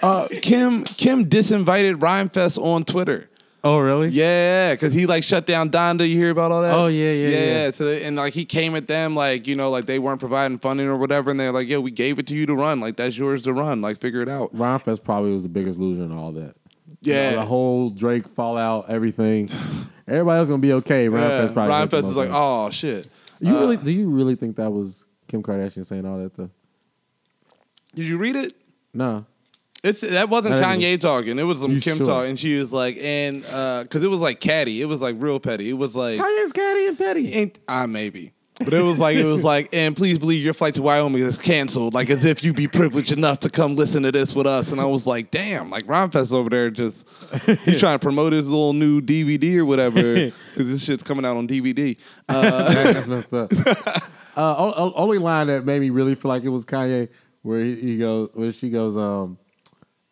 [0.02, 3.30] uh, Kim, Kim disinvited Rhymefest on Twitter.
[3.66, 4.10] Oh, really?
[4.10, 6.08] Yeah, because he like shut down Donda.
[6.08, 6.74] You hear about all that?
[6.74, 7.46] Oh, yeah, yeah, yeah.
[7.46, 7.72] yeah.
[7.72, 10.88] So and like he came at them like you know like they weren't providing funding
[10.88, 12.82] or whatever, and they're like, "Yo, we gave it to you to run.
[12.82, 13.80] Like that's yours to run.
[13.82, 16.56] Like figure it out." Rhymefest probably was the biggest loser in all that.
[17.00, 17.30] Yeah.
[17.30, 19.50] You know, the whole Drake fallout, everything.
[20.10, 21.08] Everybody else gonna be okay.
[21.08, 21.42] Ron Yeah.
[21.42, 21.70] Fest probably.
[21.72, 23.10] Rhyme hurt the Fest is like, "Oh shit."
[23.40, 23.78] You Uh, really?
[23.78, 26.50] Do you really think that was Kim Kardashian saying all that though?
[27.96, 28.56] Did you read it?
[28.94, 29.26] No.
[29.84, 31.38] It's that wasn't That Kanye talking.
[31.38, 32.06] It was some Kim sure?
[32.06, 32.38] talking.
[32.38, 34.82] She was like, and because it was like catty.
[34.82, 35.70] It was like real petty.
[35.70, 37.34] It was like, Kanye's catty and petty.
[37.34, 40.76] ain't ah maybe, but it was like it was like, and please believe your flight
[40.76, 41.94] to Wyoming is canceled.
[41.94, 44.72] Like as if you'd be privileged enough to come listen to this with us.
[44.72, 47.06] And I was like, damn, like Rhymefest over there just
[47.66, 51.36] he's trying to promote his little new DVD or whatever because this shit's coming out
[51.36, 51.98] on DVD.
[52.30, 53.52] Uh, That's messed up.
[54.38, 57.10] Uh, only line that made me really feel like it was Kanye,
[57.42, 59.38] where he, he goes, where she goes, um,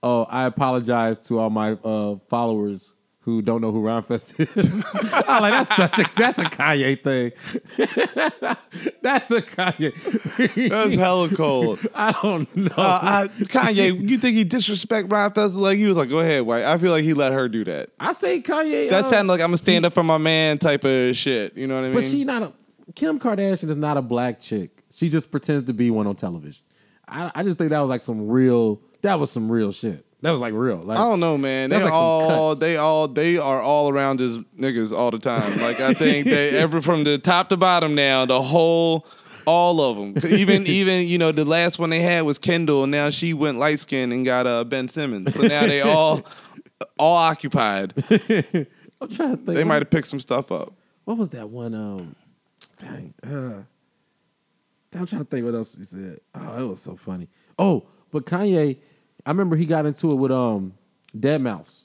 [0.03, 2.93] "Oh, I apologize to all my uh, followers
[3.23, 4.85] who don't know who Rhymefest is."
[5.27, 7.31] I'm like, that's such a that's a Kanye thing.
[9.01, 10.69] that's a Kanye.
[10.69, 11.79] that's hella cold.
[11.93, 12.73] I don't know.
[12.75, 15.55] Uh, I, Kanye, you think he disrespect Rhymefest?
[15.55, 16.63] Like he was like, go ahead, white.
[16.65, 17.89] I feel like he let her do that.
[17.99, 18.89] I say Kanye.
[18.89, 21.55] That uh, sounded like I'm gonna stand up for my man type of shit.
[21.55, 21.95] You know what I mean?
[21.95, 22.53] But she not a
[22.95, 24.83] Kim Kardashian is not a black chick.
[24.93, 26.63] She just pretends to be one on television.
[27.07, 28.81] I, I just think that was like some real.
[29.01, 30.05] That was some real shit.
[30.21, 30.77] That was like real.
[30.77, 31.69] Like I don't know, man.
[31.71, 35.59] They That's like all they all they are all around his niggas all the time.
[35.59, 39.07] Like I think they ever from the top to bottom now, the whole
[39.45, 40.31] all of them.
[40.31, 43.57] Even even you know the last one they had was Kendall, and now she went
[43.57, 45.33] light skinned and got uh, Ben Simmons.
[45.33, 46.21] So now they all
[46.99, 47.93] all occupied.
[48.09, 49.45] I'm trying to think.
[49.45, 50.73] They might have picked some stuff up.
[51.05, 51.73] What was that one?
[51.73, 52.15] Um,
[52.77, 53.13] dang.
[53.25, 53.63] Uh,
[54.93, 56.19] I'm trying to think what else he said.
[56.35, 57.27] Oh, it was so funny.
[57.57, 58.77] Oh, but Kanye,
[59.25, 60.73] I remember he got into it with um,
[61.17, 61.81] deadmau5.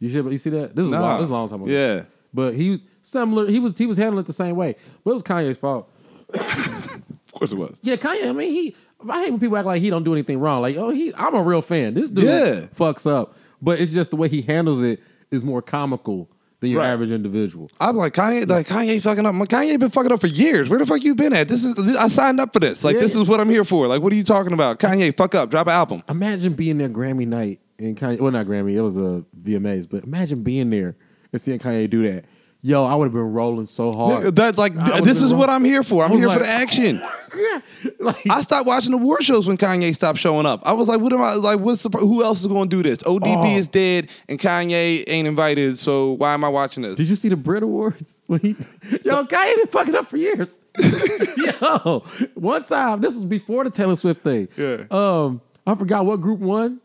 [0.00, 0.74] You should you see that?
[0.74, 1.70] This is a long, this is a long time ago.
[1.70, 2.04] Yeah.
[2.34, 3.46] But he similar.
[3.46, 4.74] He was he was handling it the same way.
[5.04, 5.88] But it was Kanye's fault.
[6.34, 7.78] Of course it was.
[7.82, 8.28] Yeah, Kanye.
[8.28, 8.76] I mean, he.
[9.08, 10.62] I hate when people act like he don't do anything wrong.
[10.62, 11.12] Like, oh, he.
[11.14, 11.94] I'm a real fan.
[11.94, 12.66] This dude Yeah.
[12.76, 16.28] fucks up, but it's just the way he handles it is more comical
[16.62, 16.88] than your Right.
[16.90, 17.70] average individual.
[17.78, 19.34] I'm like Kanye, like Kanye fucking up.
[19.34, 20.70] Kanye been fucking up for years.
[20.70, 21.48] Where the fuck you been at?
[21.48, 22.82] This is I signed up for this.
[22.82, 23.00] Like Yeah.
[23.02, 23.86] this is what I'm here for.
[23.88, 24.78] Like what are you talking about?
[24.78, 26.02] Kanye, fuck up, drop an album.
[26.08, 28.20] Imagine being there Grammy night and Kanye.
[28.20, 28.72] Well, not Grammy.
[28.74, 29.88] It was uh, a VMAs.
[29.90, 30.94] But imagine being there
[31.32, 32.24] and seeing Kanye do that.
[32.64, 34.36] Yo, I would have been rolling so hard.
[34.36, 36.04] That's like I would've this been is what I'm here for.
[36.04, 37.02] I'm was here for like- the action.
[37.98, 40.60] like, I stopped watching the war shows when Kanye stopped showing up.
[40.64, 41.58] I was like, what am I like?
[41.60, 43.02] What's the who else is going to do this?
[43.02, 43.56] ODB Oh.
[43.56, 45.76] is dead and Kanye ain't invited.
[45.78, 46.94] So why am I watching this?
[46.96, 48.16] Did you see the Brit Awards?
[48.26, 48.56] When he,
[49.04, 50.58] yo, Kanye been fucking up for years.
[50.78, 52.04] yo,
[52.34, 54.48] one time, this was before the Taylor Swift thing.
[54.56, 54.84] Yeah.
[54.90, 56.80] Um, I forgot what group won.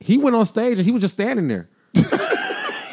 [0.00, 1.68] He went on stage and he was just standing there.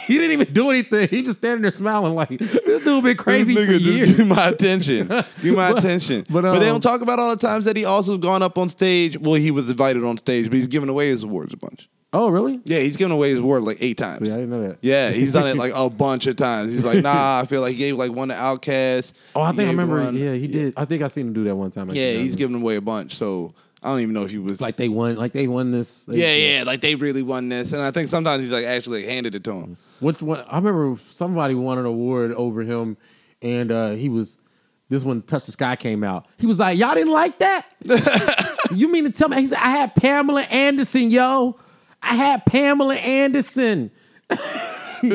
[0.09, 1.07] He didn't even do anything.
[1.07, 4.07] He just standing there smiling like this dude been crazy This for years.
[4.07, 5.07] just give my attention.
[5.41, 6.25] Give my But- attention.
[6.29, 8.57] but, But, they um, don't talk about all the times that he also gone up
[8.57, 9.17] on stage.
[9.17, 11.87] Well, he was invited on stage, but he's giving away his awards a bunch.
[12.11, 12.59] Oh, really?
[12.65, 14.27] Yeah, he's giving away his award like eight times.
[14.27, 14.79] See, I didn't know that.
[14.81, 16.73] Yeah, he's done it like a bunch of times.
[16.73, 19.13] He's like, nah, I feel like he gave like one to OutKast.
[19.35, 20.01] Oh, I think I remember.
[20.01, 20.73] one- Yeah, he did.
[20.75, 21.91] I think I seen him do that one time.
[21.91, 23.15] Yeah, he's giving away a bunch.
[23.15, 25.15] So I don't even know if he was like they won.
[25.15, 26.03] Like they won this.
[26.03, 29.05] They- Yeah, yeah, like they really won this, and I think sometimes he's like actually
[29.05, 29.77] handed it to him.
[30.01, 30.43] Which one?
[30.47, 32.97] I remember somebody won an award over him,
[33.41, 34.37] and uh, he was.
[34.91, 36.25] This one, Touch the Sky came out.
[36.39, 37.65] He was like, "Y'all didn't like that?
[38.73, 41.57] you mean to tell me?" He said, "I had Pamela Anderson, yo.
[42.01, 43.91] I had Pamela Anderson.
[44.29, 44.39] This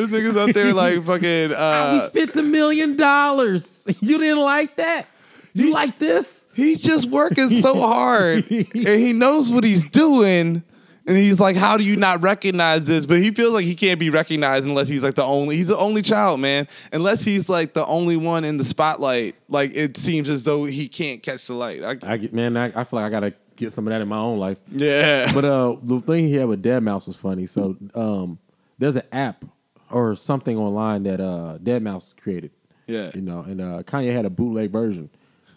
[0.09, 1.49] nigga's out there like fucking.
[1.51, 3.71] we Uh, spent a million dollars.
[4.01, 5.07] You didn't like that?
[5.53, 6.34] You like this?
[6.55, 10.63] He's just working so hard, and he knows what he's doing.
[11.07, 14.01] And he's like, "How do you not recognize this?" But he feels like he can't
[14.01, 15.57] be recognized unless he's like the only.
[15.57, 16.67] He's the only child, man.
[16.93, 20.89] Unless he's like the only one in the spotlight, like it seems as though he
[20.89, 21.83] can't catch the light.
[21.85, 22.57] I, I get, man.
[22.57, 24.57] I, I feel like I gotta get some of that in my own life.
[24.73, 27.47] yeah, But uh, the thing he had with deadmau5 was funny.
[27.47, 28.39] So um,
[28.79, 29.45] there's an app
[29.91, 32.51] or something online that uh deadmau5 created.
[32.87, 33.11] Yeah.
[33.15, 35.11] you know, and uh, Kanye had a bootleg version.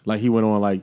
[0.08, 0.82] Like he went on like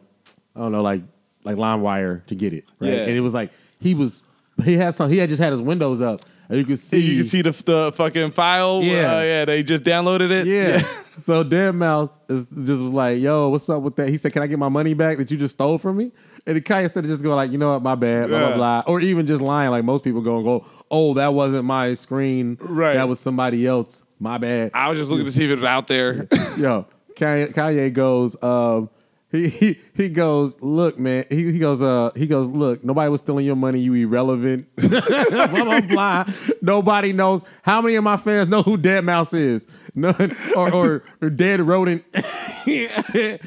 [0.55, 1.01] I don't know, like
[1.43, 2.65] like LimeWire to get it.
[2.79, 2.91] Right?
[2.91, 2.99] Yeah.
[3.05, 4.21] and it was like he was
[4.63, 7.21] he had some he had just had his windows up and you could see you
[7.21, 8.81] can see the the fucking file.
[8.83, 9.17] Yeah.
[9.17, 9.45] uh, yeah.
[9.45, 10.47] They just downloaded it.
[10.47, 10.79] Yeah.
[11.23, 14.09] so deadmau5 is just was like, yo, what's up with that?
[14.09, 16.11] He said, Can I get my money back that you just stole from me?
[16.45, 18.47] And the Kanye instead of just going like, you know what, my bad, blah, Yeah.
[18.49, 18.83] blah, blah.
[18.93, 22.57] Or even just lying, like most people go and go, Oh, that wasn't my screen.
[22.61, 22.93] Right.
[22.93, 24.03] That was somebody else.
[24.19, 24.71] My bad.
[24.73, 26.27] I was just looking to see if it was out there.
[26.57, 28.89] Yo, Kanye, Kanye goes, um,
[29.31, 31.25] he, he he goes, look, man.
[31.29, 33.79] He, he goes, uh, he goes, look, nobody was stealing your money.
[33.79, 34.67] You irrelevant.
[34.75, 36.25] blah blah blah.
[36.61, 37.41] Nobody knows.
[37.63, 39.67] How many of my fans know who deadmau5 is?
[39.95, 40.35] None.
[40.55, 42.03] Or or, or Dead Rodent.
[42.13, 43.39] Kill.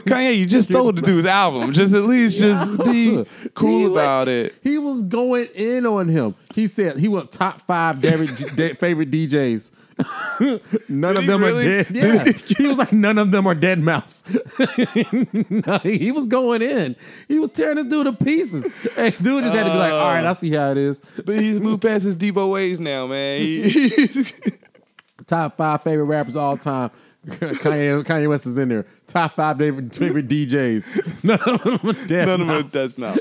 [0.00, 1.72] Kanye, you just stole the dude's album.
[1.72, 4.54] Just at least just be cool He about it.
[4.62, 6.34] He was going in on him.
[6.54, 9.70] He said he was top five David, favorite DJs.
[10.88, 11.66] None Did of them really?
[11.66, 11.94] are dead.
[11.94, 12.24] Yeah.
[12.24, 12.54] he?
[12.58, 14.24] he was like, none of them are dead mouse.
[15.50, 16.96] No, he was going in.
[17.28, 18.66] He was tearing this dude to pieces.
[18.94, 21.00] Hey, dude just had to be like, all right, I see how it is.
[21.24, 23.40] But he's moved past his Debo ways now, man.
[23.40, 24.24] He-
[25.26, 26.90] Top five favorite rappers of all time.
[27.26, 28.84] Kanye, Kanye West is in there.
[29.06, 31.24] Top five favorite, favorite DJs.
[31.24, 32.66] None of them are dead None of them.
[32.68, 33.18] That's not.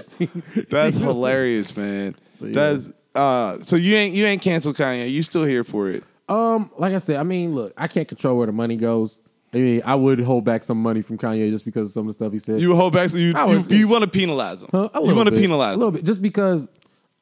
[0.69, 2.15] That's hilarious, man.
[2.41, 3.61] That's uh.
[3.61, 5.09] So you ain't you ain't canceled Kanye.
[5.09, 6.03] You still here for it?
[6.29, 9.19] Um, like I said, I mean, look, I can't control where the money goes.
[9.53, 12.07] I mean, I would hold back some money from Kanye just because of some of
[12.07, 12.59] the stuff he said.
[12.59, 13.09] You hold back.
[13.11, 14.69] So you I you, would- you want to penalize him.
[14.71, 14.89] Huh?
[14.93, 15.41] A you little want to bit.
[15.41, 15.95] penalize a little him.
[15.95, 16.67] bit, just because.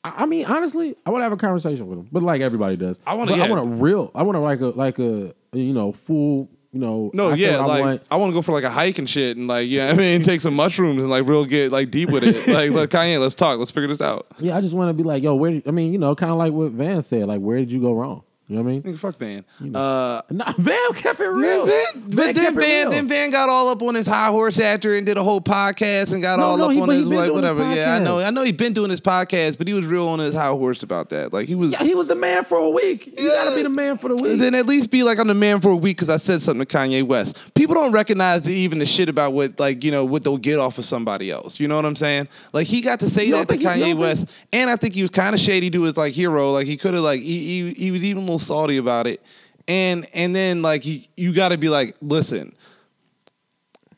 [0.04, 2.78] I I mean, honestly, I want to have a conversation with him, but like everybody
[2.78, 3.00] does.
[3.06, 3.46] I wanna- But yeah.
[3.46, 4.12] I want a real.
[4.16, 7.12] I want to like a like a you know full you know.
[7.14, 8.04] No, I yeah, what I like want.
[8.12, 10.22] I want to go for like a hike and shit, and like yeah, I mean,
[10.22, 12.36] take some mushrooms and like real get like deep with it.
[12.48, 14.26] like, like Kanye, let's talk, let's figure this out.
[14.40, 15.62] yeah, I just want to be like, yo, where?
[15.68, 17.92] I mean, you know, kind of like what Van said, like, where did you go
[17.94, 18.24] wrong?
[18.52, 18.82] You know what I mean?
[18.84, 19.46] Nigga, fuck man.
[19.74, 21.66] Uh, Nah, Van kept it real.
[21.70, 24.98] Yeah, Van, but then Van, then Van got all up on his high horse after
[24.98, 27.08] and did a whole podcast and got No, all no, up he- on his like
[27.08, 27.74] doing his whatever.
[27.74, 28.20] Yeah, I know.
[28.20, 30.84] I know he's been doing his podcast, but he was real on his high horse
[30.84, 31.32] about that.
[31.32, 31.72] Like he was.
[31.72, 33.06] Yeah, he was the man for a week.
[33.18, 34.38] You gotta be the man for the week.
[34.38, 36.66] Then at least be like I'm the man for a week because I said something
[36.66, 37.38] to Kanye West.
[37.56, 40.60] People don't recognize the, even the shit about what like you know what they'll get
[40.60, 41.58] off of somebody else.
[41.58, 42.28] You know what I'm saying?
[42.52, 45.04] Like he got to say You that to you Kanye West, and I think he
[45.04, 46.52] was kind of shady to his like hero.
[46.52, 49.22] Like he could have like he, he he was even a little salty about it,
[49.68, 52.56] and and then like he you got to be like listen,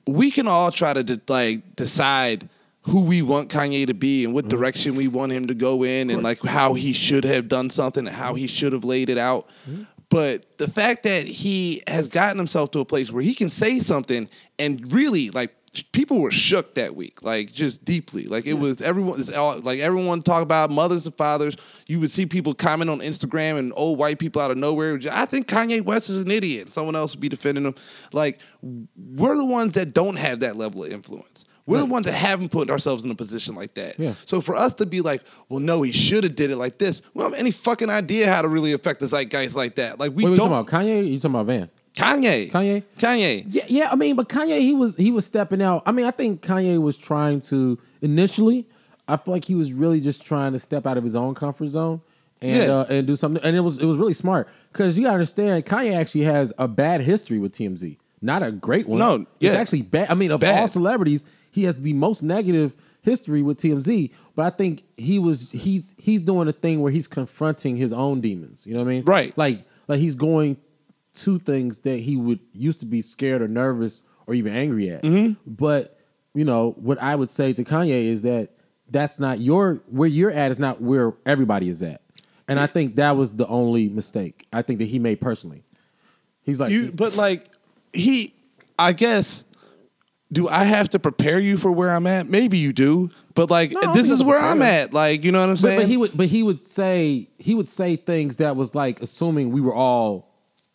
[0.08, 2.50] we can all try to de- like decide
[2.82, 4.58] who we want Kanye to be and what mm-hmm.
[4.58, 8.06] direction we want him to go in and like how he should have done something
[8.06, 9.48] and how he should have laid it out.
[9.70, 9.84] Mm-hmm.
[10.10, 13.80] But the fact that he has gotten himself to a place where he can say
[13.80, 14.30] something
[14.60, 15.56] and really like
[15.92, 18.26] people were shook that week, like just deeply.
[18.26, 21.56] Like it was everyone, all, like everyone talk about mothers and fathers.
[21.88, 25.00] You would see people comment on Instagram and old white people out of nowhere.
[25.12, 26.74] I think Kanye West is an idiot.
[26.74, 27.76] Someone else would be defending him.
[28.12, 31.46] Like we're the ones that don't have that level of influence.
[31.66, 33.98] We're the ones that haven't put ourselves in a position like that.
[33.98, 34.16] Yeah.
[34.26, 37.02] So for us to be like, well, no, he should have did it like this.
[37.14, 39.98] We don't have any fucking idea how to really affect the zeitgeist like that.
[39.98, 40.50] Like we Wait, don't.
[40.50, 41.10] talking about Kanye?
[41.10, 41.70] You talking about Van?
[41.96, 42.52] Kanye.
[42.52, 42.84] Kanye?
[42.98, 43.46] Kanye.
[43.50, 43.90] Yeah, yeah.
[43.92, 45.84] I mean, but Kanye, he was he was stepping out.
[45.86, 48.68] I mean, I think Kanye was trying to initially.
[49.08, 51.68] I feel like he was really just trying to step out of his own comfort
[51.70, 52.02] zone
[52.42, 52.74] and Yeah.
[52.74, 53.44] uh, and do something.
[53.44, 56.68] And it was it was really smart because you gotta understand, Kanye actually has a
[56.68, 59.00] bad history with TMZ, not a great one.
[59.00, 60.10] No, it's actually bad.
[60.10, 60.60] I mean, of Bad.
[60.62, 64.10] all celebrities, he has the most negative history with TMZ.
[64.36, 68.22] But I think he was he's he's doing a thing where he's confronting his own
[68.22, 68.62] demons.
[68.66, 69.04] You know what I mean?
[69.06, 69.38] Right.
[69.38, 70.58] Like like he's going
[71.16, 75.04] to things that he would used to be scared or nervous or even angry at.
[75.04, 75.34] Mm-hmm.
[75.46, 76.00] But
[76.34, 78.50] you know what I would say to Kanye is that
[78.90, 82.02] that's not your where you're at is not where everybody is at,
[82.48, 85.64] and I think that was the only mistake I think that he made personally.
[86.44, 87.50] He's like, You, but like
[87.94, 88.34] he,
[88.78, 89.44] I guess.
[90.32, 92.28] Do I have to prepare you for where I'm at?
[92.28, 94.40] Maybe you do, but like No, this is where.
[94.40, 94.92] I'm at.
[94.92, 95.80] Like you know what I'm but, saying?
[95.82, 99.52] but he would but he would say he would say things that was like assuming
[99.52, 100.33] we were all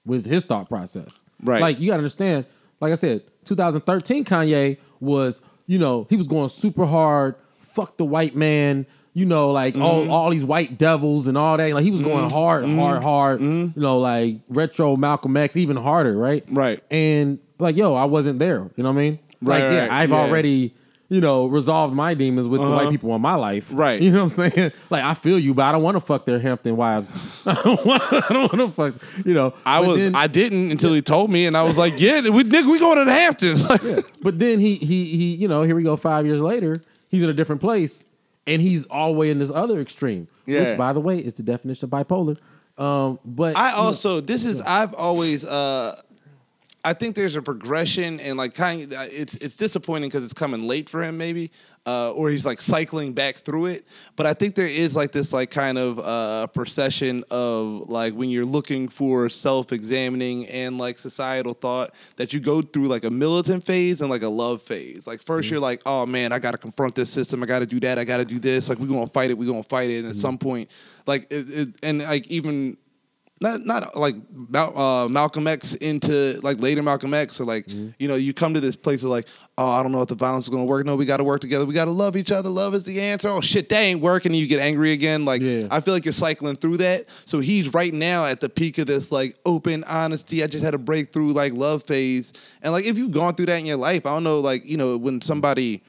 [0.09, 1.23] with his thought process.
[1.43, 1.61] Right.
[1.61, 2.47] Like you gotta understand,
[2.81, 7.37] like I said, 2013 Kanye was, you know, he was going super hard,
[7.75, 9.83] fuck the white man, you know, like Mm-hmm.
[9.83, 11.73] all all these white devils and all that.
[11.73, 12.79] Like he was going hard, Mm-hmm.
[12.79, 16.45] hard, hard, you know, like retro Malcolm X, even harder, right?
[16.51, 16.83] Right.
[16.91, 18.69] And like, yo, I wasn't there.
[18.77, 19.19] You know what I mean?
[19.41, 20.17] Right, Like, yeah, right, I've yeah.
[20.17, 20.75] already,
[21.11, 23.65] you know, resolved my demons with the white people in my life.
[23.71, 24.01] Right.
[24.01, 24.73] You know what I'm saying?
[24.91, 27.15] Like I feel you, but I don't want to fuck their Hampton wives.
[27.47, 28.03] I don't want.
[28.13, 29.27] I don't want to fuck.
[29.27, 29.55] You know.
[29.65, 32.21] I But was then- I didn't until he told me, and I was like, "Yeah,
[32.29, 33.67] we nigga, we going to the Hamptons."
[34.23, 35.35] but then he he he.
[35.37, 35.97] You know, here we go.
[35.97, 38.05] Five years later, he's in a different place,
[38.47, 40.27] and he's all the way in this other extreme.
[40.47, 40.71] Yeah.
[40.71, 42.37] Which, by the way, is the definition of bipolar.
[42.79, 46.01] Um, but I you know, also this is I've always uh
[46.85, 50.61] I think there's a progression and like kind of it's it's disappointing because it's coming
[50.61, 51.51] late for him maybe
[51.87, 53.87] uh, or he's like cycling back through it.
[54.15, 58.29] But I think there is like this like kind of uh, procession of like when
[58.29, 63.65] you're looking for self-examining and like societal thought that you go through like a militant
[63.65, 65.03] phase and like a love phase.
[65.07, 67.43] Like 1st you're like oh man I got to confront this system.
[67.43, 67.99] I got to do that.
[67.99, 68.69] I got to do this.
[68.69, 69.39] Like we're gonna fight it.
[69.39, 70.01] We're gonna fight it.
[70.01, 70.71] And at some point
[71.07, 72.77] like it, it, and like even
[73.41, 74.17] not not like
[74.55, 77.91] uh, Malcolm X into like later Malcolm X or like Mm-hmm.
[77.99, 79.27] you know you come to this place of like
[79.59, 80.87] oh I don't know if the violence is gonna work.
[80.87, 81.65] No we got to work together.
[81.67, 82.49] We got to love each other.
[82.49, 83.29] Love is the answer.
[83.29, 85.25] Oh shit that ain't working and you get angry again.
[85.25, 85.67] Like Yeah.
[85.71, 87.07] I feel like you're cycling through that.
[87.27, 90.43] So he's right now at the peak of this like open honesty.
[90.43, 92.33] I just had a breakthrough like love phase.
[92.63, 94.77] And like if you've gone through that in your life I don't know like you
[94.77, 95.83] know when somebody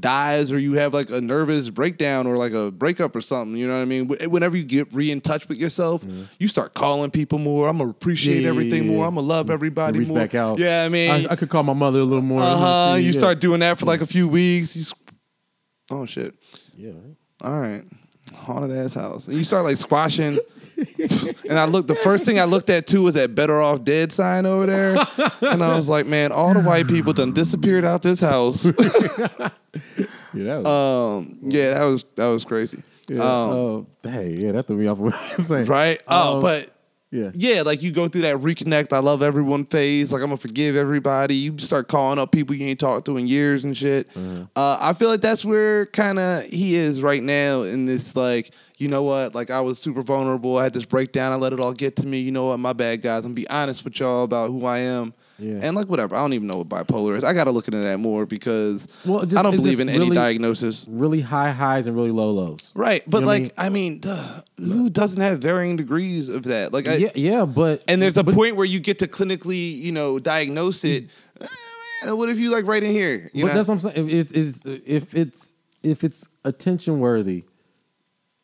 [0.00, 3.68] dies or you have like a nervous breakdown or like a breakup or something, you
[3.68, 4.08] know what I mean?
[4.08, 6.02] Whenever you get re in touch with yourself,
[6.40, 7.68] you start calling people more.
[7.68, 8.40] I'm gonna appreciate Mm-hmm.
[8.42, 9.02] Yeah, yeah, everything yeah, more.
[9.04, 9.08] yeah.
[9.08, 10.18] I'm gonna love everybody reach more.
[10.18, 10.58] back out.
[10.58, 12.40] Yeah, I mean, I, I could call my mother a little more.
[12.40, 12.56] uh
[12.90, 12.94] huh.
[12.96, 13.18] You Yeah.
[13.18, 14.74] start doing that for like a few weeks.
[14.74, 14.84] You,
[15.90, 16.34] oh shit.
[16.76, 16.90] Yeah.
[16.90, 17.16] right.
[17.42, 17.84] All right.
[18.34, 19.28] Haunted ass house.
[19.28, 20.38] And you start like squashing.
[21.48, 24.12] and I looked, the first thing I looked at too was that better off dead
[24.12, 24.96] sign over there.
[25.40, 28.66] and I was like, man, all the white people done disappeared out this house.
[30.34, 30.44] Yeah.
[30.44, 32.82] That was, um, yeah, that was that was crazy.
[33.08, 33.16] yeah.
[33.20, 34.98] Um, oh, hey, yeah, that threw me off.
[34.98, 35.64] What I was saying.
[35.64, 36.02] right?
[36.06, 36.70] Oh, Um, but
[37.10, 37.30] Yeah.
[37.32, 40.12] yeah, like you go through that reconnect, I love everyone phase.
[40.12, 41.36] Like I'm gonna forgive everybody.
[41.36, 44.10] You start calling up people you ain't talked to in years and shit.
[44.10, 44.42] Mm-hmm.
[44.54, 48.52] Uh, I feel like that's where kind of he is right now in this like.
[48.78, 49.34] You know what?
[49.34, 50.58] Like I was super vulnerable.
[50.58, 51.32] I had this breakdown.
[51.32, 52.20] I let it all get to me.
[52.20, 52.58] You know what?
[52.58, 53.18] My bad, guys.
[53.18, 55.14] I'm gonna be honest with y'all about who I am.
[55.38, 55.60] Yeah.
[55.62, 56.14] And like whatever.
[56.14, 57.24] I don't even know what bipolar is.
[57.24, 60.86] I gotta look into that more because Well, just- I don't believe in any diagnosis.
[60.90, 62.70] Really high highs and really low lows.
[62.74, 63.02] Right.
[63.08, 66.72] But know what I like, I mean, duh, who doesn't have varying degrees of that?
[66.72, 69.78] Like, I, yeah, yeah, but and there's a but, point where you get to clinically,
[69.78, 71.08] you know, diagnose it.
[71.40, 71.46] Eh,
[72.04, 73.30] man, what if you like right in here?
[73.32, 73.54] You but know?
[73.54, 74.10] that's what I'm saying.
[74.10, 77.44] If it's if it's if it's attention worthy,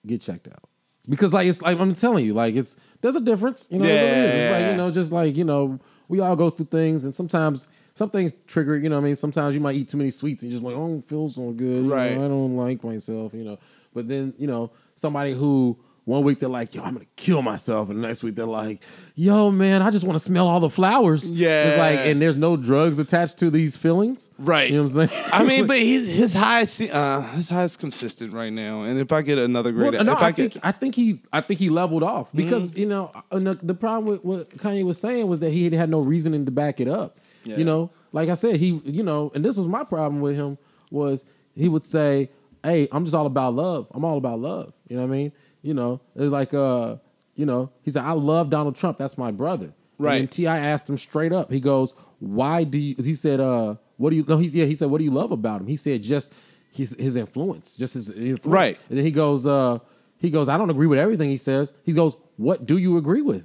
[0.07, 0.69] get checked out.
[1.09, 3.67] Because like it's like I'm telling you, like it's there's a difference.
[3.71, 4.43] You know, there really is.
[4.45, 4.71] It's like Yeah.
[4.71, 8.33] you know, just like you know, we all go through things, and sometimes some things
[8.47, 8.77] trigger.
[8.79, 10.77] You know, I mean, sometimes you might eat too many sweets, and you're just like,
[10.77, 11.85] oh, I don't feel so good.
[11.87, 12.15] you Right.
[12.17, 13.35] know, I don't like myself.
[13.35, 13.59] You know,
[13.93, 15.77] but then you know, somebody who.
[16.05, 18.83] One week they're like, "Yo, I'm gonna kill myself," and the next week they're like,
[19.15, 21.69] "Yo, man, I just want to smell all the flowers." Yeah.
[21.69, 24.69] it's like, and there's no drugs attached to these feelings, Right.
[24.69, 25.25] You know what I'm saying?
[25.33, 28.83] I mean, but his his high uh his high is consistent right now.
[28.83, 30.97] And if I get another great, Well, no, if I, I, get, think I think
[30.97, 34.57] he I think he leveled off because you know uh, the, the problem with what
[34.57, 37.19] Kanye was saying was that he had, had no reasoning to back it up.
[37.45, 37.59] Yeah.
[37.59, 40.59] You know, like I said, he you know, and this was my problem with him
[40.91, 41.25] was
[41.55, 42.31] he would say,
[42.65, 43.87] "Hey, I'm just all about love.
[43.93, 45.33] I'm all about love." You know what I mean?
[45.63, 46.97] You know, it's like uh,
[47.35, 48.99] you know, he said, "I love Donald Trump.
[48.99, 50.21] That's my brother." Right.
[50.21, 50.59] And T.I.
[50.59, 51.51] asked him straight up.
[51.53, 54.25] He goes, "Why do you?" He said, "Uh, what do you?
[54.27, 54.65] No, he's yeah.
[54.65, 55.69] He said, what do you love about him?
[55.69, 56.33] He said, just
[56.73, 58.45] his his influence, just his influence.
[58.45, 58.79] Right.
[58.89, 59.79] And then he goes, uh,
[60.19, 61.73] he goes, I don't agree with everything he says.
[61.85, 63.45] He goes, what do you agree with?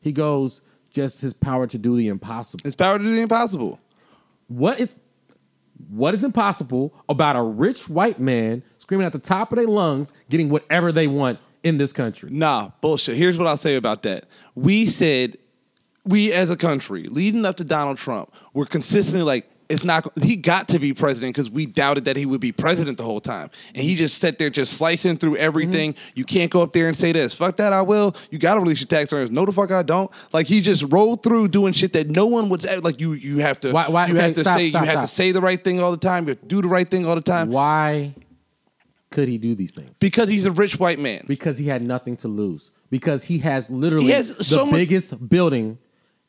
[0.00, 0.60] He goes,
[0.90, 2.66] just his power to do the impossible.
[2.66, 3.78] It's power to do the impossible.
[4.48, 4.88] What is
[5.88, 10.12] what is impossible about a rich white man screaming at the top of their lungs,
[10.28, 12.30] getting whatever they want in this country?
[12.30, 13.16] Nah, bullshit.
[13.16, 14.24] Here's what I'll say about that.
[14.54, 15.38] We said,
[16.04, 20.36] we as a country, leading up to Donald Trump, we're consistently like, it's not, he
[20.36, 23.48] got to be president because we doubted that he would be president the whole time.
[23.74, 25.94] And he just sat there just slicing through everything.
[25.94, 26.12] Mm-hmm.
[26.14, 27.34] You can't go up there and say this.
[27.34, 28.14] Fuck that, I will.
[28.30, 29.30] You got to release your tax returns.
[29.30, 30.10] No, the fuck I don't.
[30.30, 33.60] Like he just rolled through doing shit that no one would, like you, you have
[33.60, 35.40] to, Why- why- you okay, have to stop, say, stop, you have to say the
[35.40, 36.24] right thing all the time.
[36.24, 38.14] You have to do the right thing all the time Why
[39.12, 39.90] could he do these things?
[40.00, 41.24] because he's a rich white man.
[41.28, 42.70] Because he had nothing to lose.
[42.90, 45.78] Because he has literally He has the so much- biggest building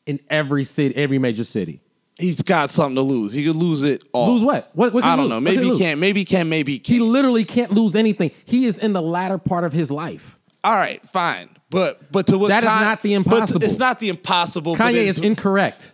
[0.06, 1.80] in every city, every major city.
[2.16, 3.32] He's got something to lose.
[3.32, 4.32] He could lose it all.
[4.34, 4.70] Lose what?
[4.74, 4.92] What?
[4.92, 5.28] what I he don't lose?
[5.30, 5.34] know.
[5.36, 5.78] What Maybe he lose?
[5.78, 5.98] can't.
[5.98, 6.48] Maybe he can.
[6.48, 7.02] Maybe he He can't.
[7.10, 8.30] literally can't lose anything.
[8.44, 10.38] He is in the latter part of his life.
[10.62, 11.48] All right, fine.
[11.70, 13.64] But but to what That is not the but impossible.
[13.64, 14.76] it's not the impossible.
[14.76, 15.90] but Kanye it's- is incorrect.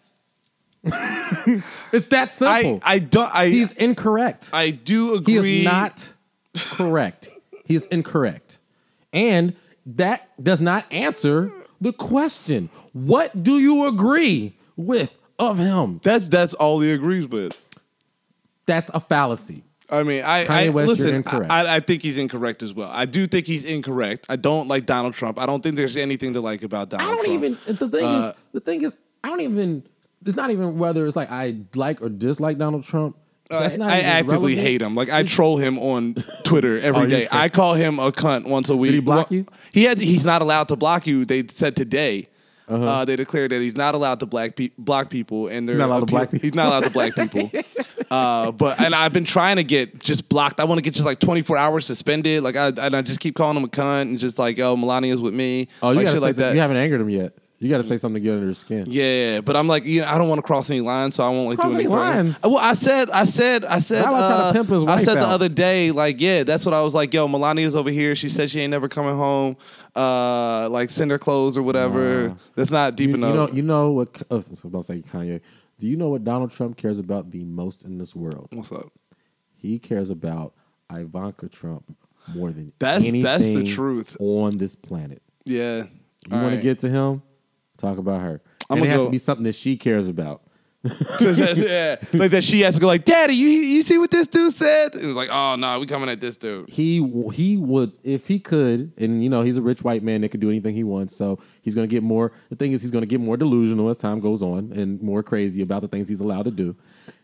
[0.85, 2.81] it's that simple.
[2.83, 3.35] I I don't.
[3.35, 4.51] I He's incorrect.
[4.53, 5.35] I do agree.
[5.43, 6.13] he is not
[6.57, 7.29] correct.
[7.65, 8.59] he is incorrect.
[9.13, 9.55] And
[9.87, 12.71] that does not answer the question.
[12.93, 16.01] What do you agree with of him?
[16.03, 17.57] That's that's all he agrees with.
[18.67, 19.65] That's a fallacy.
[19.93, 21.15] I mean, I, Kanye I West, listen.
[21.17, 21.51] incorrect.
[21.51, 22.89] I, I think he's incorrect as well.
[22.93, 24.27] I do think he's incorrect.
[24.29, 25.37] I don't like Donald Trump.
[25.41, 27.59] I don't think there's anything to like about Donald I don't Trump.
[27.67, 29.83] even the thing Uh, is the thing is I don't even
[30.25, 33.17] it's not even whether it's like I like or dislike Donald Trump.
[33.51, 34.59] Not I actively relevant.
[34.59, 34.95] hate him.
[34.95, 36.15] Like I troll him on
[36.45, 37.29] Twitter every Oh, day.
[37.31, 38.91] I call him a cunt once a week.
[38.93, 39.47] Did he block you?
[39.73, 39.99] He had.
[39.99, 41.25] He's not allowed to block you.
[41.25, 42.27] They said today.
[42.69, 43.05] uh Uh-huh.
[43.05, 45.99] they declared that he's not allowed to black pe- block people, and they're not allowed
[45.99, 46.47] to appeal- block people?
[46.47, 47.51] He's not allowed to black people.
[48.11, 50.61] uh, but and I've been trying to get just blocked.
[50.61, 52.43] I want to get just like 24 hours suspended.
[52.45, 55.21] Like I and I just keep calling him a cunt and just like yo Melania's
[55.21, 55.67] with me.
[55.83, 56.55] Oh, you like shit like that.
[56.55, 57.33] You haven't angered him yet.
[57.63, 58.87] You got to say something to get under his skin.
[58.89, 61.29] Yeah, but I'm like, you know, I don't want to cross any lines, so I
[61.29, 62.41] won't like Cross do any any lines?
[62.43, 64.53] Well, I said, I said, I said, uh,
[64.89, 67.13] I said the other day, like, yeah, that's what I was like.
[67.13, 68.17] Yo, Melania's over here.
[68.17, 69.59] She said she ain't never coming home.
[69.95, 72.29] Uh, like send her clothes or whatever.
[72.29, 72.35] Nah.
[72.55, 73.51] That's not deep You, you enough.
[73.51, 74.09] know, you know what?
[74.31, 75.43] Uh, I was about to say Kanye.
[75.79, 78.49] Do you know what Donald Trump cares about the most in this world?
[78.53, 78.91] What's up?
[79.57, 80.55] He cares about
[80.91, 81.85] Ivanka Trump
[82.35, 84.17] more than That's- anything that's the truth.
[84.19, 85.21] on this planet.
[85.45, 85.85] Yeah.
[86.31, 87.23] You want to get to him?
[87.81, 88.41] Talk about her.
[88.69, 90.43] I'm and it has go- to be something that she cares about.
[91.21, 92.43] yeah, like that.
[92.43, 94.95] She has to go like, Daddy, you you see what this dude said?
[94.95, 96.71] And it's like, oh no, we coming at this dude.
[96.71, 100.31] He he would if he could, and you know he's a rich white man that
[100.31, 101.15] could do anything he wants.
[101.15, 102.33] So he's going to get more.
[102.49, 105.23] The thing is, he's going to get more delusional as time goes on, and more
[105.23, 106.75] crazy about the things he's allowed to do.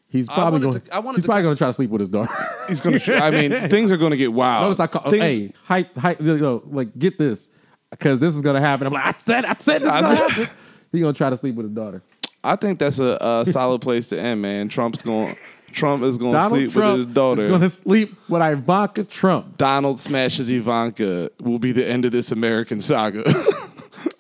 [0.09, 0.79] He's probably going.
[0.79, 2.35] to- I wanted he's to probably going to try to sleep with his daughter.
[2.69, 3.01] He's gonna.
[3.07, 4.65] I mean, things are gonna get wild.
[4.65, 5.03] Notice I call.
[5.07, 6.21] Oh, things- hey, hype, hype.
[6.21, 7.49] You know, like get this,
[7.91, 8.87] because this is going to happen.
[8.87, 10.49] I'm like, I said, I said this is to happen.
[10.93, 12.03] He's going to try to sleep with his daughter.
[12.43, 14.69] I think that's a, a solid place to end, man.
[14.69, 15.37] Trump's going.
[15.73, 17.45] Trump is going to sleep Trump with his daughter.
[17.45, 19.59] is going to sleep with Ivanka Trump.
[19.59, 23.23] Donald smashes Ivanka will be the end of this American saga.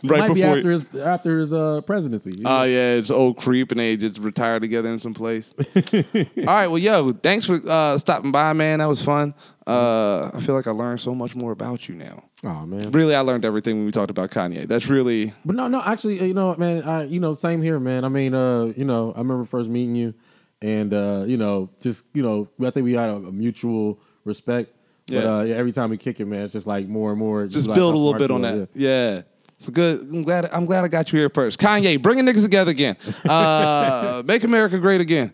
[0.05, 0.57] right Might be before.
[0.57, 2.43] after his after his uh, presidency.
[2.45, 5.55] Oh yeah, it's old creep and they just retire together in some place.
[5.77, 8.81] All right, well, yo, thanks for uh, stopping by, man.
[8.81, 9.35] That was fun.
[9.67, 12.25] Uh, I feel like I learned so much more about you now.
[12.45, 12.91] Oh man.
[12.93, 14.67] Really, I learned everything when we talked about Kanye.
[14.67, 18.05] That's really But no, no, actually, you know, man, I, you know, same here, man.
[18.05, 20.15] I mean, uh, you know, I remember first meeting you,
[20.63, 24.73] and uh, you know, just you know, I think we had a, a mutual respect.
[25.07, 25.37] But Yeah.
[25.39, 27.47] uh, yeah, every time we kick it, man, it's just like more and more.
[27.47, 28.69] just like build a little bit on that.
[28.75, 29.23] Yeah.
[29.59, 30.03] It's good.
[30.03, 30.45] I'm glad.
[30.53, 31.59] I'm glad I got you here first.
[31.59, 32.95] Kanye, bringing niggas together again.
[33.25, 35.33] Uh, make America great again.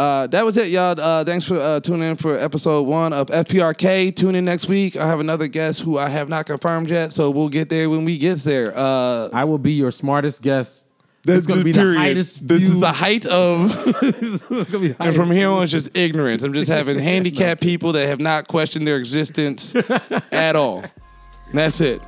[0.00, 0.98] Uh, that was it, y'all.
[0.98, 4.16] Uh, thanks for uh, tuning in for episode one of FPRK.
[4.16, 4.96] Tune in next week.
[4.96, 8.06] I have another guest who I have not confirmed yet, so we'll get there when
[8.06, 8.72] we get there.
[8.74, 10.86] Uh, I will be your smartest guest.
[11.22, 11.96] This is going to be period.
[11.96, 12.48] the highest.
[12.48, 12.72] This view.
[12.72, 13.74] is the height of.
[14.02, 16.42] it's gonna be the and from here on, it's just ignorance.
[16.44, 19.74] I'm just having handicapped people that have not questioned their existence
[20.32, 20.82] at all.
[21.52, 22.00] That's it.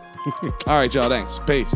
[0.67, 1.11] All right, y'all.
[1.11, 1.41] Thanks.
[1.41, 1.69] Peace.